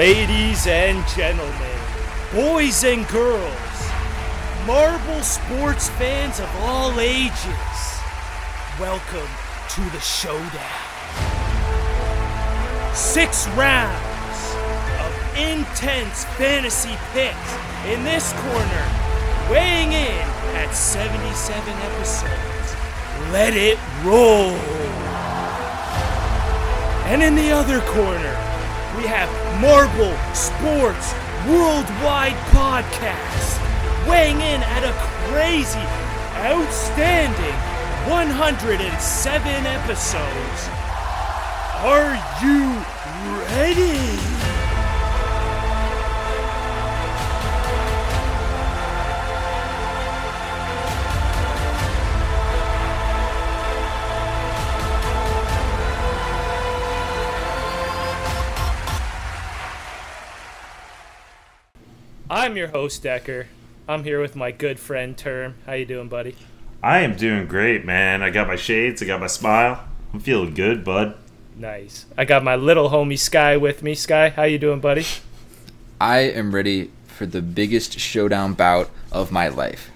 Ladies 0.00 0.66
and 0.66 1.06
gentlemen, 1.08 1.78
boys 2.32 2.84
and 2.84 3.06
girls, 3.08 3.90
marble 4.66 5.20
sports 5.20 5.90
fans 5.90 6.40
of 6.40 6.48
all 6.60 6.98
ages, 6.98 8.00
welcome 8.80 9.28
to 9.68 9.82
the 9.90 10.00
showdown. 10.00 10.64
Six 12.94 13.46
rounds 13.48 14.54
of 15.04 15.12
intense 15.36 16.24
fantasy 16.38 16.96
picks 17.12 17.52
in 17.86 18.02
this 18.02 18.32
corner, 18.32 18.86
weighing 19.50 19.92
in 19.92 20.26
at 20.56 20.72
77 20.72 21.74
episodes. 21.92 22.74
Let 23.32 23.52
it 23.52 23.78
roll. 24.02 24.56
And 27.04 27.22
in 27.22 27.34
the 27.34 27.50
other 27.50 27.80
corner, 27.92 28.29
we 29.00 29.06
have 29.06 29.30
Marble 29.62 30.14
Sports 30.34 31.14
Worldwide 31.48 32.36
Podcast, 32.52 33.58
weighing 34.06 34.36
in 34.36 34.60
at 34.62 34.84
a 34.84 34.92
crazy, 35.30 35.80
outstanding 36.44 37.54
107 38.10 39.66
episodes. 39.66 40.68
Are 41.82 42.14
you 42.44 42.76
ready? 43.56 44.29
I'm 62.40 62.56
your 62.56 62.68
host 62.68 63.02
Decker. 63.02 63.48
I'm 63.86 64.02
here 64.02 64.18
with 64.18 64.34
my 64.34 64.50
good 64.50 64.80
friend 64.80 65.14
Term. 65.14 65.56
How 65.66 65.74
you 65.74 65.84
doing, 65.84 66.08
buddy? 66.08 66.36
I 66.82 67.00
am 67.00 67.14
doing 67.14 67.46
great, 67.46 67.84
man. 67.84 68.22
I 68.22 68.30
got 68.30 68.46
my 68.48 68.56
shades, 68.56 69.02
I 69.02 69.04
got 69.04 69.20
my 69.20 69.26
smile. 69.26 69.84
I'm 70.14 70.20
feeling 70.20 70.54
good, 70.54 70.82
bud. 70.82 71.18
Nice. 71.54 72.06
I 72.16 72.24
got 72.24 72.42
my 72.42 72.56
little 72.56 72.88
homie 72.88 73.18
Sky 73.18 73.58
with 73.58 73.82
me. 73.82 73.94
Sky, 73.94 74.30
how 74.30 74.44
you 74.44 74.58
doing, 74.58 74.80
buddy? 74.80 75.04
I 76.00 76.20
am 76.20 76.54
ready 76.54 76.90
for 77.08 77.26
the 77.26 77.42
biggest 77.42 78.00
showdown 78.00 78.54
bout 78.54 78.88
of 79.12 79.30
my 79.30 79.48
life. 79.48 79.90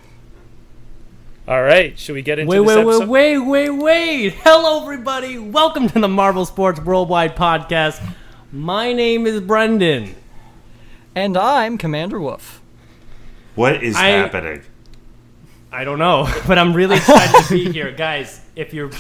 All 1.49 1.63
right, 1.63 1.99
should 1.99 2.15
we 2.15 2.21
get 2.21 2.39
into 2.39 2.51
Wait, 2.51 2.59
this 2.59 2.77
wait, 2.77 2.83
episode? 2.83 3.09
wait, 3.09 3.39
wait, 3.39 3.71
wait, 3.71 3.71
wait. 3.71 4.35
Hello, 4.43 4.83
everybody. 4.83 5.39
Welcome 5.39 5.89
to 5.89 5.99
the 5.99 6.09
Marble 6.09 6.45
Sports 6.45 6.79
Worldwide 6.79 7.37
Podcast. 7.37 8.07
My 8.53 8.93
name 8.93 9.27
is 9.27 9.41
Brendan. 9.41 10.15
And 11.15 11.37
I'm 11.37 11.79
Commander 11.79 12.21
Wolf. 12.21 12.61
What 13.55 13.83
is 13.83 13.97
I- 13.97 14.09
happening? 14.09 14.63
I 15.71 15.83
don't 15.85 15.99
know, 15.99 16.29
but 16.47 16.57
I'm 16.57 16.73
really 16.73 16.97
excited 16.97 17.45
to 17.47 17.53
be 17.53 17.73
here. 17.73 17.91
Guys, 17.97 18.41
if 18.55 18.73
you're 18.73 18.91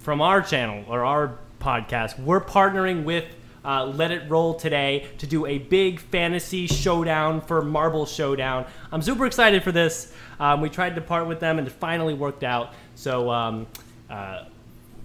from 0.00 0.20
our 0.20 0.40
channel 0.42 0.84
or 0.88 1.04
our 1.04 1.38
podcast, 1.60 2.18
we're 2.18 2.40
partnering 2.40 3.04
with 3.04 3.24
uh, 3.64 3.86
Let 3.86 4.10
It 4.10 4.28
Roll 4.28 4.54
today 4.54 5.08
to 5.18 5.26
do 5.28 5.46
a 5.46 5.58
big 5.58 6.00
fantasy 6.00 6.66
showdown 6.66 7.40
for 7.40 7.62
Marble 7.62 8.04
Showdown. 8.04 8.66
I'm 8.90 9.00
super 9.00 9.26
excited 9.26 9.62
for 9.62 9.70
this. 9.72 10.12
Um, 10.40 10.60
we 10.60 10.68
tried 10.70 10.96
to 10.96 11.00
part 11.00 11.28
with 11.28 11.38
them 11.38 11.58
and 11.58 11.68
it 11.68 11.70
finally 11.70 12.14
worked 12.14 12.42
out. 12.42 12.74
So, 12.96 13.30
um, 13.30 13.66
uh, 14.10 14.44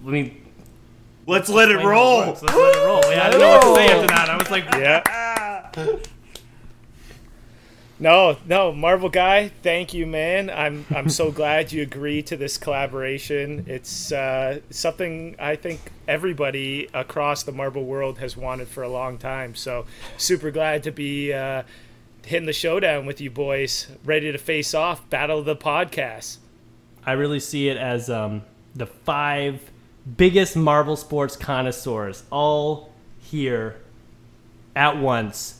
let 0.04 0.12
me. 0.12 0.36
Let's 1.26 1.48
let 1.48 1.70
it 1.70 1.76
roll. 1.76 2.20
Let's 2.20 2.42
let 2.42 2.54
it 2.54 2.84
roll. 2.84 3.00
Yeah, 3.08 3.26
I 3.26 3.30
didn't 3.30 3.40
know 3.40 3.50
what 3.50 3.62
to 3.62 3.74
say 3.76 3.88
after 3.92 4.06
that. 4.08 4.28
I 4.30 4.36
was 4.36 4.50
like, 4.50 4.64
Yeah. 4.74 5.96
No, 8.00 8.38
no, 8.46 8.72
Marble 8.72 9.10
guy, 9.10 9.48
thank 9.62 9.92
you, 9.92 10.06
man. 10.06 10.48
I'm 10.48 10.86
I'm 10.88 11.10
so 11.10 11.30
glad 11.40 11.70
you 11.70 11.82
agreed 11.82 12.26
to 12.28 12.36
this 12.36 12.56
collaboration. 12.56 13.66
It's 13.68 14.10
uh, 14.10 14.60
something 14.70 15.36
I 15.38 15.56
think 15.56 15.92
everybody 16.08 16.88
across 16.94 17.42
the 17.42 17.52
Marble 17.52 17.84
world 17.84 18.18
has 18.18 18.38
wanted 18.38 18.68
for 18.68 18.82
a 18.82 18.88
long 18.88 19.18
time. 19.18 19.54
So 19.54 19.84
super 20.16 20.50
glad 20.50 20.82
to 20.84 20.90
be 20.90 21.34
uh, 21.34 21.64
hitting 22.24 22.46
the 22.46 22.54
showdown 22.54 23.04
with 23.04 23.20
you 23.20 23.30
boys, 23.30 23.88
ready 24.02 24.32
to 24.32 24.38
face 24.38 24.72
off, 24.72 25.08
battle 25.10 25.40
of 25.40 25.44
the 25.44 25.56
podcast. 25.56 26.38
I 27.04 27.12
really 27.12 27.40
see 27.40 27.68
it 27.68 27.76
as 27.76 28.08
um, 28.08 28.42
the 28.74 28.86
five 28.86 29.70
biggest 30.16 30.56
Marble 30.56 30.96
sports 30.96 31.36
connoisseurs 31.36 32.22
all 32.30 32.92
here 33.18 33.76
at 34.74 34.96
once, 34.96 35.59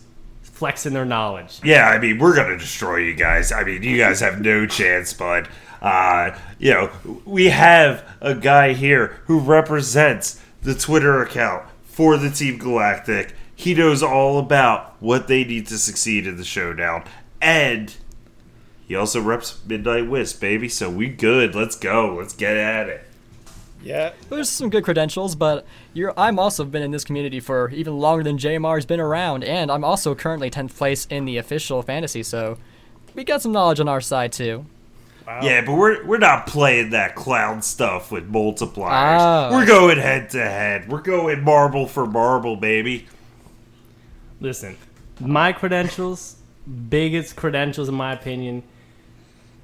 flexing 0.61 0.93
their 0.93 1.07
knowledge. 1.07 1.59
Yeah, 1.65 1.89
I 1.89 1.99
mean, 1.99 2.19
we're 2.19 2.37
gonna 2.37 2.59
destroy 2.59 2.99
you 2.99 3.15
guys. 3.15 3.51
I 3.51 3.65
mean, 3.65 3.83
you 3.83 3.97
guys 3.97 4.21
have 4.21 4.41
no 4.43 4.67
chance, 4.67 5.13
but 5.15 5.49
Uh, 5.81 6.37
you 6.59 6.71
know, 6.71 6.91
we 7.25 7.47
have 7.47 8.05
a 8.21 8.35
guy 8.35 8.75
here 8.75 9.19
who 9.25 9.39
represents 9.39 10.39
the 10.63 10.75
Twitter 10.75 11.23
account 11.23 11.65
for 11.85 12.19
the 12.19 12.29
Team 12.29 12.59
Galactic. 12.59 13.35
He 13.57 13.73
knows 13.73 14.03
all 14.03 14.39
about 14.39 14.97
what 15.01 15.27
they 15.27 15.43
need 15.43 15.67
to 15.69 15.79
succeed 15.79 16.27
in 16.27 16.37
the 16.37 16.45
showdown, 16.45 17.05
and 17.41 17.95
he 18.87 18.95
also 18.95 19.23
reps 19.23 19.59
Midnight 19.67 20.07
Wisp, 20.11 20.39
baby. 20.43 20.69
So 20.69 20.91
we 20.91 21.09
good. 21.09 21.55
Let's 21.55 21.77
go. 21.77 22.17
Let's 22.19 22.35
get 22.35 22.59
at 22.59 22.87
it. 22.91 23.07
Yeah, 23.83 24.13
There's 24.29 24.49
some 24.49 24.69
good 24.69 24.85
credentials, 24.85 25.35
but 25.35 25.67
you're, 25.95 26.13
I'm 26.19 26.39
also 26.39 26.65
been 26.65 26.83
in 26.83 26.91
this 26.91 27.05
community 27.05 27.41
for 27.41 27.71
even 27.71 27.99
longer 27.99 28.23
than 28.23 28.37
JMR's 28.37 28.85
been 28.85 29.01
around, 29.01 29.43
and 29.43 29.71
I'm 29.71 29.85
also 29.85 30.15
currently 30.15 30.51
10th 30.51 30.77
place 30.77 31.07
in 31.07 31.25
the 31.25 31.39
official 31.39 31.81
fantasy, 31.83 32.23
so 32.23 32.59
we 33.15 33.25
got 33.25 33.41
some 33.41 33.53
knowledge 33.53 33.81
on 33.81 33.89
our 33.89 34.01
side 34.01 34.33
too. 34.33 34.67
Yeah, 35.43 35.65
but 35.65 35.75
we're 35.75 36.05
we're 36.07 36.19
not 36.19 36.49
playing 36.49 36.91
that 36.91 37.15
clown 37.15 37.63
stuff 37.63 38.11
with 38.11 38.31
multipliers. 38.31 38.91
Ah. 38.91 39.51
We're 39.53 39.65
going 39.67 39.97
head 39.97 40.31
to 40.31 40.39
head. 40.39 40.89
We're 40.89 41.03
going 41.03 41.45
marble 41.45 41.87
for 41.87 42.05
marble, 42.05 42.57
baby. 42.57 43.07
Listen, 44.41 44.77
my 45.21 45.53
credentials, 45.53 46.37
biggest 46.89 47.37
credentials 47.37 47.89
in 47.89 47.95
my 47.95 48.13
opinion. 48.13 48.65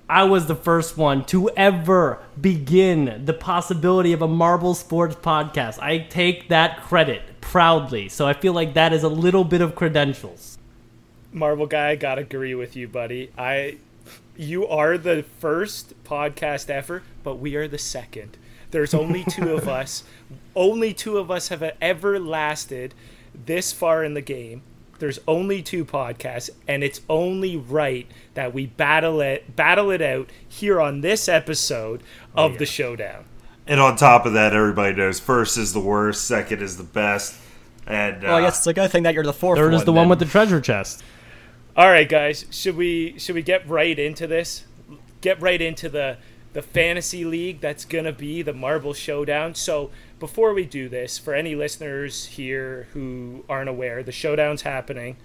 I 0.09 0.23
was 0.23 0.47
the 0.47 0.55
first 0.55 0.97
one 0.97 1.25
to 1.27 1.51
ever 1.51 2.21
begin 2.41 3.25
the 3.25 3.33
possibility 3.33 4.13
of 4.13 4.23
a 4.23 4.29
Marble 4.29 4.75
Sports 4.75 5.17
podcast. 5.17 5.81
I 5.83 5.99
take 5.99 6.49
that 6.49 6.81
credit 6.83 7.41
proudly. 7.41 8.09
So 8.09 8.27
I 8.27 8.33
feel 8.33 8.53
like 8.53 8.75
that 8.75 8.93
is 8.93 9.03
a 9.03 9.09
little 9.09 9.43
bit 9.43 9.61
of 9.61 9.75
credentials. 9.75 10.59
Marble 11.33 11.67
guy, 11.67 11.91
I 11.91 11.97
gotta 11.97 12.21
agree 12.21 12.55
with 12.55 12.77
you, 12.77 12.87
buddy. 12.87 13.33
I, 13.37 13.79
you 14.37 14.65
are 14.69 14.97
the 14.97 15.25
first 15.41 15.93
podcast 16.05 16.71
ever, 16.71 17.03
but 17.25 17.37
we 17.37 17.57
are 17.57 17.67
the 17.67 17.79
second. 17.79 18.37
There's 18.71 18.95
only 18.95 19.25
two 19.25 19.55
of 19.55 19.69
us. 19.69 20.05
Only 20.55 20.95
two 20.95 21.19
of 21.19 21.33
us 21.33 21.49
have 21.49 21.65
ever 21.81 22.21
lasted 22.21 22.95
this 23.35 23.73
far 23.73 24.05
in 24.05 24.15
the 24.15 24.21
game. 24.21 24.63
There's 24.99 25.19
only 25.29 25.63
two 25.63 25.85
podcasts, 25.85 26.51
and 26.67 26.83
it's 26.83 27.01
only 27.09 27.57
right 27.57 28.07
that 28.35 28.55
we 28.55 28.67
battle 28.67 29.21
it, 29.21 29.55
battle 29.57 29.91
it 29.91 30.01
out 30.03 30.31
here 30.49 30.81
on 30.81 31.01
this 31.01 31.29
episode 31.29 32.03
of 32.35 32.59
the 32.59 32.67
showdown. 32.67 33.25
And 33.67 33.81
on 33.81 33.97
top 33.97 34.27
of 34.27 34.33
that, 34.35 34.55
everybody 34.55 34.95
knows 34.95 35.19
first 35.21 35.59
is 35.59 35.73
the 35.73 35.81
worst, 35.81 36.25
second 36.25 36.63
is 36.63 36.77
the 36.77 36.85
best, 36.85 37.39
and 37.87 38.25
uh, 38.25 38.29
Well, 38.29 38.37
I 38.37 38.41
guess 38.43 38.59
it's 38.59 38.67
a 38.67 38.75
good 38.75 38.91
thing 38.91 39.03
that 39.03 39.15
you're 39.15 39.25
the 39.25 39.33
fourth 39.33 39.59
Third 39.59 39.73
one. 39.73 39.81
is 39.81 39.85
the 39.85 39.93
one 39.93 40.09
with 40.09 40.19
the 40.21 40.25
treasure 40.25 40.61
chest. 40.61 41.03
All 41.77 41.89
right, 41.89 42.09
guys, 42.09 42.47
should 42.51 42.77
we 42.77 43.19
should 43.19 43.35
we 43.35 43.43
get 43.43 43.69
right 43.69 43.99
into 43.99 44.27
this? 44.27 44.65
Get 45.21 45.41
right 45.43 45.61
into 45.61 45.89
the 45.89 46.17
the 46.53 46.63
fantasy 46.63 47.25
league 47.25 47.61
that's 47.61 47.85
gonna 47.85 48.13
be 48.13 48.41
the 48.41 48.55
Marble 48.55 48.95
Showdown. 48.95 49.55
So 49.55 49.91
before 50.19 50.55
we 50.55 50.65
do 50.65 50.89
this, 50.89 51.19
for 51.19 51.35
any 51.35 51.55
listeners 51.55 52.27
here 52.27 52.89
who 52.93 53.45
aren't 53.49 53.69
aware, 53.69 54.03
the 54.03 54.13
showdown's 54.13 54.63
happening. 54.63 55.17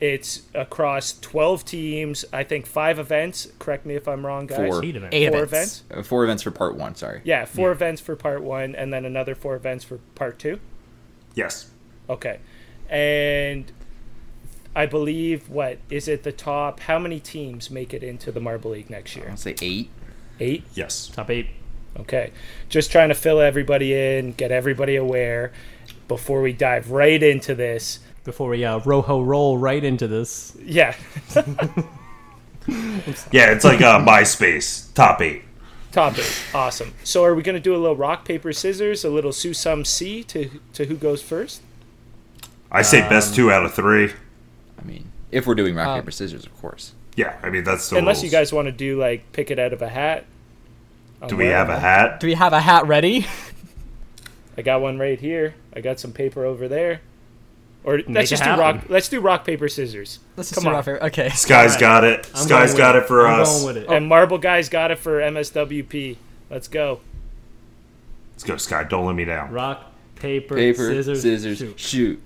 It's 0.00 0.42
across 0.54 1.12
twelve 1.18 1.64
teams. 1.64 2.24
I 2.32 2.44
think 2.44 2.66
five 2.66 2.98
events. 3.00 3.48
Correct 3.58 3.84
me 3.84 3.96
if 3.96 4.06
I'm 4.06 4.24
wrong, 4.24 4.46
guys. 4.46 4.56
Four. 4.70 4.84
Eight 4.84 4.94
events. 4.96 5.16
Eight 5.16 5.28
Four 5.32 5.42
events. 5.42 5.80
events. 5.90 6.06
Uh, 6.06 6.08
four 6.08 6.22
events 6.24 6.42
for 6.44 6.50
part 6.52 6.76
one, 6.76 6.94
sorry. 6.94 7.20
Yeah, 7.24 7.44
four 7.46 7.72
events 7.72 8.00
for 8.00 8.14
part 8.14 8.42
one, 8.42 8.76
and 8.76 8.92
then 8.92 9.04
another 9.04 9.34
four 9.34 9.56
events 9.56 9.82
for 9.84 9.98
part 10.14 10.38
two. 10.38 10.60
yes, 11.34 11.70
Okay, 12.08 12.38
and 12.88 13.72
I 14.76 14.86
believe 14.86 15.48
what 15.48 15.78
is 15.90 16.06
it? 16.06 16.22
The 16.22 16.30
top? 16.32 16.78
How 16.80 17.00
many 17.00 17.18
teams 17.18 17.68
make 17.68 17.92
it 17.92 18.04
into 18.04 18.30
the 18.30 18.40
Marble 18.40 18.70
League 18.70 18.90
next 18.90 19.16
year? 19.16 19.26
I'll 19.30 19.36
say 19.36 19.56
eight. 19.60 19.90
Eight. 20.38 20.62
yes. 20.74 21.08
Top 21.08 21.28
eight. 21.28 21.48
Okay, 22.00 22.32
just 22.68 22.92
trying 22.92 23.08
to 23.08 23.14
fill 23.14 23.40
everybody 23.40 23.92
in, 23.94 24.32
get 24.32 24.50
everybody 24.52 24.96
aware 24.96 25.52
before 26.06 26.40
we 26.42 26.52
dive 26.52 26.90
right 26.90 27.22
into 27.22 27.54
this. 27.54 27.98
Before 28.24 28.50
we 28.50 28.64
uh, 28.64 28.80
roho 28.80 29.24
roll 29.24 29.56
right 29.58 29.82
into 29.82 30.06
this. 30.06 30.56
Yeah, 30.62 30.94
Yeah, 33.32 33.50
it's 33.52 33.64
like 33.64 33.80
uh, 33.80 33.98
MySpace 33.98 34.92
top 34.92 35.22
eight. 35.22 35.42
top 35.92 36.18
eight, 36.18 36.42
awesome. 36.54 36.92
So, 37.02 37.24
are 37.24 37.34
we 37.34 37.42
gonna 37.42 37.60
do 37.60 37.74
a 37.74 37.78
little 37.78 37.96
rock 37.96 38.26
paper 38.26 38.52
scissors, 38.52 39.04
a 39.04 39.08
little 39.10 39.32
sue 39.32 39.52
Susum 39.52 39.86
C 39.86 40.22
to 40.24 40.50
to 40.74 40.84
who 40.84 40.96
goes 40.96 41.22
first? 41.22 41.62
I 42.70 42.82
say 42.82 43.00
best 43.08 43.34
two 43.34 43.50
out 43.50 43.64
of 43.64 43.72
three. 43.72 44.12
I 44.78 44.84
mean, 44.84 45.10
if 45.32 45.46
we're 45.46 45.54
doing 45.54 45.74
rock 45.74 45.88
Um, 45.88 46.00
paper 46.00 46.10
scissors, 46.10 46.44
of 46.44 46.54
course. 46.60 46.92
Yeah, 47.16 47.36
I 47.42 47.48
mean 47.48 47.64
that's 47.64 47.88
the 47.88 47.96
Unless 47.96 48.22
you 48.22 48.28
guys 48.28 48.52
want 48.52 48.66
to 48.66 48.72
do 48.72 49.00
like 49.00 49.32
pick 49.32 49.50
it 49.50 49.58
out 49.58 49.72
of 49.72 49.80
a 49.80 49.88
hat. 49.88 50.26
I'm 51.22 51.28
Do 51.28 51.36
we 51.36 51.46
have 51.46 51.68
a 51.68 51.78
hat? 51.78 52.20
Do 52.20 52.26
we 52.26 52.34
have 52.34 52.52
a 52.52 52.60
hat 52.60 52.86
ready? 52.86 53.26
I 54.56 54.62
got 54.62 54.80
one 54.80 54.98
right 54.98 55.18
here. 55.18 55.54
I 55.74 55.80
got 55.80 56.00
some 56.00 56.12
paper 56.12 56.44
over 56.44 56.68
there. 56.68 57.00
Or 57.84 57.96
Make 57.98 58.08
let's 58.08 58.26
it 58.28 58.30
just 58.30 58.42
do 58.42 58.50
happen. 58.50 58.60
rock. 58.80 58.84
Let's 58.88 59.08
do 59.08 59.20
rock 59.20 59.44
paper 59.44 59.68
scissors. 59.68 60.18
Let's 60.36 60.50
just 60.50 60.56
Come 60.56 60.64
do 60.64 60.68
on. 60.70 60.74
rock 60.76 60.84
paper. 60.84 61.04
Okay. 61.04 61.28
Sky's 61.30 61.70
Alright. 61.76 61.80
got 61.80 62.04
it. 62.04 62.30
I'm 62.34 62.42
Sky's 62.42 62.70
going 62.72 62.78
got 62.78 62.94
with 62.96 63.04
it 63.04 63.06
for 63.08 63.26
I'm 63.26 63.40
us. 63.40 63.62
going 63.62 63.74
with 63.74 63.84
it. 63.84 63.88
And 63.88 64.06
Marble 64.08 64.38
Guy's 64.38 64.68
got 64.68 64.90
it 64.90 64.98
for 64.98 65.20
MSWP. 65.20 66.16
Let's 66.50 66.66
go. 66.68 67.00
Let's 68.34 68.44
go, 68.44 68.56
Sky. 68.56 68.84
Don't 68.84 69.06
let 69.06 69.14
me 69.14 69.24
down. 69.24 69.50
Rock, 69.52 69.84
paper, 70.16 70.54
Paper, 70.56 70.76
scissors, 70.92 71.22
scissors, 71.22 71.58
shoot. 71.58 71.78
shoot. 71.80 72.22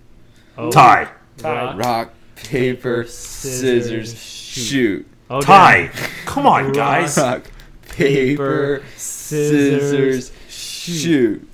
Oh, 0.59 0.71
Tie. 0.71 1.09
Tie. 1.39 1.75
Rock, 1.77 2.13
paper, 2.37 3.05
scissors, 3.05 3.85
scissors, 4.11 4.23
shoot. 4.23 4.63
shoot. 4.63 5.07
Oh, 5.31 5.41
Tie. 5.41 5.91
Come 6.27 6.47
on, 6.47 6.73
guys. 6.73 7.17
Rock, 7.17 7.45
paper, 7.93 8.83
scissors, 8.97 10.33
shoot. 10.49 11.49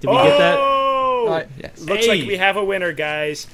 Did 0.00 0.10
we 0.10 0.16
get 0.16 0.38
that? 0.38 0.56
Oh! 0.58 1.42
Yes. 1.60 1.80
Looks 1.80 2.06
Hey. 2.06 2.18
like 2.20 2.28
we 2.28 2.36
have 2.36 2.56
a 2.56 2.64
winner, 2.64 2.92
guys. 2.92 3.46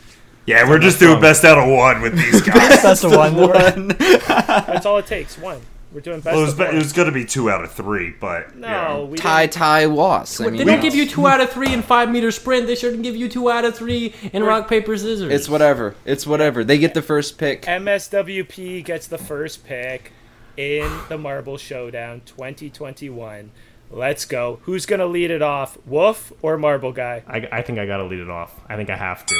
Yeah, 0.46 0.68
we're 0.68 0.78
just 0.78 0.98
doing 0.98 1.20
best 1.20 1.42
out 1.44 1.56
of 1.58 1.68
one 1.68 2.02
with 2.02 2.16
these 2.16 2.40
guys. 2.46 2.82
That's 2.82 3.00
the 3.00 3.08
one. 3.10 3.34
one. 3.36 3.88
That's 3.88 4.84
all 4.86 4.98
it 4.98 5.06
takes. 5.06 5.38
One. 5.38 5.60
We're 5.92 6.00
doing 6.00 6.20
best 6.20 6.34
well, 6.34 6.40
it 6.40 6.44
was, 6.46 6.52
of 6.52 6.58
be- 6.58 6.64
one. 6.64 6.74
it 6.74 6.78
was 6.78 6.92
going 6.92 7.06
to 7.06 7.12
be 7.14 7.24
two 7.24 7.48
out 7.48 7.62
of 7.64 7.72
three, 7.72 8.10
but 8.20 8.56
no, 8.56 8.66
you 8.66 8.72
know. 8.74 9.04
we 9.06 9.16
Tie, 9.16 9.46
tie, 9.46 9.86
was. 9.86 10.40
I 10.40 10.44
They 10.44 10.50
mean, 10.50 10.66
don't 10.66 10.80
give 10.82 10.94
you 10.94 11.06
two 11.08 11.26
out 11.28 11.40
of 11.40 11.50
three 11.50 11.72
in 11.72 11.82
five 11.82 12.10
meter 12.10 12.30
sprint. 12.32 12.66
They 12.66 12.74
shouldn't 12.74 13.04
give 13.04 13.14
you 13.16 13.28
two 13.28 13.48
out 13.48 13.64
of 13.64 13.76
three 13.76 14.12
in 14.32 14.42
rock 14.42 14.68
paper 14.68 14.96
scissors. 14.98 15.32
it's 15.32 15.48
whatever. 15.48 15.94
It's 16.04 16.26
whatever. 16.26 16.62
They 16.64 16.78
get 16.78 16.94
the 16.94 17.02
first 17.02 17.38
pick. 17.38 17.62
MSWP 17.62 18.84
gets 18.84 19.06
the 19.06 19.18
first 19.18 19.64
pick 19.64 20.10
in 20.56 20.90
the 21.08 21.18
Marble 21.18 21.56
Showdown 21.56 22.22
2021. 22.26 23.50
Let's 23.90 24.24
go. 24.24 24.60
Who's 24.62 24.86
gonna 24.86 25.06
lead 25.06 25.30
it 25.30 25.42
off? 25.42 25.78
Wolf 25.86 26.32
or 26.42 26.58
Marble 26.58 26.92
Guy? 26.92 27.22
I, 27.26 27.48
I 27.58 27.62
think 27.62 27.78
I 27.78 27.86
gotta 27.86 28.04
lead 28.04 28.20
it 28.20 28.30
off. 28.30 28.58
I 28.68 28.76
think 28.76 28.90
I 28.90 28.96
have 28.96 29.24
to. 29.26 29.34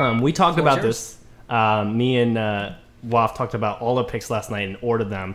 Um, 0.00 0.20
we 0.20 0.32
talked 0.32 0.58
Floor's 0.58 0.72
about 0.74 0.82
this. 0.82 1.18
Um, 1.48 1.96
me 1.96 2.18
and 2.18 2.36
uh, 2.36 2.74
Waff 3.04 3.36
talked 3.36 3.54
about 3.54 3.80
all 3.80 3.94
the 3.94 4.04
picks 4.04 4.30
last 4.30 4.50
night 4.50 4.68
and 4.68 4.76
ordered 4.82 5.10
them. 5.10 5.34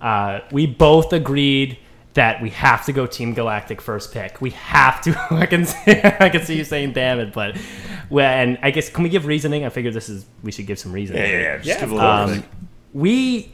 Uh, 0.00 0.40
we 0.52 0.66
both 0.66 1.12
agreed 1.12 1.78
that 2.14 2.40
we 2.40 2.50
have 2.50 2.84
to 2.86 2.92
go 2.92 3.06
Team 3.06 3.34
Galactic 3.34 3.80
first 3.80 4.12
pick. 4.12 4.40
We 4.40 4.50
have 4.50 5.00
to. 5.02 5.18
I 5.30 5.46
can 5.46 5.64
see, 5.64 6.00
I 6.02 6.28
can 6.28 6.44
see 6.44 6.56
you 6.56 6.64
saying 6.64 6.92
"damn 6.92 7.18
it," 7.18 7.32
but 7.32 7.56
well, 8.10 8.28
and 8.28 8.58
I 8.62 8.70
guess 8.70 8.88
can 8.90 9.02
we 9.02 9.08
give 9.08 9.26
reasoning? 9.26 9.64
I 9.64 9.70
figure 9.70 9.90
this 9.90 10.08
is 10.08 10.26
we 10.42 10.52
should 10.52 10.66
give 10.66 10.78
some 10.78 10.92
reasoning. 10.92 11.22
yeah, 11.22 11.28
yeah, 11.28 11.38
yeah. 11.40 11.56
Just 11.56 11.68
Yeah, 11.68 11.80
give 11.80 11.90
a 11.90 11.94
little 11.94 12.10
Um, 12.10 12.44
we 12.92 13.52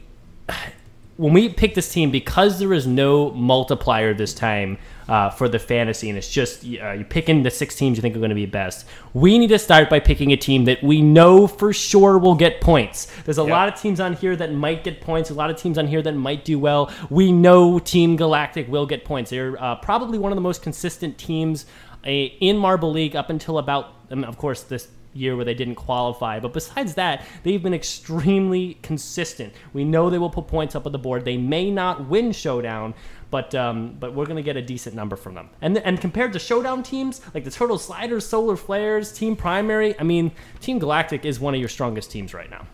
when 1.17 1.33
we 1.33 1.47
picked 1.49 1.75
this 1.75 1.91
team 1.91 2.09
because 2.11 2.59
there 2.59 2.73
is 2.73 2.87
no 2.87 3.31
multiplier 3.31 4.13
this 4.13 4.33
time 4.33 4.77
uh, 5.07 5.29
for 5.29 5.47
the 5.47 5.59
fantasy 5.59 6.09
and 6.09 6.17
it's 6.17 6.29
just 6.29 6.63
uh, 6.63 6.91
you 6.91 7.05
picking 7.05 7.43
the 7.43 7.51
six 7.51 7.75
teams 7.75 7.97
you 7.97 8.01
think 8.01 8.15
are 8.15 8.19
going 8.19 8.29
to 8.29 8.35
be 8.35 8.45
best 8.45 8.85
we 9.13 9.37
need 9.37 9.47
to 9.47 9.59
start 9.59 9.89
by 9.89 9.99
picking 9.99 10.31
a 10.31 10.37
team 10.37 10.65
that 10.65 10.81
we 10.81 11.01
know 11.01 11.45
for 11.45 11.71
sure 11.71 12.17
will 12.17 12.35
get 12.35 12.61
points. 12.61 13.13
There's 13.25 13.37
a 13.37 13.43
lot 13.43 13.67
of 13.67 13.79
teams 13.79 13.99
on 13.99 14.13
here 14.13 14.35
that 14.37 14.53
might 14.53 14.83
get 14.83 15.01
points 15.01 15.29
a 15.29 15.33
lot 15.33 15.49
of 15.49 15.57
teams 15.57 15.77
on 15.77 15.87
here 15.87 16.01
that 16.01 16.13
might 16.13 16.45
do 16.45 16.57
well. 16.57 16.91
We 17.09 17.31
know 17.31 17.79
team 17.79 18.15
galactic 18.15 18.67
will 18.67 18.85
get 18.85 19.05
points. 19.05 19.29
They're 19.29 19.61
uh, 19.61 19.75
probably 19.75 20.17
one 20.17 20.31
of 20.31 20.35
the 20.35 20.41
most 20.41 20.63
consistent 20.63 21.17
teams 21.17 21.65
uh, 22.05 22.09
in 22.09 22.57
marble 22.57 22.91
league 22.91 23.15
up 23.15 23.29
until 23.29 23.59
about 23.59 23.93
um, 24.09 24.23
of 24.23 24.37
course 24.37 24.63
this 24.63 24.87
year 25.13 25.35
where 25.35 25.45
they 25.45 25.53
didn't 25.53 25.75
qualify. 25.75 26.39
But 26.39 26.53
besides 26.53 26.95
that, 26.95 27.25
they've 27.43 27.61
been 27.61 27.73
extremely 27.73 28.75
consistent. 28.81 29.53
We 29.73 29.83
know 29.83 30.09
they 30.09 30.17
will 30.17 30.29
put 30.29 30.47
points 30.47 30.75
up 30.75 30.85
on 30.85 30.91
the 30.91 30.99
board. 30.99 31.25
They 31.25 31.37
may 31.37 31.71
not 31.71 32.07
win 32.07 32.31
Showdown, 32.31 32.93
but 33.29 33.55
um, 33.55 33.95
but 33.99 34.13
we're 34.13 34.25
gonna 34.25 34.43
get 34.43 34.57
a 34.57 34.61
decent 34.61 34.95
number 34.95 35.15
from 35.15 35.33
them. 35.33 35.49
And 35.61 35.77
and 35.79 35.99
compared 35.99 36.33
to 36.33 36.39
Showdown 36.39 36.83
teams 36.83 37.21
like 37.33 37.43
the 37.43 37.51
Turtle 37.51 37.77
Sliders, 37.77 38.25
Solar 38.25 38.55
Flares, 38.55 39.11
Team 39.11 39.35
Primary, 39.35 39.99
I 39.99 40.03
mean, 40.03 40.31
Team 40.59 40.79
Galactic 40.79 41.25
is 41.25 41.39
one 41.39 41.53
of 41.53 41.59
your 41.59 41.69
strongest 41.69 42.11
teams 42.11 42.33
right 42.33 42.49
now. 42.49 42.67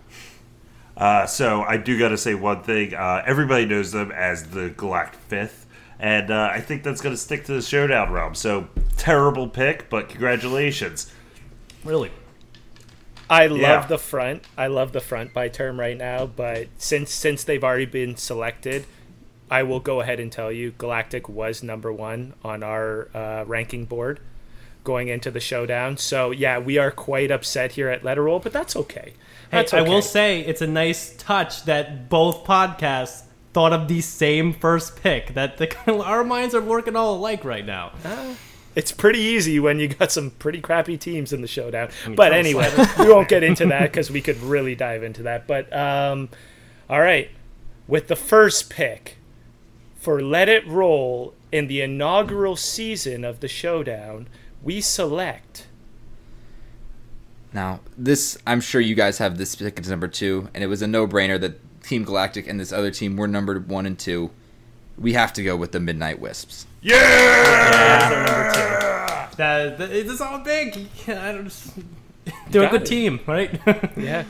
Uh, 0.97 1.25
so 1.25 1.61
I 1.61 1.77
do 1.77 1.97
got 1.97 2.09
to 2.09 2.17
say 2.17 2.35
one 2.35 2.61
thing. 2.61 2.93
Uh, 2.93 3.23
everybody 3.25 3.65
knows 3.65 3.93
them 3.93 4.11
as 4.11 4.49
the 4.49 4.69
Galactic 4.71 5.21
Fifth, 5.21 5.65
and 5.97 6.29
uh, 6.29 6.49
I 6.51 6.59
think 6.59 6.83
that's 6.83 6.99
going 6.99 7.15
to 7.15 7.21
stick 7.21 7.45
to 7.45 7.53
the 7.53 7.61
showdown 7.61 8.11
realm. 8.11 8.35
So 8.35 8.67
terrible 8.97 9.47
pick, 9.47 9.89
but 9.89 10.09
congratulations. 10.09 11.09
Really. 11.85 12.11
I 13.29 13.47
love 13.47 13.59
Yeah. 13.61 13.85
the 13.87 13.97
front. 13.99 14.43
I 14.57 14.67
love 14.67 14.91
the 14.91 14.99
front 15.01 15.33
by 15.33 15.49
term 15.49 15.79
right 15.79 15.97
now, 15.97 16.25
but 16.25 16.67
since 16.77 17.11
since 17.11 17.43
they've 17.43 17.63
already 17.63 17.85
been 17.85 18.15
selected, 18.17 18.85
I 19.51 19.63
will 19.63 19.79
go 19.79 20.01
ahead 20.01 20.19
and 20.19 20.31
tell 20.31 20.51
you 20.51 20.71
Galactic 20.77 21.29
was 21.29 21.61
number 21.63 21.91
one 21.93 22.33
on 22.43 22.63
our 22.63 23.09
uh, 23.13 23.43
ranking 23.45 23.85
board 23.85 24.19
going 24.83 25.07
into 25.09 25.29
the 25.29 25.39
showdown. 25.39 25.97
So 25.97 26.31
yeah, 26.31 26.57
we 26.59 26.77
are 26.77 26.89
quite 26.91 27.29
upset 27.31 27.73
here 27.73 27.89
at 27.89 28.03
Let 28.03 28.17
It 28.17 28.21
Roll, 28.21 28.39
but 28.39 28.53
that's 28.53 28.75
okay. 28.75 29.13
Hey, 29.51 29.57
That's 29.57 29.73
I 29.73 29.81
will 29.81 30.01
say 30.03 30.41
it's 30.41 30.61
a 30.61 30.67
nice 30.67 31.15
touch 31.17 31.63
that 31.65 32.07
both 32.09 32.43
podcasts 32.43 33.23
thought 33.51 33.73
of 33.73 33.87
the 33.87 33.99
same 34.01 34.53
first 34.53 35.01
pick. 35.01 35.33
That 35.33 35.57
the 35.57 35.75
our 36.03 36.23
minds 36.23 36.53
are 36.53 36.61
working 36.61 36.95
all 36.95 37.15
alike 37.15 37.43
right 37.43 37.65
now. 37.65 37.91
It's 38.75 38.91
pretty 38.91 39.19
easy 39.19 39.59
when 39.59 39.79
you 39.79 39.87
got 39.87 40.11
some 40.11 40.31
pretty 40.31 40.61
crappy 40.61 40.97
teams 40.97 41.33
in 41.33 41.41
the 41.41 41.47
showdown. 41.47 41.89
but 42.15 42.31
anyway, 42.33 42.71
we 42.99 43.09
won't 43.11 43.27
get 43.27 43.43
into 43.43 43.65
that 43.67 43.91
because 43.91 44.11
we 44.11 44.21
could 44.21 44.39
really 44.41 44.75
dive 44.75 45.03
into 45.03 45.23
that. 45.23 45.47
But 45.47 45.71
um, 45.75 46.29
all 46.89 47.01
right, 47.01 47.29
with 47.87 48.07
the 48.07 48.15
first 48.15 48.69
pick 48.69 49.17
for 49.99 50.21
Let 50.21 50.47
It 50.47 50.65
Roll 50.67 51.33
in 51.51 51.67
the 51.67 51.81
inaugural 51.81 52.55
season 52.55 53.25
of 53.25 53.39
the 53.39 53.47
showdown, 53.47 54.27
we 54.63 54.81
select. 54.81 55.67
Now, 57.51 57.79
this, 57.97 58.37
I'm 58.45 58.61
sure 58.61 58.79
you 58.79 58.95
guys 58.95 59.17
have 59.17 59.37
this 59.37 59.55
pick 59.55 59.79
as 59.79 59.89
number 59.89 60.07
two, 60.07 60.49
and 60.53 60.63
it 60.63 60.67
was 60.67 60.81
a 60.81 60.87
no 60.87 61.07
brainer 61.07 61.39
that 61.41 61.59
Team 61.83 62.03
Galactic 62.03 62.47
and 62.47 62.59
this 62.59 62.71
other 62.71 62.91
team 62.91 63.17
were 63.17 63.27
numbered 63.27 63.67
one 63.67 63.85
and 63.85 63.97
two. 63.97 64.29
We 64.99 65.13
have 65.13 65.31
to 65.33 65.43
go 65.43 65.55
with 65.55 65.71
the 65.71 65.79
Midnight 65.79 66.19
Wisps. 66.19 66.67
That, 69.37 69.77
that 69.77 69.91
it's 69.91 70.19
all 70.21 70.39
big. 70.39 70.75
I 71.07 71.31
don't. 71.31 71.53
They're 72.49 72.67
a 72.67 72.69
good 72.69 72.81
it. 72.83 72.85
team, 72.87 73.19
right? 73.25 73.59
Yeah. 73.97 74.25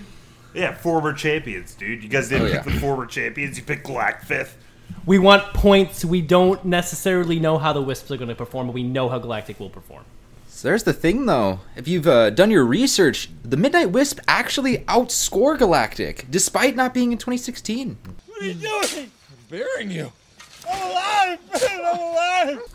Yeah, 0.53 0.73
former 0.75 1.13
champions, 1.13 1.75
dude. 1.75 2.03
You 2.03 2.09
guys 2.09 2.29
didn't 2.29 2.47
Oh, 2.47 2.51
pick 2.51 2.65
yeah. 2.65 2.73
the 2.73 2.79
former 2.79 3.05
champions. 3.05 3.55
You 3.57 3.63
picked 3.63 3.85
Galactic 3.85 4.27
Fifth. 4.27 4.57
we 5.05 5.19
want 5.19 5.43
points. 5.53 6.03
We 6.03 6.21
don't 6.23 6.63
necessarily 6.65 7.39
know 7.39 7.57
how 7.59 7.71
the 7.71 7.81
Wisps 7.83 8.09
are 8.11 8.17
going 8.17 8.29
to 8.29 8.35
perform, 8.35 8.65
but 8.67 8.73
we 8.73 8.81
know 8.83 9.09
how 9.09 9.19
Galactic 9.19 9.59
will 9.59 9.69
perform. 9.69 10.05
So 10.47 10.67
there's 10.67 10.83
the 10.83 10.93
thing, 10.93 11.27
though. 11.27 11.59
If 11.75 11.87
you've 11.87 12.07
uh, 12.07 12.31
done 12.31 12.49
your 12.49 12.65
research, 12.65 13.29
the 13.43 13.57
Midnight 13.57 13.91
Wisp 13.91 14.19
actually 14.27 14.79
outscore 14.79 15.57
Galactic, 15.57 16.25
despite 16.31 16.75
not 16.75 16.93
being 16.95 17.11
in 17.11 17.17
2016. 17.19 17.97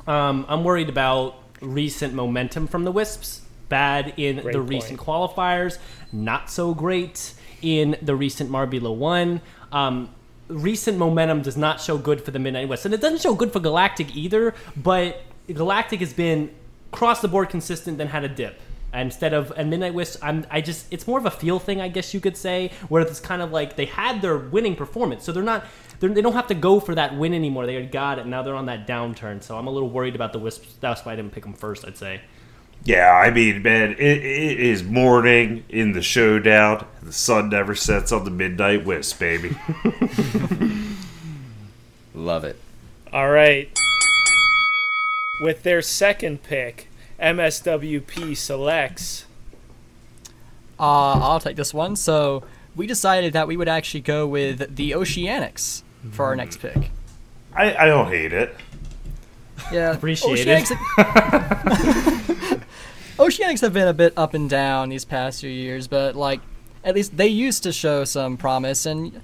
Um, 0.06 0.44
I'm 0.48 0.64
worried 0.64 0.88
about 0.88 1.36
recent 1.60 2.14
momentum 2.14 2.66
from 2.66 2.84
the 2.84 2.92
Wisps. 2.92 3.42
Bad 3.68 4.14
in 4.18 4.40
Great 4.40 4.52
the 4.52 4.58
point. 4.58 4.70
recent 4.70 5.00
qualifiers, 5.00 5.78
not 6.12 6.50
so 6.50 6.74
great 6.74 7.32
in 7.62 7.96
the 8.02 8.14
recent 8.14 8.50
Marbula 8.50 8.94
1. 8.94 9.40
Um, 9.72 10.10
recent 10.48 10.98
momentum 10.98 11.40
does 11.42 11.56
not 11.56 11.80
show 11.80 11.96
good 11.96 12.20
for 12.22 12.30
the 12.30 12.38
Midnight 12.38 12.68
Wisp. 12.68 12.84
And 12.84 12.92
it 12.92 13.00
doesn't 13.00 13.22
show 13.22 13.34
good 13.34 13.52
for 13.52 13.60
Galactic 13.60 14.14
either, 14.14 14.54
but 14.76 15.22
Galactic 15.52 16.00
has 16.00 16.12
been 16.12 16.50
across 16.92 17.20
the 17.20 17.28
board 17.28 17.48
consistent, 17.48 17.96
then 17.98 18.08
had 18.08 18.22
a 18.24 18.28
dip. 18.28 18.60
Instead 18.92 19.32
of 19.34 19.52
and 19.56 19.70
Midnight 19.70 19.92
Wisp, 19.94 20.20
I'm 20.22 20.46
I 20.52 20.60
just 20.60 20.86
it's 20.92 21.08
more 21.08 21.18
of 21.18 21.26
a 21.26 21.30
feel 21.30 21.58
thing, 21.58 21.80
I 21.80 21.88
guess 21.88 22.14
you 22.14 22.20
could 22.20 22.36
say, 22.36 22.70
where 22.88 23.02
it's 23.02 23.18
kind 23.18 23.42
of 23.42 23.50
like 23.50 23.74
they 23.74 23.86
had 23.86 24.22
their 24.22 24.38
winning 24.38 24.76
performance, 24.76 25.24
so 25.24 25.32
they're 25.32 25.42
not 25.42 25.64
they're, 26.04 26.14
they 26.14 26.20
don't 26.20 26.34
have 26.34 26.48
to 26.48 26.54
go 26.54 26.80
for 26.80 26.94
that 26.94 27.16
win 27.16 27.32
anymore. 27.32 27.66
They 27.66 27.74
already 27.74 27.90
got 27.90 28.18
it. 28.18 28.26
Now 28.26 28.42
they're 28.42 28.54
on 28.54 28.66
that 28.66 28.86
downturn, 28.86 29.42
so 29.42 29.56
I'm 29.56 29.66
a 29.66 29.70
little 29.70 29.88
worried 29.88 30.14
about 30.14 30.32
the 30.34 30.38
Wisps. 30.38 30.74
That's 30.80 31.04
why 31.04 31.14
I 31.14 31.16
didn't 31.16 31.32
pick 31.32 31.44
them 31.44 31.54
first. 31.54 31.86
I'd 31.86 31.96
say. 31.96 32.20
Yeah, 32.84 33.10
I 33.10 33.30
mean, 33.30 33.62
man, 33.62 33.92
it, 33.92 33.98
it 33.98 34.60
is 34.60 34.84
morning 34.84 35.64
in 35.70 35.92
the 35.92 36.02
showdown. 36.02 36.86
The 37.02 37.12
sun 37.12 37.48
never 37.48 37.74
sets 37.74 38.12
on 38.12 38.24
the 38.24 38.30
midnight 38.30 38.84
wisp, 38.84 39.20
baby. 39.20 39.56
Love 42.14 42.44
it. 42.44 42.60
All 43.10 43.30
right. 43.30 43.70
With 45.40 45.62
their 45.62 45.80
second 45.80 46.42
pick, 46.42 46.88
MSWP 47.18 48.36
selects. 48.36 49.24
Uh, 50.78 51.12
I'll 51.22 51.40
take 51.40 51.56
this 51.56 51.72
one. 51.72 51.96
So 51.96 52.44
we 52.76 52.86
decided 52.86 53.32
that 53.32 53.48
we 53.48 53.56
would 53.56 53.68
actually 53.68 54.02
go 54.02 54.26
with 54.26 54.76
the 54.76 54.90
Oceanics 54.90 55.83
for 56.12 56.26
our 56.26 56.36
next 56.36 56.58
pick. 56.58 56.90
I, 57.54 57.74
I 57.74 57.86
don't 57.86 58.08
hate 58.08 58.32
it. 58.32 58.54
Yeah, 59.72 59.92
Appreciate 59.96 60.46
it. 60.46 60.64
Oceanics, 60.64 62.62
Oceanics 63.16 63.60
have 63.60 63.72
been 63.72 63.88
a 63.88 63.94
bit 63.94 64.12
up 64.16 64.34
and 64.34 64.50
down 64.50 64.88
these 64.88 65.04
past 65.04 65.40
few 65.40 65.50
years, 65.50 65.86
but 65.86 66.16
like 66.16 66.40
at 66.82 66.94
least 66.94 67.16
they 67.16 67.28
used 67.28 67.62
to 67.62 67.72
show 67.72 68.04
some 68.04 68.36
promise, 68.36 68.86
and 68.86 69.20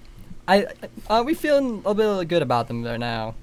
I 0.46 0.66
uh, 1.08 1.22
we 1.26 1.34
feeling 1.34 1.82
a 1.84 1.94
bit 1.94 2.28
good 2.28 2.42
about 2.42 2.68
them 2.68 2.82
there 2.82 2.98
now. 2.98 3.34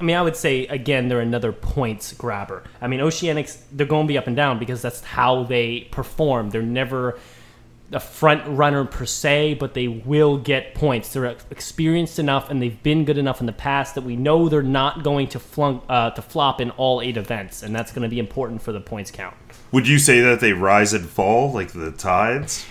I 0.00 0.02
mean, 0.02 0.16
I 0.16 0.22
would 0.22 0.36
say 0.36 0.66
again 0.66 1.08
they're 1.08 1.20
another 1.20 1.52
points 1.52 2.14
grabber. 2.14 2.64
I 2.80 2.88
mean, 2.88 3.00
Oceanics 3.00 3.58
they're 3.72 3.86
going 3.86 4.06
to 4.06 4.08
be 4.08 4.16
up 4.16 4.26
and 4.26 4.34
down 4.34 4.58
because 4.58 4.80
that's 4.80 5.02
how 5.04 5.44
they 5.44 5.88
perform. 5.90 6.50
They're 6.50 6.62
never 6.62 7.18
a 7.92 8.00
front 8.00 8.42
runner 8.46 8.84
per 8.84 9.04
se, 9.04 9.54
but 9.54 9.74
they 9.74 9.88
will 9.88 10.38
get 10.38 10.74
points. 10.74 11.12
They're 11.12 11.36
experienced 11.50 12.18
enough 12.18 12.50
and 12.50 12.62
they've 12.62 12.82
been 12.82 13.04
good 13.04 13.18
enough 13.18 13.40
in 13.40 13.46
the 13.46 13.52
past 13.52 13.94
that 13.96 14.02
we 14.02 14.16
know 14.16 14.48
they're 14.48 14.62
not 14.62 15.02
going 15.02 15.28
to 15.28 15.40
flunk 15.40 15.82
uh, 15.88 16.10
to 16.10 16.22
flop 16.22 16.60
in 16.60 16.70
all 16.72 17.00
eight 17.00 17.16
events, 17.16 17.62
and 17.62 17.74
that's 17.74 17.92
going 17.92 18.02
to 18.02 18.08
be 18.08 18.18
important 18.18 18.62
for 18.62 18.72
the 18.72 18.80
points 18.80 19.10
count. 19.10 19.36
Would 19.72 19.88
you 19.88 19.98
say 19.98 20.20
that 20.20 20.40
they 20.40 20.52
rise 20.52 20.92
and 20.92 21.08
fall 21.08 21.52
like 21.52 21.72
the 21.72 21.90
tides? 21.92 22.64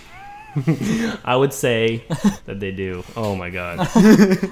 I 1.24 1.36
would 1.36 1.52
say 1.52 2.04
that 2.46 2.58
they 2.58 2.72
do. 2.72 3.04
Oh 3.16 3.36
my 3.36 3.50
god. 3.50 3.88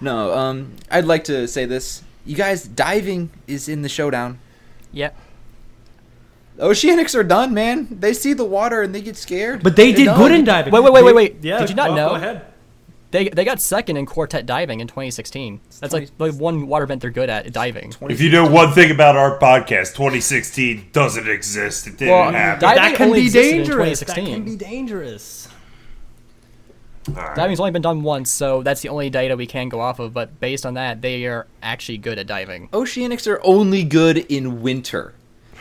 No, 0.00 0.32
um, 0.32 0.76
I'd 0.90 1.06
like 1.06 1.24
to 1.24 1.48
say 1.48 1.64
this. 1.64 2.02
You 2.24 2.36
guys, 2.36 2.64
diving 2.64 3.30
is 3.46 3.68
in 3.68 3.82
the 3.82 3.88
showdown. 3.88 4.38
Yep. 4.92 5.16
Oceanics 6.58 7.14
are 7.14 7.22
done, 7.22 7.54
man. 7.54 7.86
They 7.90 8.12
see 8.12 8.32
the 8.32 8.44
water 8.44 8.82
and 8.82 8.94
they 8.94 9.00
get 9.00 9.16
scared. 9.16 9.62
But 9.62 9.76
they 9.76 9.92
They're 9.92 10.06
did 10.06 10.16
good 10.16 10.32
in 10.32 10.44
diving. 10.44 10.72
Wait, 10.72 10.82
wait, 10.82 10.92
wait, 10.92 11.04
wait, 11.04 11.14
wait. 11.14 11.36
Yeah, 11.42 11.58
Did 11.60 11.70
you 11.70 11.76
not 11.76 11.88
go- 11.90 11.94
know? 11.94 12.08
Go 12.10 12.14
ahead. 12.16 12.44
They 13.10 13.30
they 13.30 13.44
got 13.46 13.58
second 13.58 13.96
in 13.96 14.04
quartet 14.04 14.44
diving 14.44 14.80
in 14.80 14.86
2016. 14.86 15.60
That's 15.80 15.94
like 15.94 16.10
the 16.18 16.30
one 16.32 16.66
water 16.66 16.84
event 16.84 17.00
they're 17.00 17.10
good 17.10 17.30
at 17.30 17.50
diving. 17.54 17.94
If 18.02 18.20
you 18.20 18.28
know 18.30 18.46
one 18.46 18.72
thing 18.72 18.90
about 18.90 19.16
our 19.16 19.38
podcast, 19.38 19.94
2016 19.94 20.88
doesn't 20.92 21.26
exist. 21.26 21.86
It 21.86 21.96
didn't 21.96 22.12
Well, 22.12 22.30
happen. 22.32 22.60
di- 22.60 22.74
That 22.74 22.80
Diving 22.82 22.96
can 22.96 23.06
only 23.08 23.20
be 23.20 23.26
existed 23.26 23.50
in 23.50 23.56
dangerous. 23.60 24.00
That 24.00 24.06
2016. 24.14 24.34
can 24.34 24.44
be 24.44 24.56
dangerous. 24.62 25.48
All 27.08 27.14
right. 27.14 27.34
Diving's 27.34 27.60
only 27.60 27.70
been 27.72 27.80
done 27.80 28.02
once, 28.02 28.30
so 28.30 28.62
that's 28.62 28.82
the 28.82 28.90
only 28.90 29.08
data 29.08 29.34
we 29.36 29.46
can 29.46 29.70
go 29.70 29.80
off 29.80 29.98
of. 30.00 30.12
But 30.12 30.38
based 30.38 30.66
on 30.66 30.74
that, 30.74 31.00
they 31.00 31.24
are 31.24 31.46
actually 31.62 31.96
good 31.96 32.18
at 32.18 32.26
diving. 32.26 32.68
Oceanics 32.74 33.26
are 33.26 33.40
only 33.42 33.84
good 33.84 34.18
in 34.18 34.60
winter. 34.60 35.14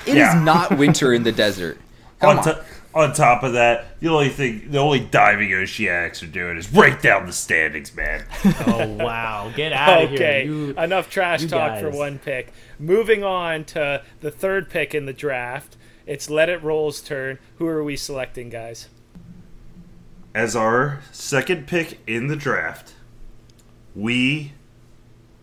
It 0.08 0.12
is 0.12 0.16
Yeah. 0.16 0.42
not 0.44 0.78
winter 0.78 1.14
in 1.14 1.24
the 1.24 1.32
desert. 1.32 1.78
Come 2.20 2.30
on, 2.32 2.38
on. 2.40 2.44
to- 2.46 2.64
on 2.96 3.14
top 3.14 3.44
of 3.44 3.54
that, 3.54 4.00
the 4.00 4.08
only 4.08 4.30
thing, 4.30 4.72
the 4.72 4.80
only 4.80 5.00
diving 5.00 5.50
Oceanics 5.52 6.24
are 6.24 6.28
doing 6.28 6.58
is 6.58 6.74
right 6.74 7.00
down 7.00 7.28
the 7.28 7.32
standings, 7.34 7.96
man. 7.96 8.24
Oh 8.66 8.88
wow, 8.88 9.52
get 9.56 9.72
out 9.72 10.06
of 10.06 10.12
Okay, 10.14 10.46
here! 10.46 10.52
You, 10.52 10.70
enough 10.72 11.08
trash 11.08 11.44
you 11.44 11.48
talk 11.48 11.80
for 11.80 11.92
one 11.92 12.18
pick. 12.18 12.52
Moving 12.80 13.24
on 13.24 13.66
to 13.66 14.02
the 14.22 14.32
third 14.32 14.72
pick 14.72 14.96
in 14.96 15.06
the 15.06 15.14
draft. 15.14 15.78
It's 16.08 16.28
Let 16.28 16.50
It 16.50 16.64
Roll's 16.64 17.00
turn. 17.02 17.38
Who 17.60 17.68
are 17.68 17.84
we 17.84 17.98
selecting, 17.98 18.50
guys? 18.50 18.88
As 20.34 20.56
our 20.56 21.02
second 21.12 21.68
pick 21.68 22.00
in 22.08 22.28
the 22.28 22.36
draft, 22.36 22.94
we 23.96 24.54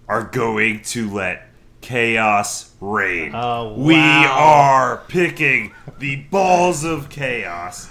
are 0.09 0.25
going 0.25 0.83
to 0.83 1.09
let 1.09 1.47
chaos 1.85 2.73
reign. 2.81 3.33
Oh, 3.35 3.75
We 3.77 3.97
are 3.97 5.03
picking 5.07 5.75
the 5.99 6.17
balls 6.17 6.83
of 6.83 7.11
chaos, 7.11 7.91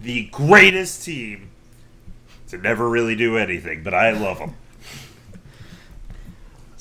the 0.00 0.24
greatest 0.32 1.04
team 1.04 1.50
to 2.48 2.58
never 2.58 2.90
really 2.90 3.14
do 3.14 3.38
anything, 3.38 3.84
but 3.84 3.94
I 3.94 4.10
love 4.10 4.40
them. 4.40 4.56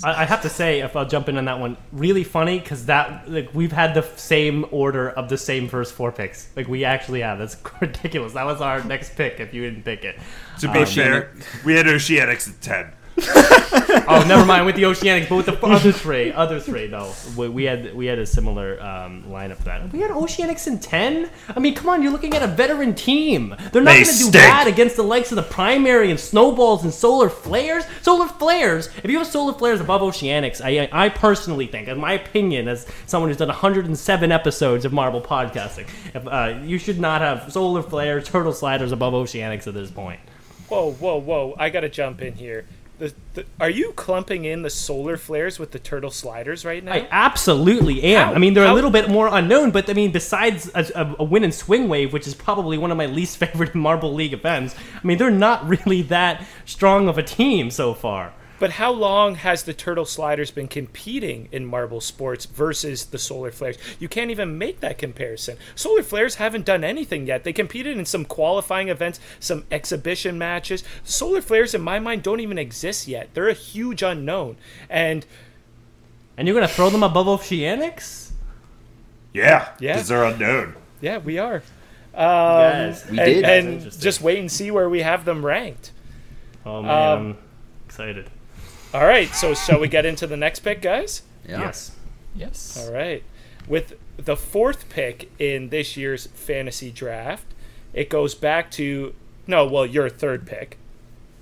I, 0.04 0.24
I 0.24 0.26
have 0.26 0.42
to 0.42 0.50
say, 0.50 0.80
if 0.80 0.96
I'll 0.96 1.08
jump 1.08 1.30
in 1.30 1.38
on 1.38 1.46
that 1.46 1.60
one, 1.60 1.78
really 1.92 2.24
funny 2.24 2.60
because 2.60 2.88
that 2.88 3.30
like 3.30 3.54
we've 3.54 3.72
had 3.72 3.94
the 3.94 4.02
same 4.16 4.66
order 4.72 5.12
of 5.12 5.30
the 5.30 5.38
same 5.38 5.68
first 5.68 5.94
four 5.94 6.12
picks. 6.12 6.50
Like 6.56 6.68
we 6.68 6.84
actually 6.86 7.22
have. 7.22 7.38
That's 7.38 7.56
ridiculous. 7.82 8.34
That 8.34 8.48
was 8.48 8.62
our 8.62 8.84
next 8.84 9.16
pick 9.16 9.40
if 9.40 9.54
you 9.54 9.62
didn't 9.62 9.84
pick 9.84 10.04
it. 10.04 10.20
To 10.62 10.72
be 10.72 10.80
um, 10.80 10.86
fair, 10.88 11.36
we 11.64 11.76
had 11.76 11.86
Oceanics 11.86 12.50
at 12.50 12.62
10. 12.62 12.94
Oh, 14.08 14.25
never 14.28 14.46
mind 14.46 14.66
with 14.66 14.75
the 14.75 14.84
Oceanics, 14.84 15.30
but 15.30 15.36
with 15.38 15.46
the 15.46 15.66
other 15.66 15.92
three, 16.04 16.32
other 16.34 16.60
three 16.60 16.88
though, 16.88 17.13
we, 17.38 17.48
we 17.48 17.63
had 17.63 17.94
we 17.94 18.06
had 18.06 18.20
a 18.20 18.25
similar 18.25 18.82
um, 18.82 19.24
lineup 19.24 19.58
for 19.58 19.63
that. 19.66 19.92
We 19.94 20.00
had 20.00 20.12
Oceanics 20.12 20.68
in 20.68 20.80
ten. 20.80 21.30
I 21.48 21.60
mean, 21.60 21.75
come 21.75 21.90
on, 21.90 22.01
you're 22.04 22.12
looking 22.12 22.34
at 22.34 22.42
a 22.42 22.48
veteran 22.48 22.94
team. 22.94 23.56
They're 23.72 23.82
not 23.82 23.92
They 23.92 24.04
going 24.04 24.18
to 24.18 24.24
do 24.24 24.32
bad 24.32 24.68
against 24.68 24.96
the 24.96 25.04
likes 25.04 25.32
of 25.32 25.38
the 25.38 25.44
primary 25.44 26.10
and 26.10 26.20
snowballs 26.20 26.84
and 26.84 26.94
solar 26.94 27.30
flares. 27.30 27.86
Solar 28.01 28.28
flares. 28.28 28.90
If 29.04 29.10
you 29.10 29.18
have 29.18 29.28
solar 29.28 29.54
flares 29.54 29.80
above 29.80 30.01
Oceanics, 30.01 30.62
I 30.63 30.90
I 30.92 31.10
personally 31.10 31.68
think, 31.68 31.88
in 31.88 32.00
my 32.00 32.13
opinion, 32.13 32.68
as 32.68 32.86
someone 33.06 33.30
who's 33.30 33.38
done 33.38 33.50
107 33.50 34.32
episodes 34.32 34.84
of 34.84 34.94
Marble 34.94 35.22
podcasting, 35.22 35.88
if, 36.13 36.28
uh, 36.28 36.60
you 36.63 36.78
should 36.78 37.00
not 37.00 37.22
have 37.22 37.51
solar 37.51 37.82
flares, 37.82 38.28
turtle 38.28 38.54
sliders 38.54 38.92
above 38.92 39.13
Oceanics 39.13 39.68
at 39.68 39.74
this 39.74 39.92
point. 39.92 40.20
Whoa, 40.68 40.92
whoa, 40.94 41.18
whoa! 41.18 41.56
I 41.58 41.70
gotta 41.70 41.90
jump 41.90 42.22
in 42.22 42.34
here. 42.34 42.66
The, 43.01 43.13
the, 43.34 43.46
are 43.60 43.70
you 43.72 43.93
clumping 43.93 44.46
in 44.46 44.62
the 44.62 44.70
solar 44.70 45.17
flares 45.17 45.58
with 45.58 45.72
the 45.72 45.79
turtle 45.79 46.12
sliders 46.12 46.63
right 46.63 46.84
now? 46.84 46.91
I 46.93 47.08
absolutely 47.10 48.03
am. 48.03 48.27
How- 48.27 48.34
I 48.36 48.38
mean, 48.38 48.53
they're 48.53 48.67
how- 48.67 48.74
a 48.74 48.75
little 48.75 48.91
bit 48.91 49.10
more 49.10 49.27
unknown, 49.27 49.72
but 49.72 49.89
I 49.89 49.93
mean, 49.93 50.12
besides 50.12 50.70
a, 50.75 50.86
a, 50.93 51.15
a 51.17 51.24
win 51.24 51.43
and 51.43 51.51
swing 51.51 51.89
wave, 51.89 52.13
which 52.13 52.27
is 52.27 52.36
probably 52.36 52.77
one 52.77 52.91
of 52.91 52.98
my 52.98 53.08
least 53.08 53.38
favorite 53.43 53.74
Marble 53.74 54.13
League 54.13 54.34
events, 54.34 54.75
I 55.03 55.08
mean, 55.08 55.17
they're 55.17 55.31
not 55.31 55.67
really 55.67 56.03
that 56.03 56.46
strong 56.65 57.10
of 57.10 57.17
a 57.17 57.24
team 57.24 57.72
so 57.72 57.96
far. 57.96 58.34
But 58.62 58.74
how 58.74 58.91
long 58.91 59.36
has 59.38 59.63
the 59.63 59.74
turtle 59.74 60.06
sliders 60.06 60.51
been 60.51 60.68
competing 60.68 61.50
in 61.51 61.65
marble 61.65 62.00
sports 62.00 62.46
versus 62.46 63.06
the 63.08 63.18
solar 63.18 63.50
flares? 63.51 63.75
You 64.00 64.08
can't 64.08 64.30
even 64.30 64.60
make 64.60 64.82
that 64.82 65.00
comparison. 65.00 65.58
Solar 65.74 66.03
flares 66.03 66.36
haven't 66.36 66.65
done 66.68 66.84
anything 66.84 67.25
yet. 67.25 67.44
They 67.44 67.53
competed 67.53 67.98
in 67.98 68.06
some 68.06 68.24
qualifying 68.24 68.88
events, 68.89 69.20
some 69.39 69.65
exhibition 69.72 70.38
matches. 70.38 70.84
Solar 71.03 71.41
flares, 71.41 71.74
in 71.74 71.82
my 71.82 71.98
mind, 71.98 72.22
don't 72.22 72.39
even 72.39 72.60
exist 72.60 73.08
yet. 73.08 73.34
They're 73.34 73.50
a 73.50 73.53
huge 73.53 74.03
unknown. 74.03 74.58
And 74.91 75.25
And 76.38 76.48
you're 76.48 76.56
going 76.56 76.68
to 76.68 76.74
throw 76.74 76.91
them 76.91 77.01
above 77.01 77.25
Oceanics? 77.25 78.30
Yeah, 79.34 79.70
Yeah. 79.80 79.94
because 79.96 80.08
they're 80.08 80.24
unknown. 80.24 80.75
yeah, 81.01 81.18
we 81.18 81.39
are. 81.39 81.63
Guys. 82.13 83.10
We 83.10 83.18
and, 83.18 83.25
did. 83.25 83.44
and 83.44 83.68
Interesting. 83.74 84.01
just 84.03 84.22
wait 84.22 84.38
and 84.38 84.51
see 84.51 84.70
where 84.70 84.88
we 84.88 85.01
have 85.01 85.25
them 85.25 85.44
ranked. 85.44 85.94
Oh, 86.63 86.84
man, 86.84 86.91
Um, 86.91 87.20
I'm 87.32 87.38
excited. 87.88 88.30
All 88.94 89.06
right, 89.06 89.30
so 89.34 89.54
shall 89.54 89.80
we 89.80 89.88
get 89.88 90.06
into 90.06 90.28
the 90.28 90.36
next 90.38 90.60
pick, 90.60 90.82
guys? 90.82 91.22
Yeah. 91.48 91.62
Yes. 91.62 91.92
Yes. 92.36 92.78
All 92.86 92.94
right. 92.94 93.24
With 93.68 93.98
the 94.18 94.36
fourth 94.36 94.90
pick 94.90 95.32
in 95.40 95.70
this 95.70 95.96
year's 95.96 96.28
fantasy 96.28 96.92
draft, 96.92 97.46
it 97.94 98.10
goes 98.10 98.36
back 98.36 98.70
to 98.72 99.14
no, 99.48 99.66
well, 99.66 99.86
your 99.86 100.10
third 100.10 100.46
pick, 100.46 100.78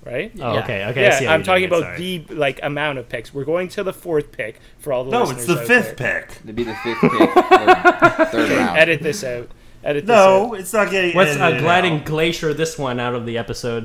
right? 0.04 0.32
Oh, 0.40 0.54
Yeah. 0.54 0.62
okay. 0.64 0.84
Okay. 0.86 1.06
I 1.08 1.10
see 1.10 1.24
yeah, 1.24 1.34
I'm 1.34 1.42
talking 1.42 1.68
doing 1.68 1.80
it, 1.82 1.84
about 1.86 1.96
sorry. 1.96 2.18
the 2.26 2.34
like 2.34 2.60
amount 2.62 2.98
of 2.98 3.08
picks. 3.08 3.34
We're 3.34 3.44
going 3.44 3.68
to 3.70 3.82
the 3.82 3.92
fourth 3.92 4.30
pick 4.32 4.60
for 4.78 4.92
all 4.92 5.04
the 5.04 5.10
No, 5.10 5.22
listeners 5.24 5.48
it's 5.48 5.60
the 5.60 5.66
fifth 5.66 5.96
there. 5.96 6.26
pick. 6.28 6.36
It'd 6.44 6.56
be 6.56 6.64
the 6.64 6.74
fifth 6.76 7.00
pick, 7.00 7.10
third, 7.34 8.28
third 8.30 8.50
round. 8.50 8.78
Edit 8.78 9.02
this 9.02 9.24
out. 9.24 9.48
Edit 9.82 10.06
this 10.06 10.14
No, 10.14 10.48
out. 10.54 10.60
it's 10.60 10.72
not 10.72 10.90
getting. 10.90 11.16
Let's 11.16 11.36
uh, 11.36 11.44
edited 11.44 11.62
gliding 11.62 11.98
out. 12.00 12.04
glacier 12.04 12.54
this 12.54 12.78
one 12.78 13.00
out 13.00 13.14
of 13.14 13.26
the 13.26 13.38
episode. 13.38 13.84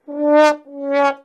That, 0.95 1.23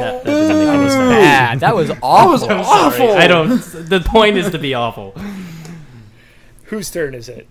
that 0.00 0.24
didn't 0.24 0.58
make 0.58 0.68
any 0.68 0.88
sense. 0.88 1.10
Bad. 1.10 1.56
Ah, 1.56 1.58
that 1.60 1.74
was 1.74 1.90
awful. 2.02 2.50
I'm 2.50 2.64
sorry. 2.64 3.10
I 3.12 3.26
don't. 3.26 3.58
The 3.60 4.00
point 4.04 4.36
is 4.36 4.50
to 4.50 4.58
be 4.58 4.74
awful. 4.74 5.14
Whose 6.64 6.90
turn 6.90 7.14
is 7.14 7.28
it? 7.28 7.48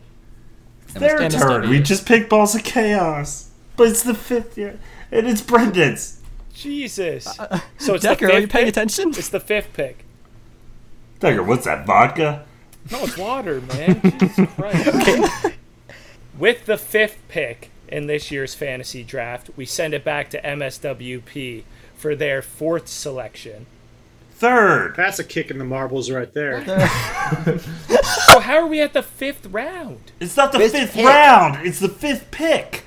Their 0.94 1.17
MSW. 1.20 1.39
turn. 1.39 1.70
We 1.70 1.82
just 1.82 2.06
picked 2.06 2.29
balls 2.29 2.56
of 2.56 2.63
chaos, 2.63 3.50
but 3.75 3.88
it's 3.89 4.03
the 4.03 4.13
fifth 4.13 4.58
year, 4.58 4.79
and 5.12 5.27
it's 5.27 5.41
Brendan's. 5.41 6.22
Jesus. 6.53 7.27
Uh, 7.39 7.60
so 7.77 7.96
it's 7.96 8.03
Decker, 8.03 8.27
the 8.27 8.34
are 8.34 8.39
you 8.39 8.48
paying 8.48 8.65
pick? 8.65 8.74
attention? 8.74 9.10
It's 9.10 9.29
the 9.29 9.39
fifth 9.39 9.74
pick. 9.74 10.06
Tucker, 11.20 11.44
what's 11.44 11.65
that 11.65 11.86
vodka? 11.86 12.46
No, 12.91 13.03
it's 13.03 13.17
water, 13.17 13.62
man. 13.62 14.00
Jesus 14.01 14.50
Christ. 14.56 15.48
With 16.39 16.65
the 16.65 16.77
fifth 16.77 17.17
pick 17.27 17.70
in 17.88 18.08
this 18.08 18.32
year's 18.32 18.53
fantasy 18.53 19.03
draft, 19.03 19.50
we 19.56 19.65
send 19.65 19.94
it 19.94 20.03
back 20.03 20.29
to 20.32 20.41
MSWP 20.41 21.63
for 21.96 22.15
their 22.15 22.41
fourth 22.41 22.88
selection. 22.88 23.65
Third. 24.32 24.96
That's 24.96 25.17
a 25.17 25.24
kick 25.24 25.50
in 25.50 25.58
the 25.58 25.65
marbles 25.65 26.12
right 26.12 26.32
there. 26.34 26.63
So 28.27 28.39
how 28.39 28.56
are 28.58 28.67
we 28.67 28.82
at 28.82 28.94
the 28.94 29.01
fifth 29.01 29.48
round? 29.48 30.12
It's 30.20 30.38
not 30.38 30.51
the 30.51 30.60
Fifth 30.60 30.74
fifth 30.74 30.96
round. 30.98 31.65
It's 31.65 31.79
the 31.79 31.89
fifth 31.89 32.29
pick. 32.29 32.84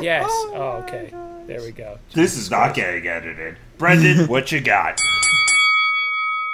Yes. 0.00 0.26
Oh, 0.28 0.52
oh 0.54 0.84
okay. 0.84 1.12
There 1.46 1.60
we 1.62 1.70
go. 1.70 1.98
This 2.14 2.36
is 2.36 2.50
not 2.50 2.74
getting 2.74 3.06
edited. 3.06 3.56
Brendan, 3.78 4.26
what 4.28 4.52
you 4.52 4.60
got? 4.60 5.00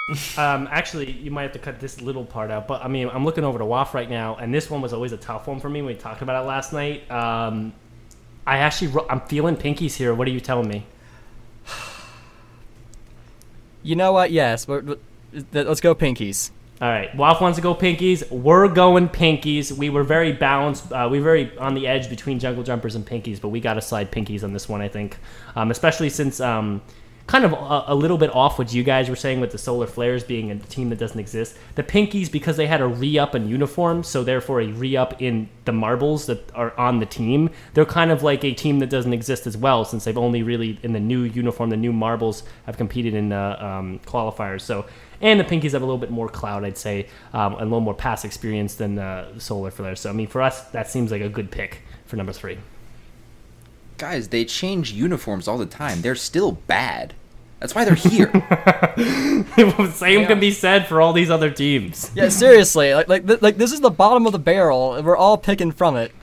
Um, 0.37 0.69
actually, 0.71 1.11
you 1.11 1.31
might 1.31 1.43
have 1.43 1.51
to 1.53 1.59
cut 1.59 1.79
this 1.81 2.01
little 2.01 2.23
part 2.23 2.49
out. 2.49 2.65
But 2.67 2.81
I 2.83 2.87
mean, 2.87 3.09
I'm 3.09 3.25
looking 3.25 3.43
over 3.43 3.59
to 3.59 3.65
WAF 3.65 3.93
right 3.93 4.09
now, 4.09 4.35
and 4.35 4.53
this 4.53 4.69
one 4.69 4.81
was 4.81 4.93
always 4.93 5.11
a 5.11 5.17
tough 5.17 5.47
one 5.47 5.59
for 5.59 5.69
me. 5.69 5.81
We 5.81 5.95
talked 5.95 6.21
about 6.21 6.41
it 6.41 6.47
last 6.47 6.71
night. 6.71 7.09
Um, 7.11 7.73
I 8.45 8.59
actually, 8.59 8.93
I'm 9.09 9.19
feeling 9.21 9.57
pinkies 9.57 9.95
here. 9.95 10.13
What 10.13 10.27
are 10.27 10.31
you 10.31 10.39
telling 10.39 10.69
me? 10.69 10.85
You 13.83 13.95
know 13.95 14.13
what? 14.13 14.31
Yes. 14.31 14.65
But, 14.65 14.85
but- 14.85 14.99
th- 15.33 15.67
let's 15.67 15.81
go 15.81 15.93
pinkies. 15.93 16.51
All 16.79 16.87
right, 16.87 17.13
Waff 17.15 17.41
wants 17.41 17.55
to 17.55 17.61
go 17.61 17.73
pinkies. 17.73 18.29
We're 18.29 18.67
going 18.67 19.09
pinkies. 19.09 19.71
We 19.71 19.89
were 19.89 20.03
very 20.03 20.31
balanced. 20.31 20.91
Uh, 20.91 21.07
we 21.09 21.17
were 21.17 21.23
very 21.23 21.57
on 21.57 21.73
the 21.73 21.87
edge 21.87 22.07
between 22.07 22.37
jungle 22.37 22.63
jumpers 22.63 22.93
and 22.93 23.03
pinkies, 23.03 23.41
but 23.41 23.47
we 23.47 23.59
got 23.59 23.73
to 23.73 23.81
slide 23.81 24.11
pinkies 24.11 24.43
on 24.43 24.53
this 24.53 24.69
one, 24.69 24.79
I 24.79 24.87
think. 24.87 25.17
Um, 25.55 25.71
especially 25.71 26.09
since 26.09 26.39
um, 26.39 26.81
kind 27.27 27.43
of 27.43 27.53
a, 27.53 27.83
a 27.87 27.95
little 27.95 28.17
bit 28.17 28.33
off 28.33 28.57
what 28.57 28.73
you 28.73 28.83
guys 28.83 29.09
were 29.09 29.15
saying 29.15 29.41
with 29.41 29.51
the 29.51 29.57
Solar 29.57 29.85
Flares 29.85 30.23
being 30.23 30.49
a 30.49 30.55
team 30.55 30.89
that 30.89 30.97
doesn't 30.97 31.19
exist. 31.19 31.57
The 31.75 31.83
pinkies, 31.83 32.31
because 32.31 32.57
they 32.57 32.67
had 32.67 32.81
a 32.81 32.87
re 32.87 33.19
up 33.19 33.35
in 33.35 33.47
uniform, 33.49 34.03
so 34.03 34.23
therefore 34.23 34.61
a 34.61 34.67
re 34.67 34.95
up 34.95 35.21
in 35.21 35.49
the 35.65 35.73
marbles 35.73 36.25
that 36.27 36.49
are 36.55 36.77
on 36.79 36.99
the 36.99 37.05
team, 37.05 37.49
they're 37.73 37.85
kind 37.85 38.11
of 38.11 38.23
like 38.23 38.43
a 38.45 38.53
team 38.53 38.79
that 38.79 38.89
doesn't 38.89 39.13
exist 39.13 39.45
as 39.45 39.57
well, 39.57 39.83
since 39.83 40.05
they've 40.05 40.17
only 40.17 40.41
really, 40.41 40.79
in 40.83 40.93
the 40.93 40.99
new 40.99 41.23
uniform, 41.23 41.69
the 41.69 41.77
new 41.77 41.93
marbles 41.93 42.43
have 42.65 42.77
competed 42.77 43.13
in 43.13 43.33
uh, 43.33 43.57
um, 43.59 43.99
qualifiers. 44.05 44.61
So 44.61 44.85
and 45.19 45.39
the 45.39 45.43
Pinkies 45.43 45.71
have 45.71 45.81
a 45.81 45.85
little 45.85 45.97
bit 45.97 46.11
more 46.11 46.29
cloud, 46.29 46.63
I'd 46.63 46.77
say, 46.77 47.07
um, 47.33 47.53
a 47.53 47.63
little 47.63 47.79
more 47.79 47.95
past 47.95 48.23
experience 48.23 48.75
than 48.75 48.95
the 48.95 49.39
Solar 49.39 49.71
Flares. 49.71 49.99
So 49.99 50.09
I 50.09 50.13
mean, 50.13 50.27
for 50.27 50.41
us, 50.41 50.61
that 50.69 50.89
seems 50.89 51.11
like 51.11 51.21
a 51.21 51.29
good 51.29 51.51
pick 51.51 51.81
for 52.05 52.15
number 52.15 52.33
three. 52.33 52.59
Guys, 53.97 54.27
they 54.29 54.45
change 54.45 54.91
uniforms 54.91 55.47
all 55.47 55.57
the 55.57 55.65
time. 55.65 56.01
They're 56.01 56.15
still 56.15 56.51
bad. 56.53 57.13
That's 57.59 57.73
why 57.73 57.85
they're 57.85 57.95
here. 57.95 58.31
Same 59.93 60.21
Yeah. 60.21 60.27
can 60.27 60.39
be 60.39 60.51
said 60.51 60.87
for 60.87 61.01
all 61.01 61.11
these 61.13 61.31
other 61.31 61.49
teams. 61.49 62.11
Yeah, 62.13 62.29
seriously, 62.29 62.93
like 62.93 63.07
like 63.07 63.25
th- 63.25 63.41
like 63.41 63.57
this 63.57 63.71
is 63.71 63.81
the 63.81 63.89
bottom 63.89 64.27
of 64.27 64.31
the 64.31 64.39
barrel, 64.39 64.93
and 64.93 65.05
we're 65.05 65.17
all 65.17 65.37
picking 65.37 65.71
from 65.71 65.95
it. 65.95 66.11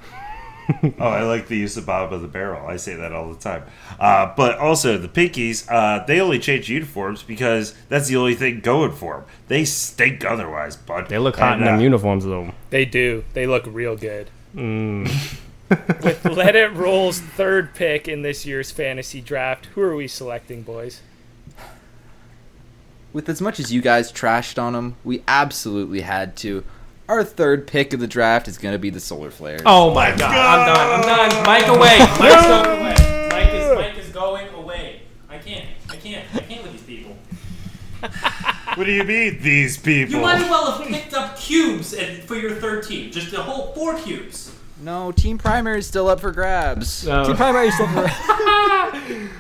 Oh, 0.99 1.09
I 1.09 1.21
like 1.25 1.49
the 1.49 1.59
use 1.59 1.77
of 1.77 1.85
bottom 1.85 2.15
of 2.15 2.23
the 2.23 2.29
barrel. 2.29 2.67
I 2.67 2.77
say 2.77 2.95
that 2.95 3.13
all 3.13 3.31
the 3.31 3.39
time. 3.39 3.65
Uh, 4.01 4.33
but 4.35 4.57
also, 4.57 4.97
the 4.97 5.09
Pinkies, 5.09 5.71
uh, 5.71 6.03
they 6.07 6.21
only 6.23 6.39
change 6.39 6.71
uniforms 6.71 7.23
because 7.23 7.75
that's 7.91 8.09
the 8.09 8.17
only 8.17 8.35
thing 8.35 8.61
going 8.61 8.93
for 8.93 9.17
them. 9.17 9.25
They 9.49 9.67
stink 9.67 10.25
otherwise, 10.25 10.75
bud. 10.75 11.11
They 11.11 11.19
look 11.19 11.37
hot 11.37 11.55
And, 11.59 11.61
in 11.61 11.67
them 11.67 11.79
uh, 11.81 11.83
uniforms, 11.83 12.25
though. 12.25 12.53
They 12.71 12.87
do. 12.87 13.25
They 13.35 13.47
look 13.47 13.65
real 13.67 13.95
good. 13.95 14.31
With 15.71 16.25
Let 16.25 16.57
It 16.57 16.73
Roll's 16.73 17.21
third 17.21 17.75
pick 17.75 18.07
in 18.07 18.23
this 18.23 18.45
year's 18.45 18.71
fantasy 18.71 19.21
draft, 19.21 19.67
who 19.67 19.81
are 19.81 19.97
we 19.97 20.07
selecting, 20.07 20.63
boys? 20.63 21.01
With 23.13 23.29
as 23.29 23.41
much 23.41 23.61
as 23.61 23.73
you 23.73 23.81
guys 23.81 24.13
trashed 24.13 24.61
on 24.61 24.73
them, 24.73 24.97
we 25.05 25.23
absolutely 25.27 26.03
had 26.03 26.37
to. 26.39 26.65
Our 27.09 27.23
third 27.23 27.67
pick 27.67 27.93
of 27.93 28.01
the 28.01 28.07
draft 28.07 28.49
is 28.49 28.59
going 28.59 28.73
to 28.73 28.79
be 28.79 28.91
the 28.91 29.01
Solar 29.01 29.31
Flares. 29.31 29.63
Oh 29.65 29.95
my 29.95 30.11
god, 30.17 30.35
I'm 30.35 30.67
done. 30.67 30.91
I'm 30.91 31.31
done. 31.31 31.47
Mike 31.47 31.69
away. 31.69 31.99
Mike's 32.19 32.47
going 32.47 32.81
away. 32.81 33.29
Mike 33.31 33.55
is 33.55 33.75
Mike 33.75 33.99
is 33.99 34.09
going 34.11 34.49
away. 34.55 35.03
I 35.29 35.39
can't. 35.39 35.67
I 35.89 35.97
can't. 35.97 36.25
I 36.35 36.41
can't 36.41 36.63
with 36.63 36.73
these 36.73 36.83
people. 36.83 37.17
What 38.77 38.87
do 38.87 38.93
you 38.93 39.05
mean, 39.05 39.41
these 39.41 39.77
people? 39.77 40.17
You 40.17 40.21
might 40.21 40.41
as 40.41 40.51
well 40.51 40.73
have 40.73 40.89
picked 40.89 41.15
up 41.15 41.39
cubes 41.39 41.95
and, 41.95 42.21
for 42.25 42.35
your 42.35 42.57
third 42.57 42.83
team. 42.83 43.13
Just 43.13 43.31
the 43.31 43.41
whole 43.41 43.73
four 43.73 43.97
cubes. 43.97 44.54
No, 44.85 45.13
Team 45.13 45.39
Primary 45.39 45.79
is 45.79 45.87
still 45.87 46.09
up 46.09 46.21
for 46.21 46.31
grabs. 46.31 47.01
Team 47.07 47.35
primary 47.37 47.71
still 47.71 47.87
for 47.89 48.07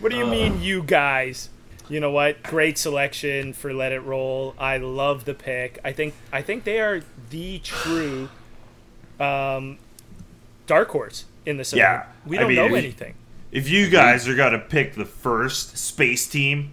What 0.00 0.10
do 0.10 0.18
you 0.18 0.26
mean, 0.26 0.60
you 0.60 0.82
guys? 0.82 1.50
You 1.88 2.00
know 2.00 2.10
what? 2.10 2.42
Great 2.42 2.76
selection 2.78 3.52
for 3.52 3.72
Let 3.72 3.92
It 3.92 4.00
Roll. 4.00 4.56
I 4.58 4.78
love 4.78 5.24
the 5.24 5.34
pick. 5.34 5.78
I 5.84 5.92
think 5.92 6.14
I 6.32 6.42
think 6.42 6.64
they 6.64 6.80
are 6.80 7.02
the 7.30 7.60
true 7.60 8.28
um, 9.20 9.78
dark 10.66 10.88
horse 10.88 11.26
in 11.46 11.56
this. 11.56 11.68
segment. 11.68 11.88
Yeah, 11.88 12.06
we 12.26 12.36
don't 12.38 12.48
mean, 12.48 12.56
know 12.56 12.66
we- 12.72 12.78
anything. 12.78 13.14
If 13.52 13.68
you 13.68 13.88
guys 13.88 14.26
are 14.26 14.34
gonna 14.34 14.58
pick 14.58 14.94
the 14.96 15.04
first 15.04 15.78
space 15.78 16.26
team, 16.26 16.72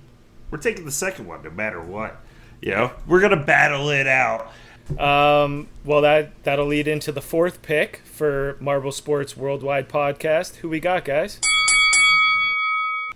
we're 0.49 0.57
taking 0.57 0.85
the 0.85 0.91
second 0.91 1.27
one 1.27 1.43
no 1.43 1.51
matter 1.51 1.79
what. 1.79 2.17
You 2.59 2.71
know, 2.71 2.91
we're 3.05 3.21
gonna 3.21 3.43
battle 3.43 3.91
it 3.91 4.07
out. 4.07 4.51
Um, 4.99 5.67
well, 5.83 6.01
that 6.01 6.43
that'll 6.43 6.67
lead 6.67 6.87
into 6.87 7.11
the 7.11 7.21
fourth 7.21 7.61
pick 7.61 8.01
for 8.05 8.57
Marble 8.59 8.91
Sports 8.91 9.35
Worldwide 9.35 9.89
Podcast. 9.89 10.57
Who 10.57 10.69
we 10.69 10.79
got, 10.79 11.05
guys? 11.05 11.39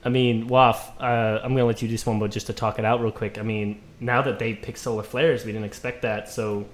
I 0.04 0.10
mean, 0.10 0.48
Waff, 0.48 0.92
uh, 1.00 1.40
I'm 1.44 1.52
gonna 1.54 1.66
let 1.66 1.82
you 1.82 1.88
do 1.88 1.94
this 1.94 2.06
one, 2.06 2.20
but 2.20 2.32
just 2.32 2.48
to 2.48 2.54
talk 2.54 2.78
it 2.80 2.86
out 2.86 3.02
real 3.02 3.12
quick. 3.12 3.38
I 3.38 3.42
mean, 3.42 3.82
now 4.00 4.22
that 4.22 4.38
they 4.40 4.54
picked 4.54 4.78
solar 4.78 5.04
flares, 5.04 5.46
we 5.46 5.52
didn't 5.52 5.66
expect 5.66 6.04
that. 6.04 6.30
So, 6.30 6.66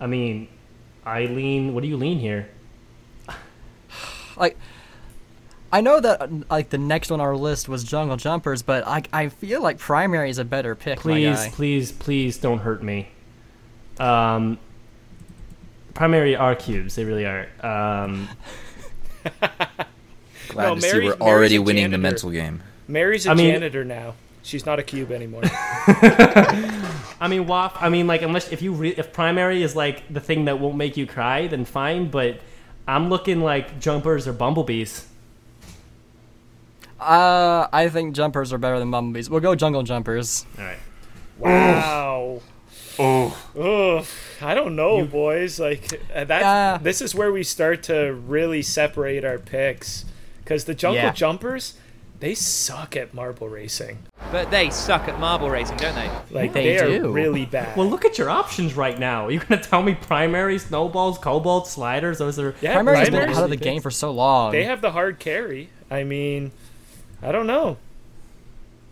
I 0.00 0.06
mean, 0.06 0.48
I 1.04 1.26
lean. 1.26 1.74
What 1.74 1.82
do 1.82 1.88
you 1.88 1.96
lean 1.96 2.18
here? 2.18 2.48
like. 4.36 4.56
I 5.70 5.82
know 5.82 6.00
that 6.00 6.50
like 6.50 6.70
the 6.70 6.78
next 6.78 7.10
on 7.10 7.20
our 7.20 7.36
list 7.36 7.68
was 7.68 7.84
Jungle 7.84 8.16
Jumpers, 8.16 8.62
but 8.62 8.86
I 8.86 9.02
I 9.12 9.28
feel 9.28 9.60
like 9.62 9.78
primary 9.78 10.30
is 10.30 10.38
a 10.38 10.44
better 10.44 10.74
pick. 10.74 10.96
my 10.98 11.02
Please, 11.12 11.36
guy. 11.36 11.50
please, 11.50 11.92
please 11.92 12.38
don't 12.38 12.60
hurt 12.60 12.82
me. 12.82 13.08
Um, 14.00 14.58
primary 15.94 16.36
are 16.36 16.54
cubes. 16.54 16.94
They 16.94 17.04
really 17.04 17.26
are. 17.26 17.48
Um, 17.62 18.28
Glad 20.48 20.68
No, 20.68 20.74
to 20.76 20.80
see 20.80 20.92
we're 20.94 21.00
Mary's 21.02 21.20
already 21.20 21.58
winning 21.58 21.90
the 21.90 21.98
mental 21.98 22.30
game. 22.30 22.62
Mary's 22.86 23.26
a 23.26 23.30
I 23.30 23.34
mean- 23.34 23.50
janitor 23.52 23.84
now. 23.84 24.14
She's 24.42 24.64
not 24.64 24.78
a 24.78 24.82
cube 24.82 25.12
anymore. 25.12 25.42
I 25.44 27.26
mean, 27.28 27.46
Waff. 27.46 27.76
I 27.82 27.90
mean, 27.90 28.06
like, 28.06 28.22
unless 28.22 28.50
if 28.50 28.62
you 28.62 28.72
re- 28.72 28.94
if 28.96 29.12
primary 29.12 29.62
is 29.62 29.76
like 29.76 30.10
the 30.10 30.20
thing 30.20 30.46
that 30.46 30.58
won't 30.58 30.76
make 30.76 30.96
you 30.96 31.06
cry, 31.06 31.48
then 31.48 31.66
fine. 31.66 32.08
But 32.08 32.40
I'm 32.86 33.10
looking 33.10 33.42
like 33.42 33.78
jumpers 33.78 34.26
or 34.26 34.32
bumblebees. 34.32 35.06
Uh, 36.98 37.68
I 37.72 37.90
think 37.90 38.14
jumpers 38.16 38.50
are 38.52 38.58
better 38.58 38.78
than 38.78 38.90
bumblebees. 38.90 39.28
We'll 39.28 39.40
go 39.40 39.54
Jungle 39.54 39.82
Jumpers. 39.82 40.46
All 40.56 40.64
right. 40.64 40.78
wow. 41.38 42.40
Oh, 42.98 43.36
Ugh, 43.58 44.06
I 44.42 44.54
don't 44.54 44.74
know, 44.76 45.04
boys. 45.04 45.60
Like 45.60 46.00
uh, 46.14 46.24
that. 46.24 46.40
Yeah. 46.40 46.78
This 46.82 47.00
is 47.00 47.14
where 47.14 47.30
we 47.32 47.42
start 47.42 47.82
to 47.84 48.12
really 48.12 48.62
separate 48.62 49.24
our 49.24 49.38
picks, 49.38 50.04
because 50.42 50.64
the 50.64 50.74
Jungle 50.74 51.02
Yeah. 51.02 51.12
Jumpers, 51.12 51.74
they 52.20 52.34
suck 52.34 52.96
at 52.96 53.14
marble 53.14 53.48
racing. 53.48 53.98
But 54.32 54.50
they 54.50 54.70
suck 54.70 55.08
at 55.08 55.18
marble 55.20 55.48
racing, 55.48 55.76
don't 55.76 55.94
they? 55.94 56.10
Like 56.30 56.52
They 56.52 56.64
they, 56.64 56.78
are 56.78 56.98
do. 57.00 57.12
really 57.12 57.46
bad. 57.46 57.76
Well, 57.76 57.86
look 57.88 58.04
at 58.04 58.18
your 58.18 58.28
options 58.30 58.74
right 58.74 58.98
now. 58.98 59.26
Are 59.26 59.30
you 59.30 59.38
gonna 59.40 59.62
tell 59.62 59.82
me 59.82 59.94
primary, 59.94 60.58
snowballs, 60.58 61.18
cobalt, 61.18 61.68
sliders? 61.68 62.18
Those 62.18 62.38
are 62.38 62.54
yeah, 62.60 62.74
Primary's 62.74 63.10
been 63.10 63.30
out 63.30 63.44
of 63.44 63.50
the 63.50 63.56
game 63.56 63.80
for 63.80 63.90
so 63.92 64.10
long. 64.10 64.52
They 64.52 64.64
have 64.64 64.80
the 64.80 64.90
hard 64.90 65.18
carry. 65.18 65.70
I 65.90 66.02
mean, 66.04 66.50
I 67.22 67.30
don't 67.32 67.46
know. 67.46 67.78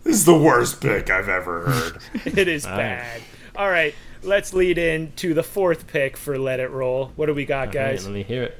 this 0.03 0.15
is 0.15 0.25
the 0.25 0.37
worst 0.37 0.81
pick 0.81 1.09
I've 1.09 1.29
ever 1.29 1.69
heard. 1.69 1.97
It 2.37 2.47
is 2.47 2.65
bad. 2.65 3.21
All 3.57 3.69
right, 3.69 3.95
let's 4.21 4.53
lead 4.53 4.77
in 4.77 5.11
to 5.17 5.33
the 5.33 5.41
fourth 5.43 5.87
pick 5.87 6.15
for 6.15 6.37
Let 6.37 6.59
It 6.59 6.69
Roll. 6.69 7.11
What 7.15 7.25
do 7.25 7.33
we 7.33 7.45
got, 7.45 7.69
Okay, 7.69 7.91
guys? 7.91 8.05
let 8.05 8.13
me 8.13 8.21
hear 8.23 8.43
it. 8.43 8.57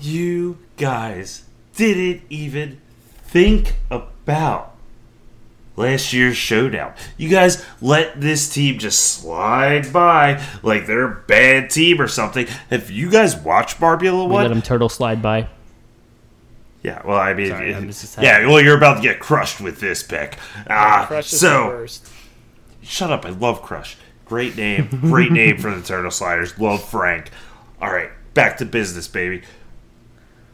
you 0.00 0.58
guys 0.76 1.44
didn't 1.76 2.22
even 2.28 2.80
think 3.24 3.76
about 3.90 4.74
last 5.76 6.12
year's 6.12 6.36
showdown. 6.36 6.92
You 7.16 7.28
guys 7.28 7.64
let 7.80 8.20
this 8.20 8.52
team 8.52 8.78
just 8.80 9.00
slide 9.20 9.92
by 9.92 10.42
like 10.64 10.86
they're 10.86 11.06
a 11.06 11.14
bad 11.28 11.70
team 11.70 12.00
or 12.00 12.08
something. 12.08 12.46
Have 12.70 12.90
you 12.90 13.10
guys 13.10 13.36
watched 13.36 13.78
Marbula 13.78 14.26
We 14.26 14.32
one? 14.32 14.42
let 14.42 14.48
them 14.48 14.60
turtle 14.62 14.88
slide 14.88 15.22
by. 15.22 15.48
Yeah, 16.82 17.00
well, 17.06 17.16
I 17.16 17.32
mean, 17.32 17.48
Sorry, 17.50 17.72
it- 17.72 18.08
yeah, 18.20 18.44
well, 18.48 18.60
you're 18.60 18.76
about 18.76 18.96
to 18.96 19.02
get 19.02 19.20
crushed 19.20 19.60
with 19.60 19.78
this 19.78 20.02
pick. 20.02 20.36
Ah, 20.68 21.04
Crush 21.06 21.26
is 21.26 21.30
the 21.40 21.46
so 21.46 21.66
worst. 21.68 22.08
shut 22.82 23.12
up. 23.12 23.24
I 23.24 23.28
love 23.30 23.62
Crush. 23.62 23.96
Great 24.32 24.56
name, 24.56 24.88
great 25.02 25.30
name 25.30 25.58
for 25.58 25.74
the 25.74 25.82
Turtle 25.82 26.10
Sliders. 26.10 26.58
Love 26.58 26.82
Frank. 26.82 27.28
All 27.82 27.92
right, 27.92 28.08
back 28.32 28.56
to 28.56 28.64
business, 28.64 29.06
baby. 29.06 29.42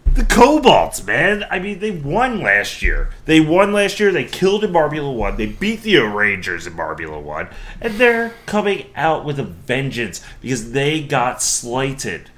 The 0.05 0.23
Cobalts, 0.23 1.07
man. 1.07 1.45
I 1.49 1.61
mean, 1.61 1.79
they 1.79 1.93
won 1.93 2.41
last 2.41 2.83
year. 2.83 3.11
They 3.27 3.39
won 3.39 3.73
last 3.73 4.01
year. 4.01 4.11
They 4.11 4.25
killed 4.25 4.65
in 4.65 4.73
Marbula 4.73 5.15
1. 5.15 5.37
They 5.37 5.47
beat 5.47 5.83
the 5.83 5.99
Rangers 5.99 6.67
in 6.67 6.73
Marbula 6.73 7.23
1. 7.23 7.49
And 7.81 7.95
they're 7.99 8.35
coming 8.47 8.87
out 8.97 9.25
with 9.25 9.39
a 9.39 9.45
vengeance 9.45 10.25
because 10.41 10.73
they 10.73 11.01
got 11.01 11.41
slighted 11.41 12.31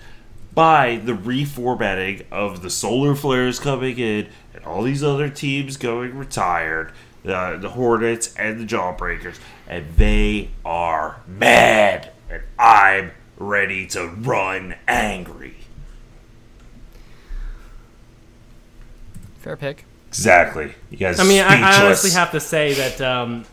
by 0.52 0.96
the 0.96 1.12
reformatting 1.12 2.26
of 2.30 2.60
the 2.60 2.68
Solar 2.68 3.14
Flares 3.14 3.58
coming 3.58 3.98
in 3.98 4.28
and 4.52 4.62
all 4.66 4.82
these 4.82 5.02
other 5.02 5.30
teams 5.30 5.78
going 5.78 6.18
retired. 6.18 6.92
Uh, 7.24 7.56
the 7.58 7.70
Hornets 7.70 8.34
and 8.36 8.58
the 8.58 8.64
Jawbreakers. 8.64 9.38
And 9.70 9.86
they 9.96 10.50
are 10.64 11.22
mad. 11.28 12.10
And 12.28 12.42
I'm 12.58 13.12
ready 13.38 13.86
to 13.86 14.04
run 14.08 14.74
angry. 14.88 15.54
Fair 19.38 19.56
pick. 19.56 19.84
Exactly. 20.08 20.74
You 20.90 20.96
guys 20.98 21.20
I 21.20 21.24
mean, 21.24 21.40
I, 21.40 21.60
I 21.62 21.84
honestly 21.84 22.10
have 22.10 22.32
to 22.32 22.40
say 22.40 22.74
that. 22.74 23.00
Um, 23.00 23.44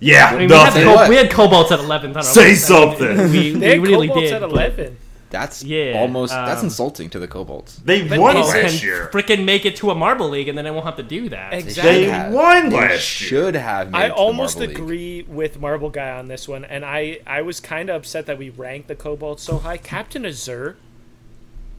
Yeah, 0.00 0.26
I 0.26 0.38
mean, 0.38 0.48
we, 0.48 0.54
had 0.54 0.64
nothing. 0.66 0.84
co- 0.84 1.08
we 1.10 1.16
had 1.16 1.30
cobalts 1.30 1.70
at 1.72 1.80
11th. 1.80 2.10
on 2.10 2.16
our 2.18 2.22
Say 2.22 2.50
list. 2.50 2.66
Something. 2.68 3.30
We, 3.30 3.50
They 3.52 3.78
we 3.78 3.90
had 3.90 3.98
really 3.98 4.08
did. 4.08 4.32
at 4.32 4.40
but- 4.40 4.50
11. 4.50 4.96
That's 5.30 5.62
Yeah, 5.62 5.92
almost 5.96 6.32
that's 6.32 6.60
um, 6.60 6.66
insulting 6.66 7.10
to 7.10 7.18
the 7.18 7.28
Cobalts. 7.28 7.76
They 7.84 8.06
But 8.08 8.18
won 8.18 8.34
they 8.34 8.40
last 8.42 8.80
can 8.80 8.86
year. 8.88 9.10
freaking 9.12 9.44
make 9.44 9.66
it 9.66 9.76
to 9.76 9.90
a 9.90 9.94
marble 9.94 10.28
league, 10.28 10.48
and 10.48 10.56
then 10.56 10.66
I 10.66 10.70
won't 10.70 10.86
have 10.86 10.96
to 10.96 11.02
do 11.02 11.28
that. 11.28 11.52
Exactly. 11.52 12.04
They 12.04 12.04
have. 12.10 12.32
won 12.32 12.70
They 12.70 12.76
last 12.76 13.20
year. 13.20 13.28
should 13.28 13.54
have. 13.54 13.90
Made 13.90 13.98
I 13.98 14.04
it 14.06 14.08
to 14.08 14.14
the 14.14 14.14
almost 14.20 14.56
Marble 14.58 14.68
League. 14.70 14.78
agree 14.82 15.22
with 15.28 15.60
Marble 15.60 15.90
Guy 15.90 16.10
on 16.10 16.28
this 16.28 16.48
one, 16.48 16.64
and 16.64 16.84
I, 16.84 17.20
I 17.26 17.42
was 17.42 17.60
kind 17.60 17.90
of 17.90 17.96
upset 17.96 18.26
that 18.26 18.38
we 18.38 18.50
ranked 18.50 18.88
the 18.88 18.96
Cobalt 18.96 19.40
so 19.40 19.58
high. 19.58 19.76
Captain 19.76 20.24
Azure 20.24 20.76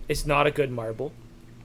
is 0.07 0.25
not 0.27 0.45
a 0.47 0.51
good 0.51 0.71
marble, 0.71 1.11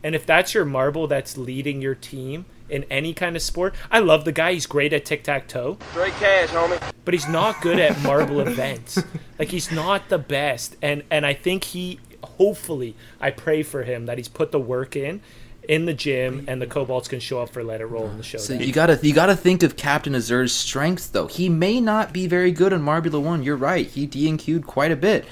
and 0.02 0.14
if 0.14 0.24
that's 0.26 0.54
your 0.54 0.64
marble 0.64 1.06
that's 1.06 1.36
leading 1.36 1.82
your 1.82 1.94
team 1.94 2.46
in 2.68 2.84
any 2.84 3.12
kind 3.14 3.36
of 3.36 3.42
sport, 3.42 3.74
I 3.90 3.98
love 3.98 4.24
the 4.24 4.32
guy. 4.32 4.52
He's 4.54 4.66
great 4.66 4.92
at 4.92 5.04
tic 5.04 5.24
tac 5.24 5.48
toe, 5.48 5.78
Straight 5.90 6.12
cash, 6.14 6.48
homie. 6.48 6.80
but 7.04 7.14
he's 7.14 7.28
not 7.28 7.60
good 7.60 7.78
at 7.78 8.00
marble 8.02 8.40
events. 8.46 9.02
Like 9.38 9.48
he's 9.48 9.70
not 9.70 10.08
the 10.08 10.18
best, 10.18 10.76
and 10.82 11.02
and 11.10 11.26
I 11.26 11.34
think 11.34 11.64
he, 11.64 12.00
hopefully, 12.22 12.94
I 13.20 13.30
pray 13.30 13.62
for 13.62 13.82
him 13.82 14.06
that 14.06 14.18
he's 14.18 14.28
put 14.28 14.52
the 14.52 14.60
work 14.60 14.96
in. 14.96 15.20
In 15.66 15.86
the 15.86 15.94
gym, 15.94 16.44
and 16.46 16.60
the 16.60 16.66
Cobalts 16.66 17.08
can 17.08 17.20
show 17.20 17.40
up 17.40 17.48
for 17.48 17.64
Let 17.64 17.80
It 17.80 17.86
Roll 17.86 18.06
in 18.10 18.18
the 18.18 18.22
show. 18.22 18.36
So 18.36 18.52
you 18.52 18.70
gotta 18.70 18.98
you 19.02 19.14
gotta 19.14 19.34
think 19.34 19.62
of 19.62 19.76
Captain 19.78 20.14
Azure's 20.14 20.52
strengths 20.52 21.06
though. 21.06 21.26
He 21.26 21.48
may 21.48 21.80
not 21.80 22.12
be 22.12 22.26
very 22.26 22.52
good 22.52 22.70
in 22.74 22.82
Marbula 22.82 23.22
One. 23.22 23.42
You're 23.42 23.56
right. 23.56 23.86
He 23.86 24.06
DNQ'd 24.06 24.66
quite 24.66 24.92
a 24.92 24.96
bit, 24.96 25.24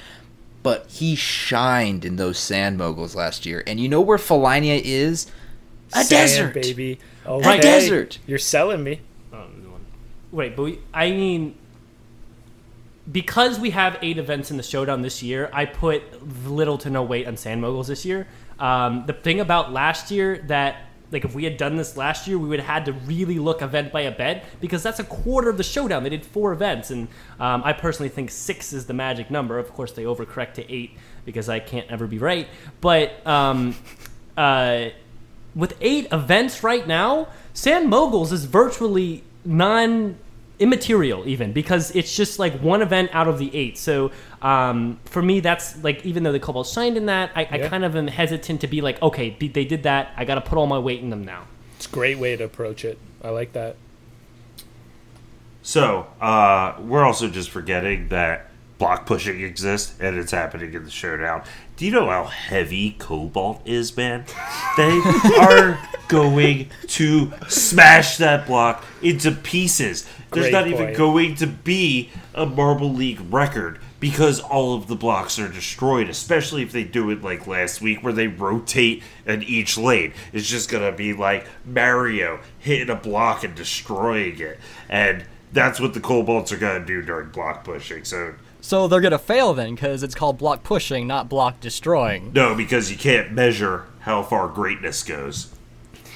but 0.63 0.87
he 0.89 1.13
shined 1.15 2.03
in 2.03 2.15
those 2.15 2.39
sand 2.39 2.79
moguls 2.79 3.13
last 3.15 3.45
year. 3.45 3.63
And 3.67 3.79
you 3.79 3.87
know 3.87 4.01
where 4.01 4.17
Felinia 4.17 4.81
is? 4.83 5.27
A 5.95 6.03
Sand, 6.03 6.09
desert. 6.09 6.53
baby. 6.53 6.99
A 7.25 7.29
Okay. 7.31 7.59
desert. 7.59 8.19
You're 8.27 8.39
selling 8.39 8.83
me. 8.83 9.01
Wait, 10.31 10.55
but 10.55 10.63
we, 10.63 10.79
I 10.93 11.11
mean, 11.11 11.55
because 13.11 13.59
we 13.59 13.71
have 13.71 13.97
eight 14.01 14.17
events 14.17 14.49
in 14.49 14.57
the 14.57 14.63
showdown 14.63 15.01
this 15.01 15.21
year, 15.21 15.49
I 15.53 15.65
put 15.65 16.01
little 16.47 16.77
to 16.79 16.89
no 16.89 17.03
weight 17.03 17.27
on 17.27 17.37
Sand 17.37 17.61
Moguls 17.61 17.87
this 17.87 18.05
year. 18.05 18.27
Um, 18.59 19.03
the 19.05 19.13
thing 19.13 19.39
about 19.41 19.71
last 19.73 20.09
year 20.09 20.37
that, 20.47 20.77
like, 21.11 21.25
if 21.25 21.35
we 21.35 21.43
had 21.43 21.57
done 21.57 21.75
this 21.75 21.97
last 21.97 22.27
year, 22.27 22.39
we 22.39 22.47
would 22.47 22.59
have 22.59 22.67
had 22.67 22.85
to 22.85 22.93
really 22.93 23.37
look 23.37 23.61
event 23.61 23.91
by 23.91 24.01
event 24.01 24.41
because 24.61 24.81
that's 24.81 24.99
a 24.99 25.03
quarter 25.03 25.49
of 25.49 25.57
the 25.57 25.63
showdown. 25.63 26.01
They 26.03 26.09
did 26.09 26.25
four 26.25 26.53
events, 26.53 26.89
and 26.91 27.07
um, 27.39 27.61
I 27.63 27.73
personally 27.73 28.09
think 28.09 28.31
six 28.31 28.73
is 28.73 28.85
the 28.87 28.93
magic 28.93 29.29
number. 29.29 29.59
Of 29.59 29.71
course, 29.73 29.91
they 29.91 30.05
overcorrect 30.05 30.53
to 30.55 30.71
eight 30.73 30.97
because 31.25 31.49
I 31.49 31.59
can't 31.59 31.89
ever 31.91 32.07
be 32.07 32.17
right. 32.17 32.47
But 32.81 33.25
um, 33.27 33.75
uh, 34.37 34.85
with 35.55 35.75
eight 35.81 36.07
events 36.11 36.63
right 36.63 36.87
now, 36.87 37.27
Sand 37.53 37.89
Moguls 37.89 38.31
is 38.31 38.45
virtually 38.45 39.23
non 39.45 40.17
immaterial 40.59 41.27
even 41.27 41.51
because 41.51 41.93
it's 41.95 42.15
just 42.15 42.39
like 42.39 42.53
one 42.61 42.81
event 42.81 43.09
out 43.13 43.27
of 43.27 43.37
the 43.37 43.53
eight. 43.55 43.77
So 43.77 44.11
um, 44.41 44.99
for 45.05 45.21
me, 45.21 45.39
that's 45.39 45.81
like 45.83 46.05
even 46.05 46.23
though 46.23 46.31
the 46.31 46.39
Cobalt 46.39 46.67
shined 46.67 46.97
in 46.97 47.07
that, 47.07 47.31
I, 47.35 47.47
I 47.49 47.67
kind 47.67 47.83
of 47.83 47.95
am 47.95 48.07
hesitant 48.07 48.61
to 48.61 48.67
be 48.67 48.81
like, 48.81 49.01
okay, 49.01 49.35
they 49.39 49.47
they 49.47 49.65
did 49.65 49.83
that. 49.83 50.13
I 50.15 50.25
got 50.25 50.35
to 50.35 50.41
put 50.41 50.57
all 50.57 50.67
my 50.67 50.79
weight 50.79 51.01
in 51.01 51.09
them 51.09 51.23
now. 51.23 51.45
It's 51.75 51.87
a 51.87 51.89
great 51.89 52.17
way 52.17 52.35
to 52.35 52.43
approach 52.43 52.85
it. 52.85 52.97
I 53.21 53.29
like 53.29 53.53
that. 53.53 53.75
So, 55.65 56.07
uh, 56.19 56.75
we're 56.81 57.05
also 57.05 57.29
just 57.29 57.49
forgetting 57.49 58.09
that 58.09 58.49
block 58.83 59.05
pushing 59.05 59.39
exists 59.39 59.95
and 60.01 60.17
it's 60.17 60.33
happening 60.33 60.73
in 60.73 60.83
the 60.83 60.91
showdown. 60.91 61.41
Do 61.77 61.85
you 61.85 61.91
know 61.93 62.09
how 62.09 62.25
heavy 62.25 62.91
Cobalt 62.99 63.61
is, 63.65 63.95
man? 63.95 64.25
They 64.75 65.01
are 65.39 65.79
going 66.09 66.69
to 66.87 67.31
smash 67.47 68.17
that 68.17 68.45
block 68.45 68.83
into 69.01 69.31
pieces. 69.31 70.05
There's 70.33 70.47
Great 70.47 70.51
not 70.51 70.67
even 70.67 70.93
going 70.95 71.35
to 71.35 71.47
be 71.47 72.09
a 72.33 72.45
Marble 72.45 72.91
League 72.91 73.21
record 73.31 73.79
because 74.01 74.41
all 74.41 74.75
of 74.75 74.87
the 74.87 74.97
blocks 74.97 75.39
are 75.39 75.47
destroyed, 75.47 76.09
especially 76.09 76.61
if 76.61 76.73
they 76.73 76.83
do 76.83 77.09
it 77.09 77.23
like 77.23 77.47
last 77.47 77.79
week 77.79 78.03
where 78.03 78.11
they 78.11 78.27
rotate 78.27 79.01
in 79.25 79.43
each 79.43 79.77
lane. 79.77 80.11
It's 80.33 80.49
just 80.49 80.69
going 80.69 80.83
to 80.83 80.95
be 80.95 81.13
like 81.13 81.47
Mario 81.63 82.41
hitting 82.59 82.89
a 82.89 82.95
block 82.95 83.45
and 83.45 83.55
destroying 83.55 84.41
it. 84.41 84.59
And 84.89 85.23
that's 85.53 85.79
what 85.79 85.93
the 85.93 86.01
Cobalts 86.01 86.51
are 86.51 86.57
going 86.57 86.81
to 86.81 86.85
do 86.85 87.01
during 87.01 87.29
block 87.29 87.63
pushing. 87.63 88.03
So, 88.03 88.33
So 88.63 88.87
they're 88.87 89.01
gonna 89.01 89.19
fail 89.19 89.53
then, 89.53 89.75
because 89.75 90.03
it's 90.03 90.15
called 90.15 90.37
block 90.37 90.63
pushing, 90.63 91.05
not 91.05 91.27
block 91.27 91.59
destroying. 91.59 92.31
no, 92.33 92.55
because 92.55 92.89
you 92.89 92.97
can't 92.97 93.33
measure 93.33 93.87
how 93.99 94.23
far 94.23 94.47
greatness 94.47 95.03
goes. 95.03 95.53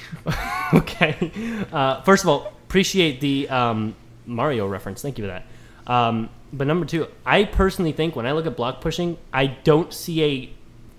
okay. 0.74 1.30
Uh, 1.70 2.00
first 2.00 2.24
of 2.24 2.30
all, 2.30 2.54
appreciate 2.66 3.20
the 3.20 3.50
um, 3.50 3.94
Mario 4.24 4.66
reference. 4.66 5.02
Thank 5.02 5.18
you 5.18 5.24
for 5.24 5.28
that. 5.28 5.46
Um, 5.86 6.30
but 6.50 6.66
number 6.66 6.86
two, 6.86 7.08
I 7.26 7.44
personally 7.44 7.92
think 7.92 8.16
when 8.16 8.24
I 8.24 8.32
look 8.32 8.46
at 8.46 8.56
block 8.56 8.80
pushing, 8.80 9.18
I 9.30 9.48
don't 9.48 9.92
see 9.92 10.22
a 10.22 10.50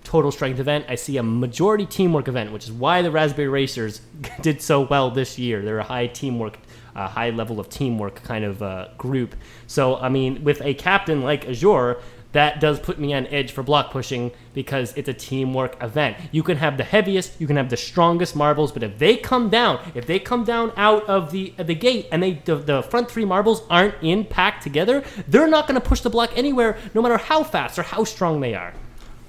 total 0.04 0.30
strength 0.30 0.60
event. 0.60 0.84
I 0.88 0.94
see 0.94 1.16
a 1.16 1.22
majority 1.24 1.84
teamwork 1.84 2.28
event, 2.28 2.52
which 2.52 2.64
is 2.64 2.70
why 2.70 3.02
the 3.02 3.10
Raspberry 3.10 3.48
Racers 3.48 4.00
did 4.40 4.62
so 4.62 4.82
well 4.82 5.10
this 5.10 5.36
year. 5.36 5.62
They're 5.62 5.80
a 5.80 5.84
high 5.84 6.06
teamwork, 6.06 6.60
uh, 6.94 7.08
high 7.08 7.30
level 7.30 7.60
of 7.60 7.68
teamwork 7.68 8.22
kind 8.22 8.44
of 8.44 8.62
uh, 8.62 8.88
group. 8.98 9.34
So, 9.66 9.96
I 9.96 10.08
mean, 10.08 10.44
with 10.44 10.60
a 10.62 10.74
captain 10.74 11.22
like 11.22 11.48
Azure, 11.48 11.98
that 12.32 12.60
does 12.60 12.78
put 12.78 12.98
me 12.98 13.12
on 13.12 13.26
edge 13.26 13.50
for 13.50 13.62
block 13.62 13.90
pushing 13.90 14.30
because 14.54 14.92
it's 14.96 15.08
a 15.08 15.14
teamwork 15.14 15.82
event. 15.82 16.16
You 16.30 16.42
can 16.42 16.58
have 16.58 16.76
the 16.76 16.84
heaviest, 16.84 17.40
you 17.40 17.46
can 17.46 17.56
have 17.56 17.70
the 17.70 17.76
strongest 17.76 18.36
marbles, 18.36 18.70
but 18.70 18.82
if 18.82 18.98
they 18.98 19.16
come 19.16 19.50
down, 19.50 19.80
if 19.94 20.06
they 20.06 20.18
come 20.18 20.44
down 20.44 20.72
out 20.76 21.04
of 21.08 21.32
the 21.32 21.52
the 21.58 21.74
gate 21.74 22.06
and 22.12 22.22
they 22.22 22.34
the, 22.44 22.56
the 22.56 22.82
front 22.82 23.10
three 23.10 23.24
marbles 23.24 23.62
aren't 23.68 23.94
in 24.00 24.24
packed 24.24 24.62
together, 24.62 25.02
they're 25.26 25.48
not 25.48 25.66
going 25.66 25.80
to 25.80 25.86
push 25.86 26.00
the 26.00 26.10
block 26.10 26.30
anywhere, 26.36 26.78
no 26.94 27.02
matter 27.02 27.16
how 27.16 27.42
fast 27.42 27.78
or 27.78 27.82
how 27.82 28.04
strong 28.04 28.40
they 28.40 28.54
are. 28.54 28.72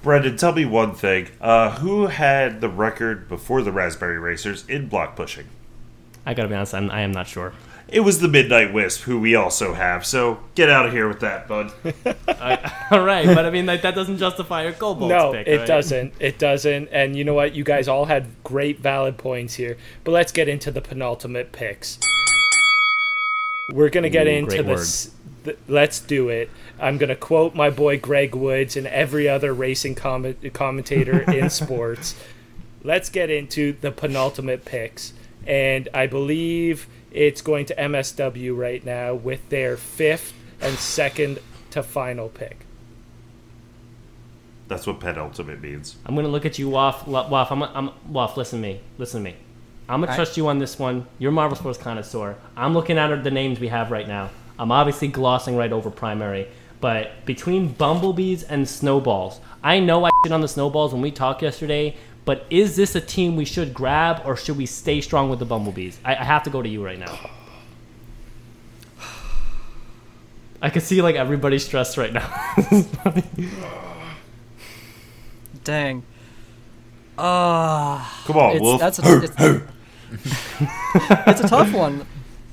Brendan, 0.02 0.36
tell 0.36 0.52
me 0.52 0.64
one 0.64 0.94
thing. 0.94 1.28
Uh, 1.40 1.70
who 1.78 2.06
had 2.06 2.60
the 2.60 2.68
record 2.68 3.28
before 3.28 3.62
the 3.62 3.70
Raspberry 3.70 4.18
Racers 4.18 4.66
in 4.68 4.88
block 4.88 5.14
pushing? 5.14 5.46
I 6.24 6.34
gotta 6.34 6.48
be 6.48 6.54
honest, 6.54 6.74
I'm, 6.74 6.90
I 6.90 7.00
am 7.00 7.12
not 7.12 7.26
sure. 7.26 7.52
It 7.88 8.00
was 8.00 8.20
the 8.20 8.28
Midnight 8.28 8.72
Wisp, 8.72 9.02
who 9.02 9.20
we 9.20 9.34
also 9.34 9.74
have. 9.74 10.06
So 10.06 10.38
get 10.54 10.70
out 10.70 10.86
of 10.86 10.92
here 10.92 11.08
with 11.08 11.20
that, 11.20 11.46
bud. 11.46 11.72
All 12.90 13.04
right, 13.04 13.26
but 13.26 13.44
I 13.44 13.50
mean 13.50 13.66
like, 13.66 13.82
that 13.82 13.94
doesn't 13.94 14.16
justify 14.16 14.62
your 14.62 14.72
gold 14.72 15.00
no, 15.00 15.32
pick. 15.32 15.46
it 15.46 15.58
right? 15.58 15.66
doesn't. 15.66 16.14
It 16.18 16.38
doesn't. 16.38 16.88
And 16.90 17.14
you 17.16 17.24
know 17.24 17.34
what? 17.34 17.54
You 17.54 17.64
guys 17.64 17.88
all 17.88 18.06
had 18.06 18.28
great 18.44 18.80
valid 18.80 19.18
points 19.18 19.54
here. 19.54 19.76
But 20.04 20.12
let's 20.12 20.32
get 20.32 20.48
into 20.48 20.70
the 20.70 20.80
penultimate 20.80 21.52
picks. 21.52 21.98
We're 23.70 23.90
gonna 23.90 24.10
get 24.10 24.26
Ooh, 24.26 24.30
into 24.30 24.62
this. 24.62 25.10
th- 25.44 25.58
let's 25.68 26.00
do 26.00 26.28
it. 26.28 26.50
I'm 26.80 26.98
gonna 26.98 27.16
quote 27.16 27.54
my 27.54 27.68
boy 27.70 27.98
Greg 27.98 28.34
Woods 28.34 28.76
and 28.76 28.86
every 28.86 29.28
other 29.28 29.52
racing 29.52 29.94
comment- 29.94 30.52
commentator 30.54 31.30
in 31.30 31.50
sports. 31.62 32.14
Let's 32.82 33.08
get 33.08 33.30
into 33.30 33.74
the 33.80 33.92
penultimate 33.92 34.64
picks, 34.64 35.12
and 35.46 35.88
I 35.94 36.06
believe 36.06 36.86
it's 37.10 37.42
going 37.42 37.66
to 37.66 37.74
MSW 37.74 38.56
right 38.56 38.84
now 38.84 39.14
with 39.14 39.48
their 39.48 39.76
fifth 39.76 40.32
and 40.60 40.76
second 40.76 41.38
to 41.70 41.82
final 41.82 42.28
pick. 42.28 42.64
That's 44.68 44.86
what 44.86 45.00
penultimate 45.00 45.60
means. 45.60 45.96
I'm 46.06 46.14
gonna 46.14 46.28
look 46.28 46.46
at 46.46 46.58
you, 46.58 46.68
Waff. 46.70 47.06
Lo- 47.06 47.28
Waff, 47.28 47.50
I'm, 47.52 47.62
I'm 47.62 47.90
Waff. 48.08 48.36
Listen 48.36 48.60
to 48.62 48.68
me. 48.68 48.80
Listen 48.96 49.22
to 49.22 49.30
me. 49.30 49.36
I'm 49.88 50.00
gonna 50.00 50.12
Alright. 50.12 50.16
trust 50.16 50.36
you 50.36 50.46
on 50.48 50.58
this 50.58 50.78
one. 50.78 51.06
You're 51.18 51.30
a 51.30 51.34
Marble 51.34 51.56
Sports 51.56 51.78
connoisseur. 51.78 52.36
I'm 52.56 52.72
looking 52.72 52.96
at 52.96 53.22
the 53.24 53.30
names 53.30 53.60
we 53.60 53.68
have 53.68 53.90
right 53.90 54.08
now. 54.08 54.30
I'm 54.58 54.70
obviously 54.70 55.08
glossing 55.08 55.56
right 55.56 55.72
over 55.72 55.90
primary, 55.90 56.48
but 56.82 57.24
between 57.24 57.68
bumblebees 57.68 58.42
and 58.42 58.68
snowballs, 58.68 59.40
I 59.62 59.78
know 59.78 60.04
I 60.04 60.10
shit 60.24 60.32
on 60.32 60.40
the 60.40 60.48
snowballs 60.48 60.92
when 60.92 61.00
we 61.00 61.12
talked 61.12 61.40
yesterday. 61.40 61.96
But 62.24 62.44
is 62.50 62.74
this 62.74 62.96
a 62.96 63.00
team 63.00 63.36
we 63.36 63.44
should 63.44 63.72
grab, 63.72 64.22
or 64.24 64.36
should 64.36 64.56
we 64.56 64.66
stay 64.66 65.00
strong 65.00 65.30
with 65.30 65.38
the 65.38 65.44
bumblebees? 65.44 65.98
I, 66.04 66.16
I 66.16 66.24
have 66.24 66.42
to 66.42 66.50
go 66.50 66.60
to 66.60 66.68
you 66.68 66.84
right 66.84 66.98
now. 66.98 67.30
I 70.60 70.70
can 70.70 70.82
see 70.82 71.00
like 71.02 71.14
everybody's 71.14 71.64
stressed 71.64 71.96
right 71.96 72.12
now. 72.12 72.28
Dang. 75.64 76.02
Ah. 77.16 78.24
Come 78.26 78.36
on, 78.36 78.56
it's, 78.56 78.60
Wolf. 78.60 78.80
That's 78.80 78.98
a, 78.98 79.22
it's, 79.22 79.36
it's 81.28 81.40
a 81.42 81.48
tough 81.48 81.72
one. 81.72 82.06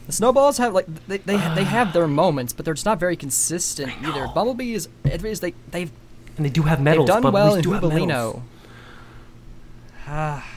The 0.10 0.14
snowballs 0.14 0.58
have 0.58 0.74
like 0.74 0.88
they, 1.08 1.18
they 1.18 1.38
they 1.38 1.64
have 1.66 1.94
their 1.94 2.08
moments, 2.08 2.52
but 2.52 2.66
they're 2.66 2.74
just 2.74 2.88
not 2.88 3.00
very 3.00 3.16
consistent 3.16 3.92
either. 4.02 4.28
Bumblebees, 4.34 4.90
it 5.04 5.24
is 5.24 5.40
they 5.40 5.54
they've 5.70 5.92
and 6.36 6.44
they 6.44 6.50
do 6.50 6.64
have 6.64 6.84
they've 6.84 7.06
done 7.06 7.22
but 7.22 7.32
well 7.32 7.54
in 7.54 7.62
do 7.62 8.42
Ah, 10.08 10.50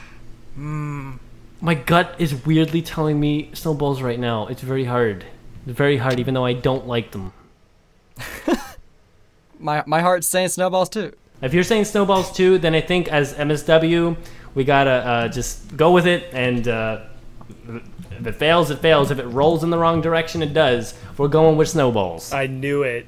mm, 0.57 1.19
My 1.61 1.75
gut 1.75 2.15
is 2.17 2.43
weirdly 2.47 2.81
telling 2.81 3.19
me 3.19 3.51
snowballs 3.53 4.01
right 4.01 4.17
now. 4.17 4.47
It's 4.47 4.63
very 4.63 4.85
hard. 4.85 5.23
It's 5.67 5.77
very 5.77 5.97
hard, 5.97 6.19
even 6.19 6.33
though 6.33 6.45
I 6.45 6.53
don't 6.53 6.87
like 6.87 7.11
them. 7.11 7.31
my 9.59 9.83
my 9.85 10.01
heart's 10.01 10.25
saying 10.25 10.47
snowballs 10.47 10.89
too. 10.89 11.13
If 11.43 11.53
you're 11.53 11.63
saying 11.63 11.85
snowballs 11.85 12.31
too, 12.31 12.57
then 12.57 12.73
I 12.73 12.81
think 12.81 13.07
as 13.07 13.35
MSW, 13.35 14.17
we 14.55 14.63
gotta 14.63 14.89
uh, 14.89 15.27
just 15.27 15.77
go 15.77 15.91
with 15.91 16.07
it. 16.07 16.33
And 16.33 16.67
uh, 16.67 17.01
if 18.11 18.27
it 18.27 18.35
fails, 18.35 18.69
it 18.69 18.79
fails. 18.79 19.11
If 19.11 19.19
it 19.19 19.25
rolls 19.25 19.63
in 19.63 19.69
the 19.69 19.77
wrong 19.77 20.01
direction, 20.01 20.41
it 20.41 20.53
does. 20.53 20.93
We're 21.17 21.27
going 21.27 21.57
with 21.57 21.69
snowballs. 21.69 22.33
I 22.33 22.47
knew 22.47 22.83
it. 22.83 23.05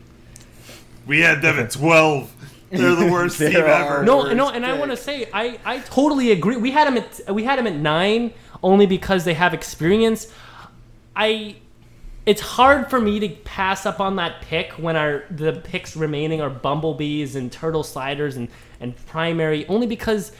we 1.05 1.21
had 1.21 1.41
them 1.41 1.59
at 1.59 1.71
12. 1.71 2.31
They're 2.71 2.95
the 2.95 3.05
worst 3.11 3.37
team 3.37 3.55
ever. 3.55 4.03
No, 4.03 4.19
Worst 4.19 4.35
no, 4.35 4.49
and 4.49 4.65
I 4.65 4.77
want 4.77 4.91
to 4.91 4.97
say 4.97 5.29
I, 5.33 5.59
I 5.63 5.79
totally 5.79 6.31
agree. 6.31 6.57
We 6.57 6.71
had 6.71 6.87
them 6.87 6.97
at 6.97 7.33
we 7.33 7.43
had 7.43 7.59
them 7.59 7.67
at 7.67 7.75
nine 7.75 8.33
only 8.63 8.85
because 8.85 9.23
they 9.23 9.33
have 9.35 9.53
experience. 9.53 10.31
I 11.15 11.57
it's 12.25 12.41
hard 12.41 12.89
for 12.89 12.99
me 12.99 13.19
to 13.19 13.29
pass 13.29 13.85
up 13.85 13.99
on 13.99 14.15
that 14.15 14.41
pick 14.41 14.73
when 14.73 14.95
our 14.95 15.23
the 15.29 15.53
picks 15.53 15.95
remaining 15.95 16.41
are 16.41 16.49
bumblebees 16.49 17.35
and 17.35 17.51
turtle 17.51 17.83
sliders 17.83 18.35
and 18.35 18.49
and 18.79 18.95
primary 19.05 19.65
only 19.67 19.87
because 19.87 20.31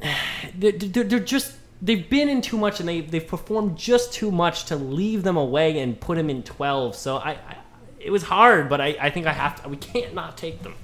they're, 0.54 0.72
they're, 0.72 1.04
they're 1.04 1.18
just 1.18 1.54
they've 1.82 2.08
been 2.08 2.28
in 2.28 2.40
too 2.42 2.58
much 2.58 2.80
and 2.80 2.88
they 2.88 3.00
they've 3.00 3.26
performed 3.26 3.76
just 3.76 4.12
too 4.12 4.30
much 4.30 4.66
to 4.66 4.76
leave 4.76 5.22
them 5.22 5.36
away 5.36 5.78
and 5.78 6.00
put 6.00 6.16
them 6.16 6.28
in 6.28 6.42
12 6.42 6.94
so 6.94 7.16
I, 7.16 7.30
I 7.30 7.56
it 7.98 8.10
was 8.10 8.22
hard 8.22 8.68
but 8.68 8.80
I, 8.80 8.96
I 9.00 9.10
think 9.10 9.26
I 9.26 9.32
have 9.32 9.62
to 9.62 9.68
we 9.68 9.76
can't 9.76 10.14
not 10.14 10.36
take 10.36 10.62
them 10.62 10.74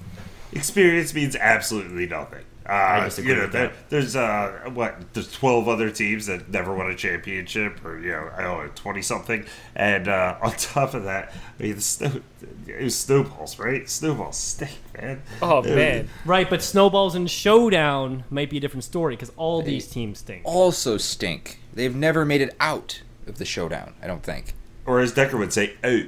Experience 0.56 1.12
means 1.12 1.36
absolutely 1.36 2.06
nothing. 2.06 2.44
Uh, 2.68 3.04
disagree 3.04 3.30
you 3.30 3.36
know, 3.36 3.42
with 3.42 3.52
there, 3.52 3.68
that. 3.68 3.90
there's 3.90 4.16
uh, 4.16 4.68
what 4.74 5.12
there's 5.14 5.30
12 5.32 5.68
other 5.68 5.90
teams 5.90 6.26
that 6.26 6.48
never 6.50 6.74
won 6.74 6.90
a 6.90 6.94
championship, 6.96 7.84
or 7.84 7.98
you 8.00 8.10
know, 8.10 8.30
I 8.36 8.42
don't 8.42 8.66
know, 8.66 8.72
20 8.74 9.02
something. 9.02 9.44
And 9.74 10.08
uh, 10.08 10.36
on 10.42 10.50
top 10.52 10.94
of 10.94 11.04
that, 11.04 11.32
I 11.58 11.62
mean, 11.62 11.76
the 11.76 11.80
snow, 11.80 12.20
it 12.66 12.82
was 12.82 12.96
snowballs, 12.98 13.58
right? 13.58 13.88
Snowballs 13.88 14.36
stink, 14.36 14.78
man. 15.00 15.22
Oh 15.40 15.58
It- 15.62 15.74
man, 15.76 16.08
Right, 16.24 16.48
but 16.50 16.62
snowballs 16.62 17.14
and 17.14 17.30
showdown 17.30 18.24
might 18.30 18.50
be 18.50 18.56
a 18.56 18.60
different 18.60 18.84
story 18.84 19.14
because 19.14 19.32
all 19.36 19.62
these 19.62 19.86
teams 19.88 20.18
stink. 20.18 20.42
Also 20.44 20.96
stink. 20.96 21.60
They've 21.72 21.94
never 21.94 22.24
made 22.24 22.40
it 22.40 22.56
out 22.58 23.02
of 23.26 23.38
the 23.38 23.44
showdown. 23.44 23.94
I 24.02 24.06
don't 24.06 24.22
think. 24.22 24.54
Or 24.86 25.00
as 25.00 25.12
Decker 25.12 25.36
would 25.36 25.52
say, 25.52 25.74
oh, 25.84 26.02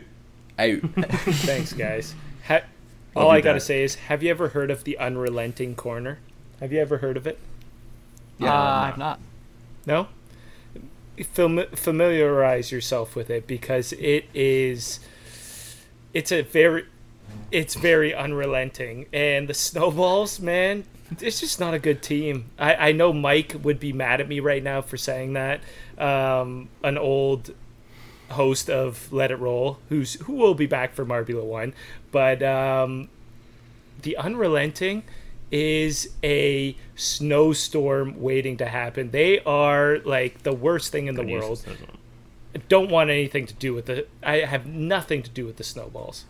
Out. 0.59 0.81
thanks 1.45 1.73
guys. 1.73 2.15
Ha- 2.49 2.63
all 3.17 3.31
I 3.31 3.41
gotta 3.41 3.59
Dad. 3.59 3.65
say 3.65 3.83
is, 3.83 3.95
have 3.97 4.23
you 4.23 4.31
ever 4.31 4.49
heard 4.49 4.71
of 4.71 4.85
the 4.85 4.97
unrelenting 4.99 5.75
corner? 5.75 6.19
Have 6.61 6.73
you 6.73 6.81
ever 6.81 6.99
heard 6.99 7.17
of 7.17 7.27
it? 7.27 7.39
uh, 8.41 8.47
I've 8.89 8.99
not. 8.99 9.21
No. 9.87 10.09
Fam- 11.33 11.67
familiarize 11.75 12.71
yourself 12.71 13.17
with 13.17 13.31
it 13.31 13.47
because 13.47 13.93
it 13.95 14.27
is. 14.35 15.01
It's 16.15 16.33
a 16.33 16.43
very, 16.43 16.87
it's 17.51 17.75
very 17.75 18.15
unrelenting, 18.15 19.07
and 19.13 19.49
the 19.49 19.55
snowballs, 19.55 20.41
man. 20.41 20.85
It's 21.21 21.41
just 21.41 21.59
not 21.59 21.75
a 21.75 21.79
good 21.79 22.03
team. 22.03 22.51
I, 22.59 22.75
I 22.75 22.93
know 22.93 23.13
Mike 23.13 23.57
would 23.63 23.81
be 23.81 23.93
mad 23.93 24.21
at 24.21 24.29
me 24.29 24.41
right 24.41 24.63
now 24.63 24.83
for 24.83 24.97
saying 24.97 25.33
that. 25.33 25.61
Um, 25.97 26.69
an 26.85 26.99
old 26.99 27.55
host 28.31 28.69
of 28.69 29.11
Let 29.13 29.31
It 29.31 29.37
Roll, 29.37 29.79
who's 29.89 30.15
who 30.23 30.35
will 30.35 30.55
be 30.55 30.67
back 30.67 30.95
for 30.95 31.05
Marbula 31.05 31.45
One, 31.45 31.73
but 32.13 32.43
um, 32.43 33.09
the 34.03 34.17
unrelenting 34.17 35.03
is 35.51 36.11
a 36.23 36.77
snowstorm 36.95 38.21
waiting 38.21 38.57
to 38.59 38.67
happen. 38.67 39.11
They 39.11 39.41
are 39.41 39.99
like 40.01 40.43
the 40.43 40.53
worst 40.53 40.93
thing 40.93 41.07
in 41.07 41.15
the 41.15 41.25
world. 41.25 41.65
Don't 42.69 42.91
want 42.91 43.11
anything 43.11 43.47
to 43.47 43.55
do 43.55 43.75
with 43.75 43.87
the. 43.87 44.07
I 44.23 44.39
have 44.39 44.67
nothing 44.67 45.23
to 45.23 45.31
do 45.31 45.47
with 45.47 45.57
the 45.57 45.65
snowballs. 45.65 46.25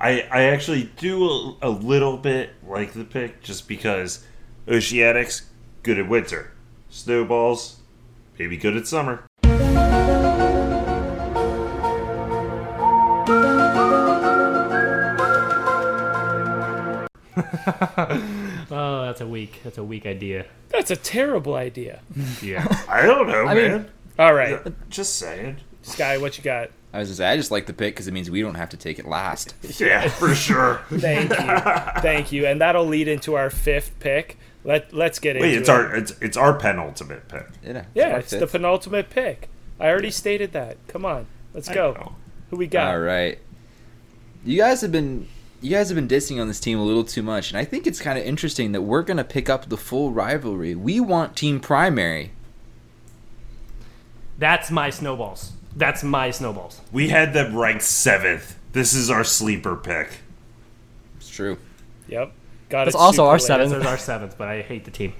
I, 0.00 0.22
I 0.30 0.42
actually 0.44 0.90
do 0.96 1.28
a, 1.28 1.56
a 1.62 1.70
little 1.70 2.16
bit 2.16 2.50
like 2.66 2.92
the 2.92 3.04
pick 3.04 3.42
just 3.42 3.68
because 3.68 4.24
Oceanics, 4.66 5.42
good 5.82 5.98
at 5.98 6.08
winter. 6.08 6.52
Snowballs, 6.88 7.80
maybe 8.38 8.56
good 8.56 8.76
at 8.76 8.86
summer. 8.86 9.24
Oh, 18.70 19.02
that's 19.06 19.20
a 19.20 19.26
weak. 19.26 19.60
That's 19.64 19.78
a 19.78 19.84
weak 19.84 20.06
idea. 20.06 20.46
That's 20.68 20.90
a 20.90 20.96
terrible 20.96 21.54
idea. 21.54 22.00
Yeah. 22.42 22.64
I 22.88 23.02
don't 23.06 23.26
know, 23.26 23.46
I 23.46 23.54
mean- 23.54 23.70
man. 23.72 23.90
All 24.18 24.34
right, 24.34 24.60
Just 24.90 25.16
saying. 25.16 25.56
Sky, 25.82 26.18
what 26.18 26.36
you 26.36 26.44
got? 26.44 26.70
I 26.92 26.98
was 26.98 27.08
gonna 27.08 27.16
say 27.16 27.26
I 27.28 27.36
just 27.36 27.50
like 27.50 27.64
the 27.66 27.72
pick 27.72 27.94
because 27.94 28.06
it 28.06 28.12
means 28.12 28.30
we 28.30 28.42
don't 28.42 28.56
have 28.56 28.68
to 28.70 28.76
take 28.76 28.98
it 28.98 29.06
last. 29.06 29.54
Yeah, 29.80 30.08
for 30.08 30.34
sure. 30.34 30.82
Thank 30.90 31.30
you, 31.30 32.00
thank 32.02 32.32
you, 32.32 32.46
and 32.46 32.60
that'll 32.60 32.84
lead 32.84 33.08
into 33.08 33.34
our 33.34 33.48
fifth 33.48 33.98
pick. 34.00 34.36
Let 34.64 34.92
Let's 34.92 35.18
get 35.20 35.36
Wait, 35.36 35.54
into 35.54 35.60
it's 35.60 35.68
it. 35.68 35.72
our 35.72 35.96
it's 35.96 36.10
it's 36.20 36.36
our 36.36 36.52
penultimate 36.52 37.28
pick. 37.28 37.46
Yeah, 37.64 37.84
yeah, 37.94 38.12
our 38.12 38.18
it's 38.18 38.30
the 38.32 38.46
penultimate 38.46 39.08
pick. 39.08 39.48
I 39.78 39.88
already 39.88 40.10
stated 40.10 40.52
that. 40.52 40.76
Come 40.88 41.06
on, 41.06 41.26
let's 41.54 41.68
go. 41.68 41.92
know. 41.92 42.14
Who 42.50 42.56
we 42.56 42.66
got? 42.66 42.88
All 42.92 43.00
right. 43.00 43.38
You 44.44 44.58
guys 44.58 44.80
have 44.82 44.92
been 44.92 45.28
you 45.60 45.70
guys 45.70 45.88
have 45.88 45.96
been 45.96 46.08
dissing 46.08 46.40
on 46.40 46.48
this 46.48 46.60
team 46.60 46.78
a 46.78 46.84
little 46.84 47.04
too 47.04 47.22
much, 47.22 47.50
and 47.50 47.58
I 47.58 47.64
think 47.64 47.86
it's 47.86 48.00
kind 48.00 48.18
of 48.18 48.24
interesting 48.24 48.72
that 48.72 48.82
we're 48.82 49.02
gonna 49.02 49.24
pick 49.24 49.48
up 49.48 49.68
the 49.68 49.76
full 49.76 50.10
rivalry. 50.12 50.74
We 50.74 51.00
want 51.00 51.36
Team 51.36 51.60
Primary. 51.60 52.32
That's 54.38 54.70
my 54.70 54.90
snowballs. 54.90 55.52
That's 55.76 56.02
my 56.02 56.30
snowballs. 56.30 56.80
We 56.92 57.08
had 57.10 57.32
them 57.32 57.56
ranked 57.56 57.82
seventh. 57.82 58.56
This 58.72 58.94
is 58.94 59.10
our 59.10 59.24
sleeper 59.24 59.76
pick. 59.76 60.08
It's 61.18 61.28
true. 61.28 61.58
Yep. 62.08 62.32
Got 62.70 62.84
That's 62.84 62.94
it 62.94 62.98
also 62.98 63.26
our 63.26 63.34
late. 63.34 63.42
seventh. 63.42 63.70
There's 63.70 63.86
our 63.86 63.98
seventh, 63.98 64.38
but 64.38 64.48
I 64.48 64.62
hate 64.62 64.84
the 64.84 64.90
team. 64.90 65.12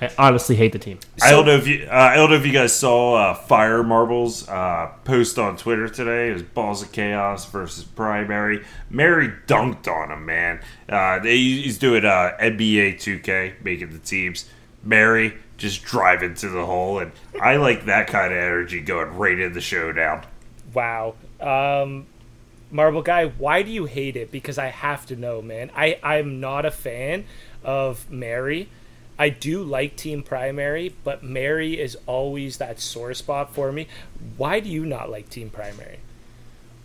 I 0.00 0.10
honestly 0.18 0.56
hate 0.56 0.72
the 0.72 0.78
team. 0.78 0.98
I 1.22 1.30
don't 1.30 1.46
know 1.46 1.54
if 1.54 1.66
you 1.66 1.86
uh, 1.90 1.94
I 1.94 2.16
don't 2.16 2.30
know 2.30 2.36
if 2.36 2.46
you 2.46 2.52
guys 2.52 2.72
saw 2.72 3.14
uh, 3.14 3.34
Fire 3.34 3.82
Marbles 3.82 4.48
uh, 4.48 4.92
post 5.04 5.38
on 5.38 5.56
Twitter 5.56 5.88
today. 5.88 6.30
It 6.30 6.32
was 6.34 6.42
Balls 6.42 6.82
of 6.82 6.92
Chaos 6.92 7.48
versus 7.50 7.84
Primary. 7.84 8.64
Mary 8.90 9.32
dunked 9.46 9.88
on 9.88 10.10
him, 10.10 10.26
man. 10.26 10.60
Uh, 10.88 11.18
they, 11.20 11.36
he's 11.36 11.78
doing 11.78 12.04
uh, 12.04 12.36
NBA 12.40 12.96
2K, 12.96 13.62
making 13.62 13.92
the 13.92 13.98
teams. 13.98 14.48
Mary 14.82 15.34
just 15.56 15.84
driving 15.84 16.34
to 16.34 16.48
the 16.48 16.66
hole, 16.66 16.98
and 16.98 17.12
I 17.40 17.56
like 17.56 17.86
that 17.86 18.08
kind 18.08 18.32
of 18.32 18.38
energy 18.38 18.80
going 18.80 19.16
right 19.16 19.38
in 19.38 19.52
the 19.52 19.60
showdown. 19.60 20.26
Wow. 20.72 21.14
Um, 21.40 22.06
Marble 22.70 23.02
Guy, 23.02 23.26
why 23.26 23.62
do 23.62 23.70
you 23.70 23.84
hate 23.84 24.16
it? 24.16 24.32
Because 24.32 24.58
I 24.58 24.66
have 24.66 25.06
to 25.06 25.16
know, 25.16 25.40
man. 25.40 25.70
I, 25.76 25.98
I'm 26.02 26.40
not 26.40 26.64
a 26.66 26.70
fan 26.70 27.24
of 27.62 28.10
Mary. 28.10 28.68
I 29.18 29.28
do 29.28 29.62
like 29.62 29.96
Team 29.96 30.22
Primary, 30.22 30.94
but 31.04 31.22
Mary 31.22 31.80
is 31.80 31.96
always 32.06 32.56
that 32.58 32.80
sore 32.80 33.14
spot 33.14 33.54
for 33.54 33.70
me. 33.70 33.86
Why 34.36 34.60
do 34.60 34.68
you 34.68 34.84
not 34.84 35.10
like 35.10 35.28
Team 35.28 35.50
Primary? 35.50 35.98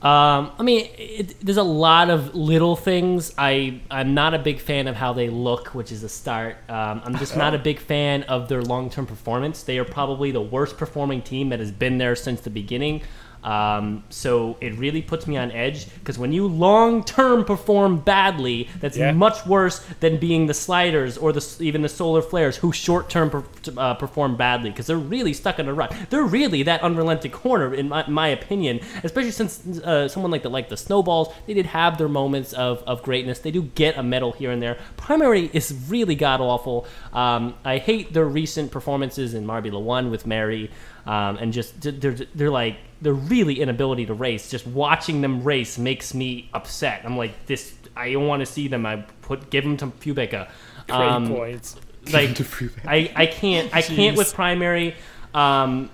Um, 0.01 0.51
I 0.57 0.63
mean, 0.63 0.89
it, 0.97 1.35
there's 1.41 1.57
a 1.57 1.63
lot 1.63 2.09
of 2.09 2.33
little 2.33 2.77
things. 2.77 3.33
I 3.37 3.81
I'm 3.91 4.13
not 4.13 4.33
a 4.33 4.39
big 4.39 4.59
fan 4.61 4.87
of 4.87 4.95
how 4.95 5.11
they 5.11 5.29
look, 5.29 5.75
which 5.75 5.91
is 5.91 6.03
a 6.03 6.09
start. 6.09 6.55
Um, 6.69 7.01
I'm 7.03 7.17
just 7.17 7.35
not 7.35 7.53
a 7.53 7.57
big 7.57 7.79
fan 7.79 8.23
of 8.23 8.47
their 8.47 8.61
long 8.61 8.89
term 8.89 9.05
performance. 9.05 9.63
They 9.63 9.77
are 9.77 9.83
probably 9.83 10.31
the 10.31 10.41
worst 10.41 10.77
performing 10.77 11.21
team 11.21 11.49
that 11.49 11.59
has 11.59 11.71
been 11.71 11.97
there 11.97 12.15
since 12.15 12.39
the 12.39 12.49
beginning. 12.49 13.01
Um, 13.43 14.03
so 14.09 14.57
it 14.59 14.75
really 14.77 15.01
puts 15.01 15.25
me 15.25 15.37
on 15.37 15.51
edge 15.51 15.87
because 15.99 16.17
when 16.19 16.33
you 16.33 16.45
long 16.47 17.03
term 17.05 17.45
perform 17.45 17.99
badly, 17.99 18.67
that's 18.81 18.97
Yeah. 18.97 19.11
much 19.13 19.45
worse 19.45 19.79
than 20.01 20.17
being 20.17 20.47
the 20.47 20.53
sliders 20.53 21.17
or 21.17 21.31
the 21.31 21.45
even 21.61 21.81
the 21.81 21.89
solar 21.89 22.21
flares 22.21 22.57
who 22.57 22.73
short 22.73 23.09
term 23.09 23.29
per, 23.29 23.43
uh, 23.77 23.93
perform 23.93 24.35
badly 24.35 24.69
because 24.71 24.87
they're 24.87 24.97
really 24.97 25.31
stuck 25.33 25.57
in 25.57 25.67
a 25.69 25.73
rut. 25.73 25.93
They're 26.09 26.23
really 26.23 26.63
that 26.63 26.81
unrelenting 26.83 27.31
corner 27.31 27.73
in 27.73 27.87
my, 27.89 28.05
my 28.09 28.27
opinion, 28.27 28.81
especially 29.03 29.31
since 29.31 29.65
uh, 29.79 30.07
someone 30.09 30.31
like 30.31 30.43
the 30.43 30.49
like 30.49 30.67
the 30.69 30.77
snowballs 30.77 31.29
they 31.47 31.53
did 31.53 31.67
have 31.67 31.97
their 31.97 32.09
moments 32.09 32.51
of, 32.53 32.83
of 32.83 33.03
greatness. 33.03 33.39
They 33.39 33.51
do 33.51 33.63
get 33.75 33.97
a 33.97 34.03
medal 34.03 34.33
here 34.33 34.51
and 34.51 34.61
there. 34.61 34.77
Primary 34.97 35.49
is 35.53 35.73
really 35.87 36.15
god 36.15 36.41
awful. 36.41 36.85
Um, 37.13 37.55
I 37.63 37.77
hate 37.77 38.13
their 38.13 38.25
recent 38.25 38.71
performances 38.71 39.33
in 39.33 39.45
Marbula 39.45 39.81
One 39.81 40.11
with 40.11 40.27
Mary. 40.27 40.69
Um, 41.09 41.37
and 41.37 41.51
just 41.51 41.81
they're, 41.81 42.13
they're 42.35 42.51
like 42.51 42.77
they're 43.01 43.13
really 43.13 43.59
inability 43.61 44.05
to 44.05 44.13
race. 44.13 44.49
Just 44.51 44.67
watching 44.67 45.21
them 45.21 45.43
race 45.43 45.79
makes 45.79 46.13
me 46.13 46.49
upset. 46.53 47.01
I'm 47.03 47.17
like 47.17 47.47
this. 47.47 47.73
I 47.97 48.11
don't 48.13 48.27
want 48.27 48.41
to 48.41 48.45
see 48.45 48.67
them. 48.67 48.85
I 48.85 48.97
put 49.21 49.49
give 49.49 49.63
them 49.63 49.75
to 49.77 49.87
Fubeca. 49.87 50.49
Great 50.87 50.91
Um, 50.99 51.27
points. 51.27 51.75
like 52.13 52.39
I, 52.85 53.11
I 53.15 53.25
can't 53.25 53.73
I 53.75 53.81
can't 53.81 54.17
with 54.17 54.33
primary. 54.35 54.93
Um, 55.33 55.89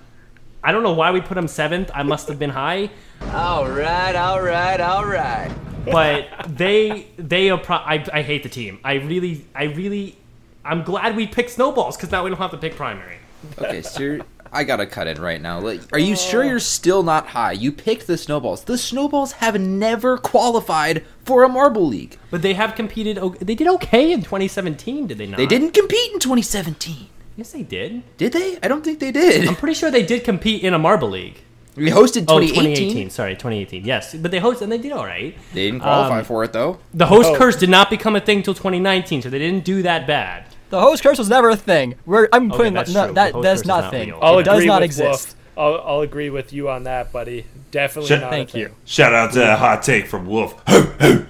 I 0.62 0.72
don't 0.72 0.82
know 0.82 0.92
why 0.92 1.12
we 1.12 1.20
put 1.22 1.38
him 1.38 1.48
seventh. 1.48 1.90
I 1.94 2.02
must 2.02 2.28
have 2.28 2.38
been 2.38 2.50
high, 2.50 2.90
All 3.32 3.66
right, 3.68 4.14
all 4.16 4.42
right, 4.42 4.80
all 4.80 5.06
right. 5.06 5.50
but 5.90 6.26
they 6.48 7.06
they 7.16 7.48
are. 7.50 7.58
Pro- 7.58 7.76
I 7.76 8.04
I 8.12 8.20
hate 8.22 8.42
the 8.42 8.48
team. 8.50 8.80
I 8.84 8.94
really 8.94 9.46
I 9.54 9.64
really. 9.64 10.18
I'm 10.64 10.82
glad 10.82 11.16
we 11.16 11.26
picked 11.26 11.50
snowballs 11.50 11.96
because 11.96 12.10
now 12.10 12.22
we 12.24 12.28
don't 12.30 12.38
have 12.38 12.50
to 12.50 12.58
pick 12.58 12.74
primary. 12.76 13.18
Okay, 13.58 13.80
so 13.82 14.02
you're- 14.02 14.22
I 14.52 14.64
gotta 14.64 14.86
cut 14.86 15.06
in 15.06 15.20
right 15.20 15.40
now. 15.40 15.60
Like, 15.60 15.80
are 15.92 15.98
you 15.98 16.16
sure 16.16 16.44
you're 16.44 16.58
still 16.60 17.02
not 17.02 17.28
high? 17.28 17.52
You 17.52 17.72
picked 17.72 18.06
the 18.06 18.16
snowballs. 18.16 18.64
The 18.64 18.78
snowballs 18.78 19.32
have 19.32 19.60
never 19.60 20.16
qualified 20.18 21.04
for 21.24 21.42
a 21.42 21.48
marble 21.48 21.86
league. 21.86 22.16
But 22.30 22.42
they 22.42 22.54
have 22.54 22.74
competed. 22.74 23.18
They 23.40 23.54
did 23.54 23.68
okay 23.68 24.12
in 24.12 24.22
2017, 24.22 25.06
did 25.08 25.18
they 25.18 25.26
not? 25.26 25.36
They 25.38 25.46
didn't 25.46 25.72
compete 25.72 26.12
in 26.12 26.18
2017. 26.20 27.08
Yes, 27.36 27.52
they 27.52 27.62
did. 27.62 28.02
Did 28.16 28.32
they? 28.32 28.58
I 28.62 28.68
don't 28.68 28.82
think 28.82 28.98
they 28.98 29.12
did. 29.12 29.46
I'm 29.46 29.56
pretty 29.56 29.74
sure 29.74 29.90
they 29.90 30.04
did 30.06 30.24
compete 30.24 30.62
in 30.62 30.72
a 30.72 30.78
marble 30.78 31.10
league. 31.10 31.38
We 31.76 31.90
hosted 31.90 32.24
Oh, 32.28 32.40
2018. 32.40 32.54
2018. 32.54 33.10
Sorry, 33.10 33.34
2018. 33.34 33.84
Yes, 33.84 34.14
but 34.14 34.30
they 34.30 34.40
hosted 34.40 34.62
and 34.62 34.72
they 34.72 34.78
did 34.78 34.92
all 34.92 35.04
right. 35.04 35.36
They 35.52 35.66
didn't 35.66 35.80
qualify 35.82 36.20
Um, 36.20 36.24
for 36.24 36.42
it 36.44 36.54
though. 36.54 36.78
The 36.94 37.04
host 37.06 37.28
Oh. 37.32 37.36
curse 37.36 37.56
did 37.56 37.68
not 37.68 37.90
become 37.90 38.16
a 38.16 38.20
thing 38.20 38.42
till 38.42 38.54
2019, 38.54 39.20
so 39.20 39.28
they 39.28 39.38
didn't 39.38 39.64
do 39.64 39.82
that 39.82 40.06
bad. 40.06 40.44
The 40.70 40.80
host 40.80 41.02
curse 41.02 41.18
was 41.18 41.28
never 41.28 41.50
a 41.50 41.56
thing. 41.56 41.94
We're 42.06 42.28
I'm 42.32 42.50
putting 42.50 42.74
that's 42.74 42.92
that 42.92 43.04
true. 43.06 43.14
that 43.14 43.32
The 43.34 43.40
that's 43.40 43.64
not 43.64 43.84
not 43.84 43.94
a 43.94 43.96
thing. 43.96 44.08
real. 44.08 44.18
I'll 44.22 44.38
it 44.38 44.44
does 44.44 44.64
not 44.64 44.82
exist. 44.82 45.36
Wolf. 45.56 45.76
I'll, 45.76 45.80
I'll 45.86 46.00
agree 46.02 46.28
with 46.28 46.52
you 46.52 46.68
on 46.68 46.82
that, 46.84 47.12
buddy. 47.12 47.46
Definitely 47.70 48.08
Shut- 48.08 48.20
not. 48.22 48.30
Thank 48.30 48.48
a 48.50 48.52
thing. 48.52 48.60
you. 48.62 48.74
Shout 48.84 49.14
out 49.14 49.32
to 49.34 49.52
a 49.52 49.56
hot 49.56 49.82
take 49.82 50.06
from 50.06 50.26
Wolf. 50.26 50.60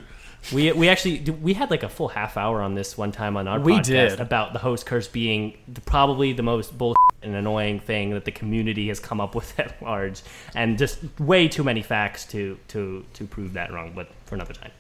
We 0.53 0.71
we 0.71 0.89
actually 0.89 1.19
we 1.43 1.55
had 1.55 1.73
like 1.73 1.83
a 1.83 1.89
full 1.89 2.07
half 2.07 2.37
hour 2.37 2.63
on 2.63 2.77
this 2.77 2.97
one 2.97 3.11
time 3.11 3.37
on 3.37 3.49
our 3.49 3.59
We 3.59 3.73
podcast 3.81 3.83
did. 4.11 4.21
about 4.21 4.53
the 4.53 4.61
host 4.61 4.87
curse 4.87 5.09
being 5.09 5.59
the, 5.67 5.81
probably 5.81 6.33
the 6.35 6.45
most 6.45 6.79
bullshit 6.79 6.95
and 7.21 7.35
annoying 7.35 7.81
thing 7.81 8.11
that 8.11 8.25
the 8.25 8.31
community 8.31 8.87
has 8.87 9.01
come 9.01 9.21
up 9.21 9.35
with 9.35 9.59
at 9.59 9.83
large, 9.83 10.23
and 10.55 10.79
just 10.79 11.01
way 11.19 11.49
too 11.49 11.65
many 11.65 11.83
facts 11.83 12.25
to 12.27 12.61
to 12.69 13.05
to 13.15 13.25
prove 13.25 13.55
that 13.55 13.73
wrong. 13.73 13.91
But 13.93 14.09
for 14.27 14.37
another 14.37 14.55
time. 14.55 14.71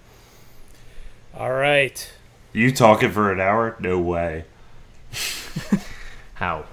All 1.35 1.53
right. 1.53 2.13
You 2.57 2.73
talking 2.73 3.11
for 3.11 3.31
an 3.31 3.39
hour? 3.39 3.77
No 3.81 3.99
way. 3.99 4.47
How? 6.37 6.65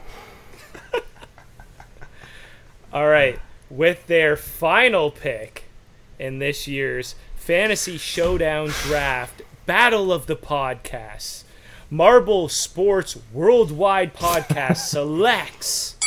All 2.94 3.10
right. 3.10 3.38
With 3.70 4.08
their 4.08 4.38
final 4.38 5.12
pick 5.12 5.66
in 6.18 6.40
this 6.40 6.70
year's 6.70 7.16
Fantasy 7.36 7.98
Showdown 7.98 8.70
Draft 8.70 9.42
Battle 9.66 10.14
of 10.14 10.28
the 10.28 10.38
Podcasts, 10.38 11.44
Marble 11.90 12.48
Sports 12.48 13.18
Worldwide 13.34 14.14
Podcast 14.14 14.78
selects. 14.88 15.98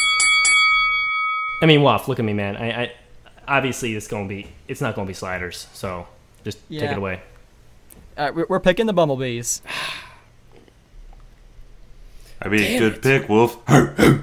I 1.61 1.67
mean, 1.67 1.83
Waff, 1.83 2.09
look 2.09 2.19
at 2.19 2.25
me, 2.25 2.33
man. 2.33 2.57
I, 2.57 2.85
I 2.85 2.93
obviously 3.47 3.95
it's 3.95 4.09
gonna 4.09 4.27
be 4.27 4.47
it's 4.69 4.81
not 4.81 4.95
gonna 4.95 5.07
be 5.07 5.13
sliders. 5.13 5.67
So 5.75 6.07
just 6.45 6.67
take 6.71 6.93
it 6.93 6.97
away. 6.97 7.21
Uh, 8.17 8.33
we're, 8.35 8.47
we're 8.49 8.61
picking 8.61 8.87
the 8.87 8.93
bumblebees. 8.93 9.63
I 12.43 12.49
mean, 12.49 12.61
Damn 12.61 12.79
good 12.81 12.93
it. 12.95 13.03
pick, 13.03 13.29
Wolf. 13.29 13.59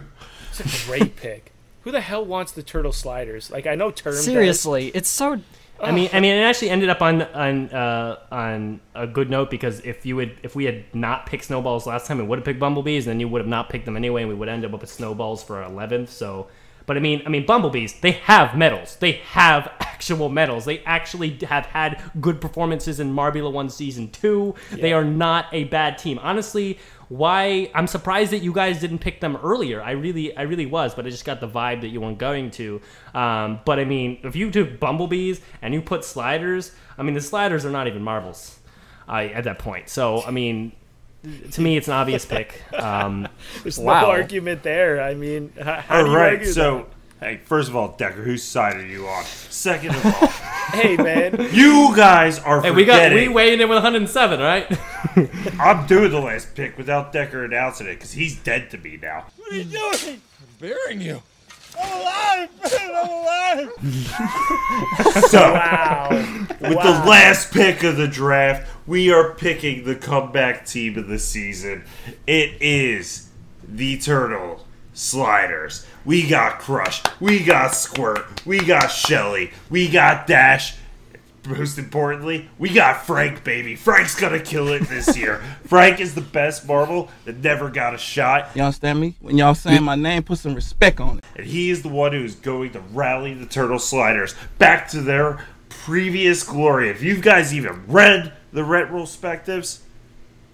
It's 0.59 0.83
a 0.83 0.87
great 0.87 1.15
pick. 1.15 1.51
Who 1.81 1.91
the 1.91 2.01
hell 2.01 2.23
wants 2.23 2.51
the 2.51 2.61
turtle 2.61 2.91
sliders? 2.91 3.49
Like 3.49 3.65
I 3.65 3.73
know 3.73 3.89
term. 3.89 4.13
does. 4.13 4.23
Seriously, 4.23 4.89
it's 4.93 5.09
so. 5.09 5.41
I 5.79 5.91
mean, 5.91 6.09
I 6.13 6.19
mean, 6.19 6.35
it 6.35 6.41
actually 6.43 6.69
ended 6.69 6.89
up 6.89 7.01
on 7.01 7.23
on 7.23 7.69
uh, 7.71 8.19
on 8.31 8.79
a 8.93 9.07
good 9.07 9.31
note 9.31 9.49
because 9.49 9.79
if 9.79 10.05
you 10.05 10.15
would 10.15 10.37
if 10.43 10.55
we 10.55 10.65
had 10.65 10.85
not 10.93 11.25
picked 11.25 11.45
snowballs 11.45 11.87
last 11.87 12.05
time, 12.05 12.19
we 12.19 12.23
would 12.23 12.37
have 12.37 12.45
picked 12.45 12.59
bumblebees, 12.59 13.07
and 13.07 13.13
then 13.13 13.19
you 13.19 13.27
would 13.27 13.41
have 13.41 13.47
not 13.47 13.69
picked 13.69 13.85
them 13.85 13.97
anyway, 13.97 14.21
and 14.21 14.29
we 14.29 14.35
would 14.35 14.47
end 14.47 14.63
up 14.63 14.71
with 14.79 14.87
snowballs 14.89 15.43
for 15.43 15.57
our 15.57 15.63
eleventh. 15.63 16.11
So, 16.11 16.47
but 16.85 16.97
I 16.97 16.99
mean, 16.99 17.21
I 17.25 17.29
mean, 17.29 17.45
bumblebees 17.45 17.99
they 18.01 18.11
have 18.11 18.57
medals, 18.57 18.97
they 18.97 19.13
have 19.31 19.71
actual 19.79 20.29
medals, 20.29 20.65
they 20.65 20.79
actually 20.79 21.37
have 21.43 21.65
had 21.67 22.01
good 22.19 22.41
performances 22.41 22.99
in 22.99 23.13
Marbula 23.13 23.51
One 23.51 23.69
season 23.69 24.09
two. 24.11 24.55
They 24.71 24.93
are 24.93 25.03
not 25.03 25.47
a 25.51 25.65
bad 25.65 25.97
team, 25.97 26.19
honestly. 26.19 26.79
Why 27.09 27.69
I'm 27.75 27.85
surprised 27.87 28.31
that 28.31 28.39
you 28.39 28.53
guys 28.53 28.79
didn't 28.79 28.99
pick 28.99 29.21
them 29.21 29.37
earlier. 29.43 29.81
I 29.81 29.91
really, 29.91 30.35
I 30.35 30.43
really 30.43 30.65
was, 30.65 30.95
but 30.95 31.05
I 31.05 31.09
just 31.09 31.25
got 31.25 31.41
the 31.41 31.47
vibe 31.47 31.81
that 31.81 31.89
you 31.89 32.01
weren't 32.01 32.17
going 32.17 32.49
to. 32.51 32.81
Um, 33.13 33.59
but 33.65 33.77
I 33.77 33.85
mean, 33.85 34.19
if 34.23 34.35
you 34.35 34.49
took 34.49 34.79
bumblebees 34.79 35.41
and 35.61 35.73
you 35.73 35.81
put 35.81 36.03
sliders, 36.03 36.71
I 36.97 37.03
mean, 37.03 37.13
the 37.13 37.21
sliders 37.21 37.65
are 37.65 37.69
not 37.69 37.87
even 37.87 38.01
marbles 38.01 38.59
uh, 39.07 39.11
at 39.11 39.43
that 39.43 39.59
point. 39.59 39.89
So 39.89 40.23
I 40.23 40.31
mean, 40.31 40.71
to 41.51 41.61
me, 41.61 41.77
it's 41.77 41.87
an 41.87 41.93
obvious 41.93 42.25
pick. 42.25 42.61
Um, 42.73 43.27
There's 43.63 43.77
Wow. 43.79 44.01
no 44.01 44.09
argument 44.11 44.63
there. 44.63 45.01
I 45.01 45.13
mean, 45.13 45.53
how, 45.61 45.75
how 45.81 45.97
All 45.99 46.05
do 46.05 46.11
you 46.11 46.17
right, 46.17 46.33
argue 46.39 46.51
so 46.51 46.87
hey, 47.19 47.39
first 47.45 47.69
of 47.69 47.75
all, 47.75 47.95
Decker, 47.97 48.21
whose 48.23 48.43
side 48.43 48.75
are 48.75 48.85
you 48.85 49.07
on? 49.07 49.23
Second 49.25 49.95
of 49.95 50.05
all, 50.05 50.27
hey 50.79 50.97
man, 50.97 51.47
you 51.53 51.93
guys 51.95 52.39
are 52.39 52.61
hey, 52.61 52.71
we 52.71 52.83
got 52.85 53.01
we 53.03 53.09
forgetting. 53.09 53.33
weighed 53.33 53.61
in 53.61 53.69
with 53.69 53.77
107, 53.77 54.39
right? 54.39 54.67
I'm 55.59 55.85
doing 55.87 56.11
the 56.11 56.19
last 56.19 56.53
pick 56.55 56.77
without 56.77 57.13
Decker 57.13 57.45
announcing 57.45 57.87
it 57.87 57.95
because 57.95 58.11
he's 58.11 58.37
dead 58.43 58.69
to 58.71 58.77
me 58.77 58.97
now. 59.01 59.25
What 59.37 59.53
are 59.53 59.55
you 59.55 59.63
doing? 59.63 60.21
Bearing 60.59 61.01
you. 61.01 61.21
I'm 61.81 62.01
alive, 62.01 62.49
man, 62.63 62.91
I'm 62.95 63.09
alive. 63.09 63.71
So, 65.29 65.39
wow. 65.53 66.09
with 66.11 66.59
the 66.61 67.03
last 67.07 67.51
pick 67.51 67.83
of 67.83 67.97
the 67.97 68.07
draft, 68.07 68.67
we 68.85 69.11
are 69.11 69.33
picking 69.33 69.85
the 69.85 69.95
comeback 69.95 70.65
team 70.65 70.97
of 70.97 71.07
the 71.07 71.19
season. 71.19 71.83
It 72.27 72.61
is 72.61 73.29
the 73.67 73.97
Turtle 73.97 74.65
Sliders. 74.93 75.85
We 76.05 76.27
got 76.27 76.59
Crush, 76.59 77.01
we 77.19 77.39
got 77.43 77.73
Squirt, 77.73 78.45
we 78.45 78.59
got 78.59 78.87
Shelly, 78.87 79.51
we 79.69 79.87
got 79.87 80.27
Dash. 80.27 80.75
Most 81.45 81.77
importantly, 81.77 82.49
we 82.57 82.69
got 82.73 83.05
Frank, 83.05 83.43
baby. 83.43 83.75
Frank's 83.75 84.17
gonna 84.17 84.39
kill 84.39 84.69
it 84.69 84.83
this 84.83 85.17
year. 85.17 85.41
Frank 85.65 85.99
is 85.99 86.15
the 86.15 86.21
best 86.21 86.65
Marvel 86.65 87.09
that 87.25 87.37
never 87.37 87.69
got 87.69 87.93
a 87.93 87.97
shot, 87.97 88.49
You 88.55 88.61
understand 88.63 88.99
me? 89.01 89.15
When 89.19 89.37
y'all 89.37 89.53
saying 89.55 89.83
my 89.83 89.95
name, 89.95 90.23
put 90.23 90.37
some 90.39 90.55
respect 90.55 91.01
on 91.01 91.17
it. 91.17 91.23
and 91.35 91.45
he 91.45 91.69
is 91.69 91.81
the 91.81 91.89
one 91.89 92.13
who 92.13 92.23
is 92.23 92.35
going 92.35 92.71
to 92.71 92.79
rally 92.79 93.33
the 93.33 93.45
Turtle 93.45 93.79
Sliders 93.79 94.35
back 94.57 94.87
to 94.91 95.01
their 95.01 95.45
previous 95.67 96.43
glory. 96.43 96.89
If 96.89 97.01
you 97.03 97.19
guys 97.19 97.53
even 97.53 97.83
read 97.87 98.31
the 98.53 98.61
retrospectives, 98.61 99.79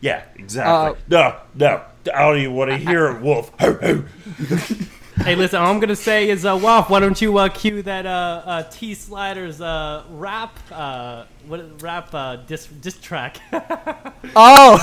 yeah, 0.02 0.24
exactly. 0.36 1.00
no, 1.10 1.36
no, 1.56 1.82
I 2.14 2.20
don't 2.22 2.38
even 2.40 2.54
want 2.56 2.72
to 2.72 2.78
hear 2.78 3.08
it, 3.08 3.22
Wolf. 3.22 3.52
hey, 3.60 5.36
listen, 5.36 5.60
all 5.60 5.72
I'm 5.72 5.80
gonna 5.80 5.96
say 5.96 6.30
is, 6.30 6.46
uh, 6.46 6.58
Waff, 6.58 6.90
why 6.90 7.00
don't 7.02 7.22
you 7.22 7.38
uh, 7.38 7.50
cue 7.50 7.82
that 7.84 8.06
uh, 8.06 8.42
uh, 8.46 8.64
T 8.64 8.94
Sliders 8.94 9.60
uh, 9.62 10.04
rap 10.10 10.58
uh, 10.72 11.26
what 11.48 11.82
rap 11.82 12.14
uh, 12.14 12.38
diss, 12.38 12.66
diss 12.68 12.98
track? 13.00 13.38
Oh, 14.36 14.78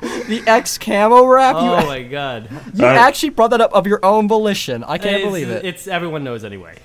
the 0.00 0.42
X 0.46 0.78
camo 0.78 1.24
rap. 1.26 1.56
you 1.56 1.62
oh 1.62 1.86
my 1.86 2.02
god. 2.02 2.48
you 2.74 2.84
Uh, 2.84 2.88
actually 2.90 3.30
brought 3.30 3.50
that 3.50 3.60
up 3.60 3.72
of 3.72 3.86
your 3.86 4.04
own 4.04 4.28
volition. 4.28 4.84
I 4.84 4.98
can't 4.98 5.24
believe 5.24 5.48
it. 5.50 5.64
It's 5.64 5.88
everyone 5.88 6.22
knows 6.22 6.44
anyway. 6.44 6.76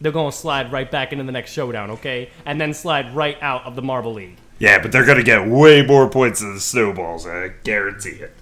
They're 0.00 0.12
gonna 0.12 0.32
slide 0.32 0.70
right 0.72 0.90
back 0.90 1.12
into 1.12 1.24
the 1.24 1.32
next 1.32 1.52
showdown, 1.52 1.90
okay? 1.92 2.30
And 2.46 2.60
then 2.60 2.72
slide 2.74 3.14
right 3.14 3.36
out 3.42 3.64
of 3.64 3.74
the 3.76 3.82
Marble 3.82 4.14
League. 4.14 4.36
yeah, 4.58 4.80
but 4.80 4.92
they're 4.92 5.04
gonna 5.04 5.22
get 5.22 5.46
way 5.46 5.82
more 5.84 6.08
points 6.08 6.40
than 6.40 6.54
the 6.54 6.60
Snowballs. 6.60 7.26
I 7.26 7.50
guarantee 7.64 8.10
it. 8.10 8.32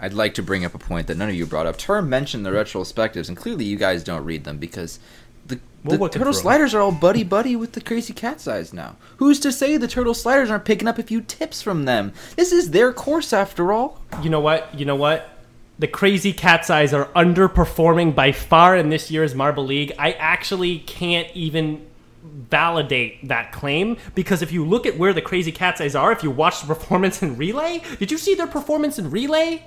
I'd 0.00 0.12
like 0.12 0.34
to 0.34 0.42
bring 0.42 0.64
up 0.64 0.74
a 0.74 0.78
point 0.78 1.06
that 1.06 1.16
none 1.16 1.28
of 1.30 1.34
you 1.34 1.46
brought 1.46 1.66
up. 1.66 1.78
Term 1.78 2.08
mentioned 2.08 2.44
the 2.44 2.50
retrospectives, 2.50 3.28
and 3.28 3.36
clearly 3.36 3.64
you 3.64 3.76
guys 3.76 4.04
don't 4.04 4.24
read 4.24 4.44
them 4.44 4.58
because 4.58 4.98
the, 5.46 5.58
We'll 5.84 5.98
the 5.98 6.08
turtle 6.08 6.32
sliders 6.34 6.74
are 6.74 6.80
all 6.82 6.92
buddy 6.92 7.22
buddy 7.22 7.56
with 7.56 7.72
the 7.72 7.80
crazy 7.80 8.12
cat's 8.12 8.46
eyes 8.46 8.72
now. 8.74 8.96
Who's 9.18 9.40
to 9.40 9.52
say 9.52 9.76
the 9.76 9.88
turtle 9.88 10.12
sliders 10.14 10.50
aren't 10.50 10.64
picking 10.64 10.88
up 10.88 10.98
a 10.98 11.02
few 11.02 11.20
tips 11.22 11.62
from 11.62 11.84
them? 11.84 12.12
This 12.36 12.52
is 12.52 12.70
their 12.72 12.92
course 12.92 13.32
after 13.32 13.72
all. 13.72 14.02
You 14.22 14.28
know 14.28 14.40
what? 14.40 14.78
You 14.78 14.84
know 14.84 14.96
what? 14.96 15.35
The 15.78 15.86
crazy 15.86 16.32
cat's 16.32 16.70
eyes 16.70 16.94
are 16.94 17.04
underperforming 17.08 18.14
by 18.14 18.32
far 18.32 18.74
in 18.76 18.88
this 18.88 19.10
year's 19.10 19.34
Marble 19.34 19.66
League. 19.66 19.92
I 19.98 20.12
actually 20.12 20.78
can't 20.78 21.28
even 21.34 21.86
validate 22.22 23.28
that 23.28 23.52
claim 23.52 23.98
because 24.14 24.40
if 24.40 24.52
you 24.52 24.64
look 24.64 24.86
at 24.86 24.96
where 24.96 25.12
the 25.12 25.20
crazy 25.20 25.52
cat's 25.52 25.82
eyes 25.82 25.94
are, 25.94 26.12
if 26.12 26.22
you 26.22 26.30
watch 26.30 26.62
the 26.62 26.66
performance 26.66 27.22
in 27.22 27.36
relay, 27.36 27.82
did 27.98 28.10
you 28.10 28.16
see 28.16 28.34
their 28.34 28.46
performance 28.46 28.98
in 28.98 29.10
relay? 29.10 29.64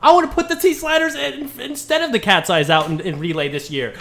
I 0.00 0.14
would 0.14 0.24
have 0.24 0.34
put 0.34 0.48
the 0.48 0.56
T 0.56 0.72
sliders 0.72 1.14
in, 1.14 1.50
instead 1.60 2.00
of 2.00 2.12
the 2.12 2.18
cat's 2.18 2.48
eyes 2.48 2.70
out 2.70 2.88
in, 2.88 3.00
in 3.00 3.18
relay 3.18 3.48
this 3.48 3.70
year. 3.70 3.94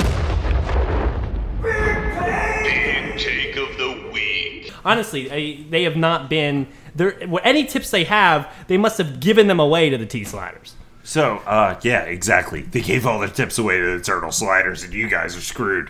Of 3.50 3.78
the 3.78 4.10
week. 4.14 4.72
Honestly, 4.86 5.30
I, 5.30 5.66
they 5.70 5.84
have 5.84 5.98
not 5.98 6.30
been 6.30 6.68
there. 6.96 7.20
Any 7.44 7.66
tips 7.66 7.92
they 7.92 8.06
have, 8.06 8.50
they 8.68 8.78
must 8.78 8.98
have 8.98 9.20
given 9.20 9.48
them 9.48 9.60
away 9.60 9.90
to 9.90 9.98
the 9.98 10.06
T 10.06 10.24
sliders. 10.24 10.76
So, 11.10 11.38
uh, 11.38 11.80
yeah, 11.82 12.04
exactly. 12.04 12.62
They 12.62 12.82
gave 12.82 13.08
all 13.08 13.18
their 13.18 13.30
tips 13.30 13.58
away 13.58 13.80
to 13.80 13.98
the 13.98 14.04
Turtle 14.04 14.32
Sliders, 14.32 14.84
and 14.84 14.94
you 14.94 15.10
guys 15.10 15.36
are 15.36 15.42
screwed. 15.42 15.90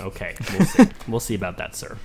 Okay, 0.00 0.36
we'll 0.52 0.64
see. 0.64 0.88
we'll 1.08 1.18
see 1.18 1.34
about 1.34 1.56
that, 1.56 1.74
sir. 1.74 1.98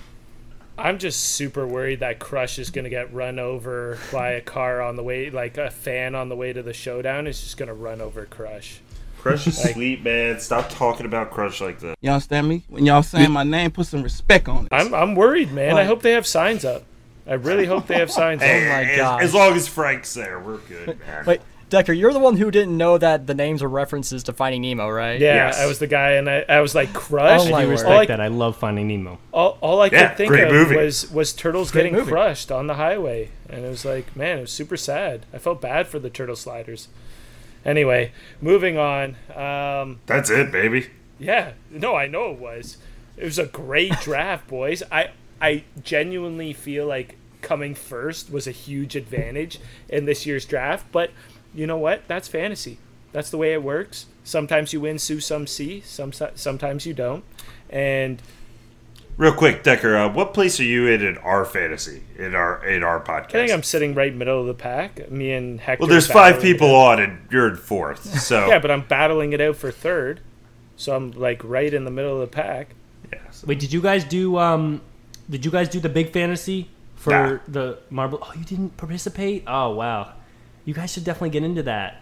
I'm 0.76 0.98
just 0.98 1.20
super 1.20 1.68
worried 1.68 2.00
that 2.00 2.18
Crush 2.18 2.58
is 2.58 2.72
gonna 2.72 2.90
get 2.90 3.14
run 3.14 3.38
over 3.38 4.00
by 4.12 4.32
a 4.32 4.42
car 4.42 4.82
on 4.82 4.96
the 4.96 5.04
way, 5.04 5.30
like 5.30 5.60
a 5.60 5.70
fan 5.70 6.16
on 6.16 6.28
the 6.28 6.36
way 6.36 6.54
to 6.54 6.64
the 6.64 6.74
showdown 6.74 7.28
is 7.28 7.40
just 7.40 7.58
gonna 7.58 7.76
run 7.76 8.02
over 8.02 8.26
Crush. 8.26 8.80
Crush 9.20 9.46
is 9.46 9.62
sweet, 9.62 10.04
man. 10.04 10.40
Stop 10.40 10.68
talking 10.72 11.06
about 11.06 11.30
Crush 11.30 11.62
like 11.62 11.78
that. 11.82 12.00
Y'all 12.02 12.14
understand 12.14 12.50
me? 12.50 12.64
When 12.68 12.84
y'all 12.84 13.04
saying 13.04 13.30
my 13.30 13.44
name, 13.44 13.70
put 13.70 13.86
some 13.86 14.02
respect 14.02 14.48
on 14.48 14.66
it. 14.66 14.70
I'm 14.72 14.92
I'm 14.92 15.14
worried, 15.14 15.52
man. 15.52 15.78
I 15.78 15.84
hope 15.84 16.02
they 16.02 16.14
have 16.14 16.26
signs 16.26 16.66
up. 16.66 16.82
I 17.28 17.34
really 17.34 17.66
hope 17.68 17.86
they 17.86 18.00
have 18.00 18.10
signs 18.10 18.42
up. 18.42 18.48
Hey, 18.48 18.68
my 18.68 18.92
as, 18.92 18.98
gosh. 18.98 19.22
as 19.22 19.34
long 19.36 19.54
as 19.54 19.68
Frank's 19.68 20.16
there, 20.16 20.40
we're 20.40 20.58
good, 20.58 21.00
man. 21.00 21.26
Wait, 21.26 21.42
Decker, 21.70 21.94
you're 21.94 22.14
the 22.14 22.20
one 22.20 22.38
who 22.38 22.52
didn't 22.52 22.78
know 22.78 22.98
that 22.98 23.26
the 23.26 23.34
names 23.34 23.64
were 23.64 23.68
references 23.70 24.22
to 24.24 24.34
Finding 24.34 24.62
Nemo, 24.62 24.88
right? 24.88 25.20
Yeah, 25.20 25.48
Yes. 25.48 25.60
I 25.60 25.66
was 25.66 25.80
the 25.80 25.88
guy, 25.88 26.12
and 26.12 26.30
I, 26.30 26.46
I 26.48 26.62
was 26.62 26.76
like 26.76 26.94
crushed. 26.94 27.48
Oh 27.50 27.54
I 27.56 27.64
word. 27.66 27.72
respect 27.72 27.92
all, 27.92 28.00
I, 28.02 28.06
that. 28.06 28.22
I 28.22 28.28
love 28.28 28.56
Finding 28.56 28.88
Nemo. 28.88 29.18
all, 29.34 29.58
all 29.62 29.82
I 29.82 29.88
Yeah, 29.88 30.10
could 30.10 30.18
think 30.18 30.34
of 30.34 30.52
movie. 30.52 30.76
was 30.76 31.10
was 31.12 31.34
turtles 31.34 31.72
Great 31.72 31.84
getting 31.84 31.94
movie. 31.96 32.12
crushed 32.12 32.52
on 32.52 32.68
the 32.68 32.76
highway, 32.76 33.32
and 33.50 33.66
it 33.66 33.70
was 33.70 33.84
like, 33.84 34.16
man, 34.16 34.38
it 34.38 34.42
was 34.42 34.52
super 34.52 34.78
sad. 34.78 35.26
I 35.34 35.40
felt 35.40 35.60
bad 35.60 35.88
for 35.88 35.98
the 35.98 36.10
turtle 36.10 36.36
sliders. 36.36 36.88
Anyway, 37.66 38.12
moving 38.42 38.78
on. 38.78 39.16
Um, 39.36 40.00
That's 40.06 40.30
it, 40.30 40.52
baby. 40.52 40.88
yeah, 41.18 41.54
no, 41.72 41.96
I 41.96 42.06
know 42.08 42.30
it 42.32 42.38
was. 42.38 42.78
It 43.18 43.24
was 43.24 43.40
a 43.40 43.48
great 43.48 43.92
draft, 44.02 44.48
boys. 44.48 44.84
I 44.92 45.10
I 45.42 45.64
genuinely 45.84 46.54
feel 46.54 46.86
like 46.86 47.16
coming 47.42 47.74
first 47.76 48.32
was 48.32 48.46
a 48.48 48.52
huge 48.52 48.96
advantage 48.96 49.60
in 49.90 50.06
this 50.06 50.26
year's 50.28 50.46
draft. 50.46 50.86
But 50.92 51.10
you 51.56 51.66
know 51.68 51.78
what? 51.78 52.08
That's 52.08 52.28
fantasy. 52.28 52.78
That's 53.12 53.30
the 53.30 53.38
way 53.38 53.54
it 53.54 53.64
works. 53.64 54.08
Sometimes 54.24 54.74
you 54.74 54.82
win, 54.82 55.00
Sue, 55.00 55.20
some 55.20 55.48
see. 55.48 55.82
Some 55.82 56.12
sometimes 56.36 56.86
you 56.86 56.94
don't. 56.94 57.24
And 57.70 58.22
Real 59.18 59.34
quick, 59.34 59.64
Decker, 59.64 59.96
uh, 59.96 60.12
what 60.12 60.34
place 60.34 60.60
are 60.60 60.66
you 60.66 60.88
in 60.88 61.02
in 61.02 61.18
our 61.20 61.46
fantasy 61.46 62.04
in 62.18 62.36
our 62.36 62.66
in 62.66 62.84
our 62.84 63.00
podcast? 63.00 63.28
I 63.30 63.32
think 63.48 63.52
I'm 63.52 63.64
sitting 63.64 63.96
right 63.96 64.08
in 64.12 64.16
the 64.16 64.20
middle 64.20 64.42
of 64.42 64.48
the 64.48 64.54
pack. 64.54 65.10
Me 65.10 65.32
and 65.32 65.58
Hector. 65.62 65.82
well, 65.84 65.90
there's 65.90 66.06
five 66.08 66.42
people 66.42 66.76
on, 66.76 67.00
and 67.00 67.26
you're 67.32 67.48
in 67.48 67.56
fourth. 67.56 68.20
So 68.22 68.48
Yeah, 68.48 68.60
but 68.60 68.72
I'm 68.72 68.82
battling 68.82 69.32
it 69.32 69.40
out 69.40 69.56
for 69.56 69.72
third, 69.72 70.20
so 70.76 70.94
I'm 70.94 71.12
like 71.12 71.42
right 71.46 71.74
in 71.74 71.86
the 71.86 71.92
middle 71.92 72.14
of 72.22 72.30
the 72.30 72.36
pack. 72.36 72.76
Yeah, 73.14 73.20
so- 73.32 73.48
Wait, 73.48 73.60
did 73.60 73.72
you 73.72 73.82
guys 73.82 74.04
do 74.04 74.38
um 74.38 74.82
did 75.30 75.46
you 75.46 75.52
guys 75.52 75.70
do 75.70 75.80
the 75.80 75.88
big 75.88 76.12
fantasy 76.12 76.68
for 76.96 77.12
Nah. 77.12 77.38
the 77.48 77.78
marble? 77.90 78.20
Oh, 78.22 78.34
you 78.38 78.44
didn't 78.44 78.76
participate? 78.76 79.46
Oh, 79.48 79.72
wow. 79.76 80.12
You 80.66 80.74
guys 80.74 80.92
should 80.92 81.04
definitely 81.04 81.30
get 81.30 81.44
into 81.44 81.64
that. 81.64 82.02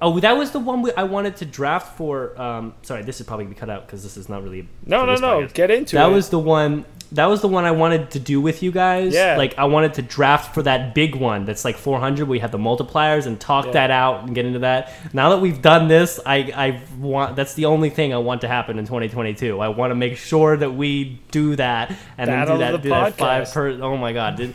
Oh, 0.00 0.18
that 0.18 0.36
was 0.36 0.50
the 0.50 0.58
one 0.58 0.82
we, 0.82 0.90
I 0.96 1.04
wanted 1.04 1.36
to 1.36 1.44
draft 1.44 1.96
for 1.96 2.40
um 2.40 2.74
sorry, 2.82 3.02
this 3.02 3.20
is 3.20 3.26
probably 3.26 3.44
gonna 3.44 3.54
be 3.54 3.60
cut 3.60 3.70
out 3.70 3.86
cuz 3.86 4.02
this 4.02 4.16
is 4.16 4.28
not 4.28 4.42
really 4.42 4.68
No, 4.84 5.04
no, 5.06 5.14
no. 5.14 5.42
podcast. 5.42 5.52
Get 5.54 5.70
into 5.70 5.94
That 5.96 6.08
it. 6.08 6.12
was 6.12 6.28
the 6.30 6.38
one 6.40 6.84
that 7.12 7.26
was 7.26 7.42
the 7.42 7.46
one 7.48 7.64
I 7.66 7.72
wanted 7.72 8.10
to 8.12 8.18
do 8.18 8.40
with 8.40 8.62
you 8.62 8.72
guys. 8.72 9.12
Yeah. 9.14 9.36
Like 9.36 9.56
I 9.58 9.64
wanted 9.66 9.92
to 9.94 10.02
draft 10.02 10.54
for 10.54 10.62
that 10.62 10.94
big 10.94 11.14
one 11.14 11.44
that's 11.44 11.62
like 11.64 11.76
400 11.76 12.26
We 12.26 12.38
have 12.40 12.50
the 12.50 12.58
multipliers 12.58 13.26
and 13.26 13.38
talk 13.38 13.66
Yeah. 13.66 13.72
that 13.72 13.90
out 13.92 14.24
and 14.24 14.34
get 14.34 14.44
into 14.46 14.60
that. 14.60 14.90
Now 15.12 15.28
that 15.30 15.40
we've 15.40 15.60
done 15.62 15.86
this, 15.88 16.18
I 16.26 16.36
I 16.56 16.80
want 16.98 17.36
that's 17.36 17.54
the 17.54 17.66
only 17.66 17.90
thing 17.90 18.12
I 18.12 18.16
want 18.18 18.40
to 18.40 18.48
happen 18.48 18.78
in 18.80 18.86
2022. 18.86 19.60
I 19.60 19.68
want 19.68 19.92
to 19.92 19.94
make 19.94 20.16
sure 20.16 20.56
that 20.56 20.70
we 20.74 21.20
do 21.30 21.54
that 21.56 21.92
and 22.18 22.26
Battle 22.28 22.58
then 22.58 22.72
do 22.72 22.76
the 22.78 22.78
that, 22.78 22.82
do 22.82 22.88
that 22.88 23.14
five 23.46 23.52
per 23.54 23.78
Oh 23.80 23.96
my 23.96 24.12
god. 24.12 24.52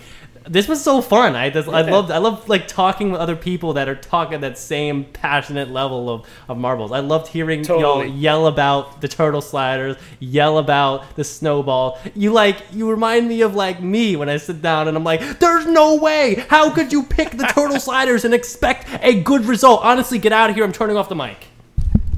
Did, 0.48 0.54
this 0.54 0.68
was 0.68 0.84
so 0.84 1.02
fun. 1.02 1.36
I 1.36 1.50
just, 1.50 1.68
I 1.68 1.82
Yeah. 1.82 1.92
love 1.92 2.12
I 2.12 2.18
love 2.18 2.48
like 2.50 2.68
talking 2.68 3.12
with 3.12 3.20
other 3.22 3.36
people 3.36 3.74
that 3.74 3.88
are 3.90 3.96
talking 3.96 4.42
that 4.42 4.58
same 4.58 5.04
passionate 5.04 5.70
level 5.70 6.10
of, 6.10 6.26
of 6.48 6.58
marbles. 6.58 6.92
I 6.92 7.00
loved 7.00 7.28
hearing 7.28 7.64
y'all 7.66 8.06
yell 8.06 8.48
about 8.48 9.02
the 9.02 9.08
turtle 9.08 9.42
sliders, 9.42 9.96
yell 10.20 10.58
about 10.58 11.16
the 11.16 11.24
snowball. 11.24 12.00
You 12.16 12.32
like 12.32 12.58
you 12.72 12.90
remind 12.90 13.28
me 13.28 13.42
of 13.42 13.56
like 13.56 13.82
me 13.82 14.16
when 14.16 14.30
I 14.30 14.38
sit 14.38 14.62
down 14.62 14.88
and 14.88 14.96
I'm 14.96 15.04
like, 15.04 15.40
"There's 15.40 15.66
no 15.66 15.96
way. 15.96 16.46
How 16.50 16.70
could 16.70 16.92
you 16.92 17.04
pick 17.04 17.32
the 17.32 17.46
turtle 17.46 17.80
sliders 17.88 18.26
and 18.26 18.34
expect 18.34 18.88
a 19.02 19.22
good 19.22 19.46
result?" 19.46 19.82
Honestly, 19.84 20.18
get 20.20 20.32
out 20.32 20.50
of 20.50 20.56
here. 20.56 20.64
I'm 20.66 20.72
turning 20.72 20.98
off 20.98 21.10
the 21.10 21.16
mic. 21.16 21.48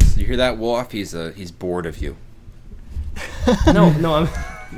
So 0.03 0.19
you 0.21 0.25
hear 0.27 0.37
that, 0.37 0.57
Wolf? 0.57 0.91
He's 0.91 1.15
uh, 1.15 1.33
he's 1.35 1.51
bored 1.51 1.85
of 1.85 2.01
you. 2.01 2.15
No, 3.73 3.91
no, 3.93 4.13
I'm 4.15 4.27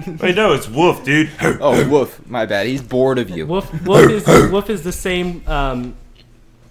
Wait, 0.22 0.36
no, 0.36 0.54
it's 0.54 0.68
Wolf, 0.68 1.04
dude. 1.04 1.30
Oh, 1.42 1.88
Wolf, 1.90 2.26
my 2.28 2.46
bad. 2.46 2.68
He's 2.68 2.82
bored 2.82 3.20
of 3.20 3.30
you. 3.30 3.46
Wolf. 3.46 3.72
Wolf 3.86 4.10
is 4.10 4.52
Wolf 4.52 4.70
is 4.70 4.84
the 4.84 4.92
same. 4.92 5.44
Um, 5.48 5.96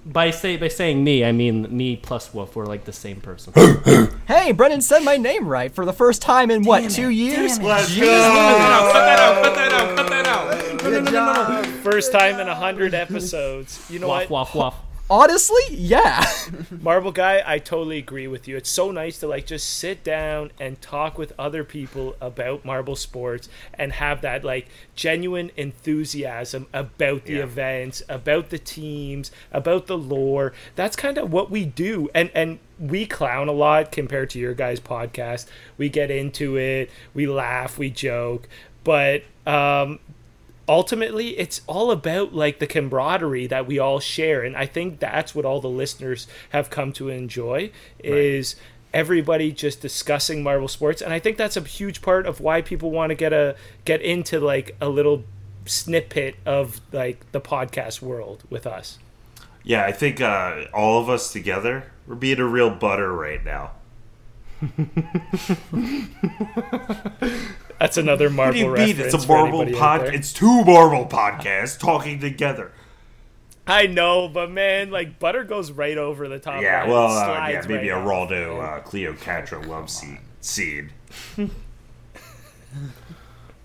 by 0.07 0.31
say 0.31 0.57
by 0.57 0.69
saying 0.69 1.05
me, 1.05 1.25
I 1.25 1.33
mean 1.33 1.75
me 1.77 1.97
plus 1.97 2.33
Wolf. 2.33 2.57
We're 2.57 2.67
like 2.67 2.85
the 2.85 2.93
same 2.93 3.21
person. 3.21 3.53
Hey, 4.31 4.53
Brennan 4.53 4.81
said 4.81 5.01
my 5.01 5.17
name 5.17 5.49
right 5.49 5.75
for 5.75 5.85
the 5.85 5.93
first 5.93 6.23
time 6.23 6.53
in 6.53 6.63
what, 6.63 6.89
two 6.89 7.09
years? 7.11 7.59
Let's 7.59 7.89
Cut 7.93 8.01
go. 8.01 8.07
that 8.07 9.19
out! 9.19 9.43
Cut 9.43 9.55
that 9.57 9.73
out! 9.73 9.97
Cut 9.97 10.09
that 10.09 10.27
out! 10.27 10.79
Good 10.79 11.07
job. 11.09 11.67
First 11.83 12.13
time 12.13 12.39
in 12.39 12.47
a 12.47 12.55
hundred 12.55 12.95
episodes. 12.95 13.85
You 13.91 13.99
know 13.99 14.07
Waff 14.07 14.31
what? 14.31 14.55
waff 14.55 14.55
waff. 14.55 14.75
Honestly, 15.11 15.61
yeah. 15.71 16.25
Marble 16.81 17.11
guy, 17.11 17.43
I 17.45 17.59
totally 17.59 17.99
agree 17.99 18.29
with 18.29 18.47
you. 18.47 18.57
It's 18.57 18.71
so 18.71 18.93
nice 18.93 19.19
to 19.19 19.27
like 19.27 19.45
just 19.45 19.69
sit 19.69 20.05
down 20.05 20.53
and 20.61 20.81
talk 20.81 21.19
with 21.19 21.33
other 21.37 21.65
people 21.65 22.15
about 22.21 22.65
marble 22.65 22.95
sports 22.95 23.49
and 23.75 23.93
have 23.95 24.21
that 24.21 24.45
like 24.45 24.69
genuine 24.95 25.51
enthusiasm 25.57 26.69
about 26.73 27.25
the 27.25 27.35
Yeah. 27.35 27.43
events, 27.43 28.05
about 28.09 28.51
the 28.51 28.59
teams, 28.59 29.33
about 29.51 29.89
the 29.89 29.99
lore. 29.99 30.53
That's 30.77 30.95
kind 30.95 31.19
of 31.19 31.33
what 31.33 31.51
we 31.51 31.65
do. 31.65 32.09
And 32.15 32.31
and 32.33 32.61
we 32.79 33.05
clown 33.05 33.49
a 33.49 33.53
lot 33.53 33.91
compared 33.91 34.31
to 34.31 34.39
your 34.39 34.55
guys' 34.55 34.79
podcast. 34.79 35.47
We 35.77 35.89
get 35.89 36.13
into 36.13 36.57
it, 36.57 36.89
we 37.15 37.27
laugh, 37.27 37.79
we 37.79 37.91
joke, 37.91 38.49
but 38.85 39.25
um 39.45 39.99
ultimately 40.71 41.37
it's 41.37 41.61
all 41.67 41.91
about 41.91 42.33
like 42.33 42.61
the 42.61 42.67
camaraderie 42.67 43.49
that 43.49 43.67
we 43.67 43.79
all 43.79 43.99
share 43.99 44.45
and 44.45 44.57
i 44.57 44.65
think 44.65 45.01
that's 45.01 45.35
what 45.35 45.45
all 45.45 45.61
the 45.61 45.69
listeners 45.69 46.29
have 46.51 46.71
come 46.71 46.93
to 46.93 47.09
enjoy 47.09 47.69
is 47.99 48.55
everybody 48.95 49.51
just 49.51 49.81
discussing 49.81 50.45
Marble 50.45 50.69
sports 50.69 51.03
and 51.03 51.13
i 51.13 51.19
think 51.19 51.37
that's 51.37 51.57
a 51.57 51.61
huge 51.61 52.01
part 52.03 52.25
of 52.25 52.41
why 52.41 52.63
people 52.63 52.93
want 52.93 53.11
to 53.11 53.17
get 53.17 53.33
a 53.33 53.57
get 53.85 54.01
into 54.01 54.39
like 54.39 54.77
a 54.81 54.89
little 54.89 55.25
snippet 55.67 56.37
of 56.47 56.81
like 56.93 57.31
the 57.33 57.41
podcast 57.41 58.01
world 58.01 58.45
with 58.49 58.67
us 58.67 58.99
Yeah, 59.63 59.85
I 59.85 59.93
think 59.93 60.21
uh, 60.21 60.65
all 60.73 61.03
of 61.03 61.11
us 61.11 61.33
together, 61.33 61.93
we're 62.07 62.15
being 62.15 62.39
a 62.39 62.47
real 62.47 62.71
butter 62.71 63.13
right 63.13 63.45
now. 63.45 63.73
that's 67.81 67.97
another 67.97 68.31
Marvel 68.31 68.61
What 68.61 68.67
marble 68.69 68.85
do 68.85 68.89
you 68.91 68.95
mean? 68.97 69.07
It's 69.07 69.15
a 69.15 69.19
for 69.19 69.27
marble 69.29 69.63
anybody 69.63 69.79
pod. 69.79 70.15
It's 70.15 70.33
two 70.33 70.65
marble 70.65 71.07
podcasts 71.07 71.79
talking 71.79 72.21
together. 72.21 72.71
i 73.67 73.87
know 73.87 74.27
but 74.29 74.51
man 74.51 74.91
like 74.91 75.19
butter 75.19 75.45
goes 75.45 75.71
right 75.73 75.99
over 75.99 76.29
the 76.29 76.39
top 76.39 76.63
Yeah, 76.63 76.87
well, 76.87 77.07
uh, 77.09 77.49
yeah, 77.49 77.63
maybe 77.69 77.89
right 77.91 77.91
a 77.91 77.95
off. 77.97 78.09
Raldo 78.31 78.63
uh, 78.63 78.81
Cleopatra 78.83 79.63
love 79.67 79.91
seed. 79.91 80.19
scene. 80.41 80.91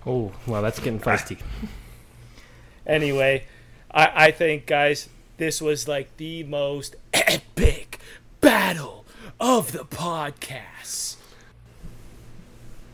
Oh, 0.08 0.32
well, 0.46 0.62
that's 0.62 0.80
getting 0.80 1.00
feisty. 1.00 1.40
Anyway, 2.88 3.46
I, 3.90 4.28
I 4.28 4.32
think, 4.32 4.68
guys, 4.68 5.10
this 5.38 5.60
was 5.60 5.88
like 5.88 6.16
the 6.18 6.44
most 6.44 6.96
epic 7.14 8.00
battle 8.42 9.06
of 9.40 9.72
the 9.72 9.84
podcasts. 9.84 11.16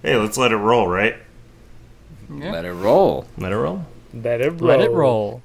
Hey, 0.04 0.16
let's 0.18 0.38
let 0.38 0.52
it 0.52 0.58
roll, 0.58 0.88
right? 0.88 1.16
Let 2.52 2.66
it 2.66 2.74
roll. 2.74 3.26
Let 3.38 3.52
it 3.52 3.58
roll. 3.58 3.86
Let 4.14 4.42
it 4.42 4.50
roll. 4.50 4.62
Let 4.68 4.80
it 4.82 4.92
roll. 4.92 5.42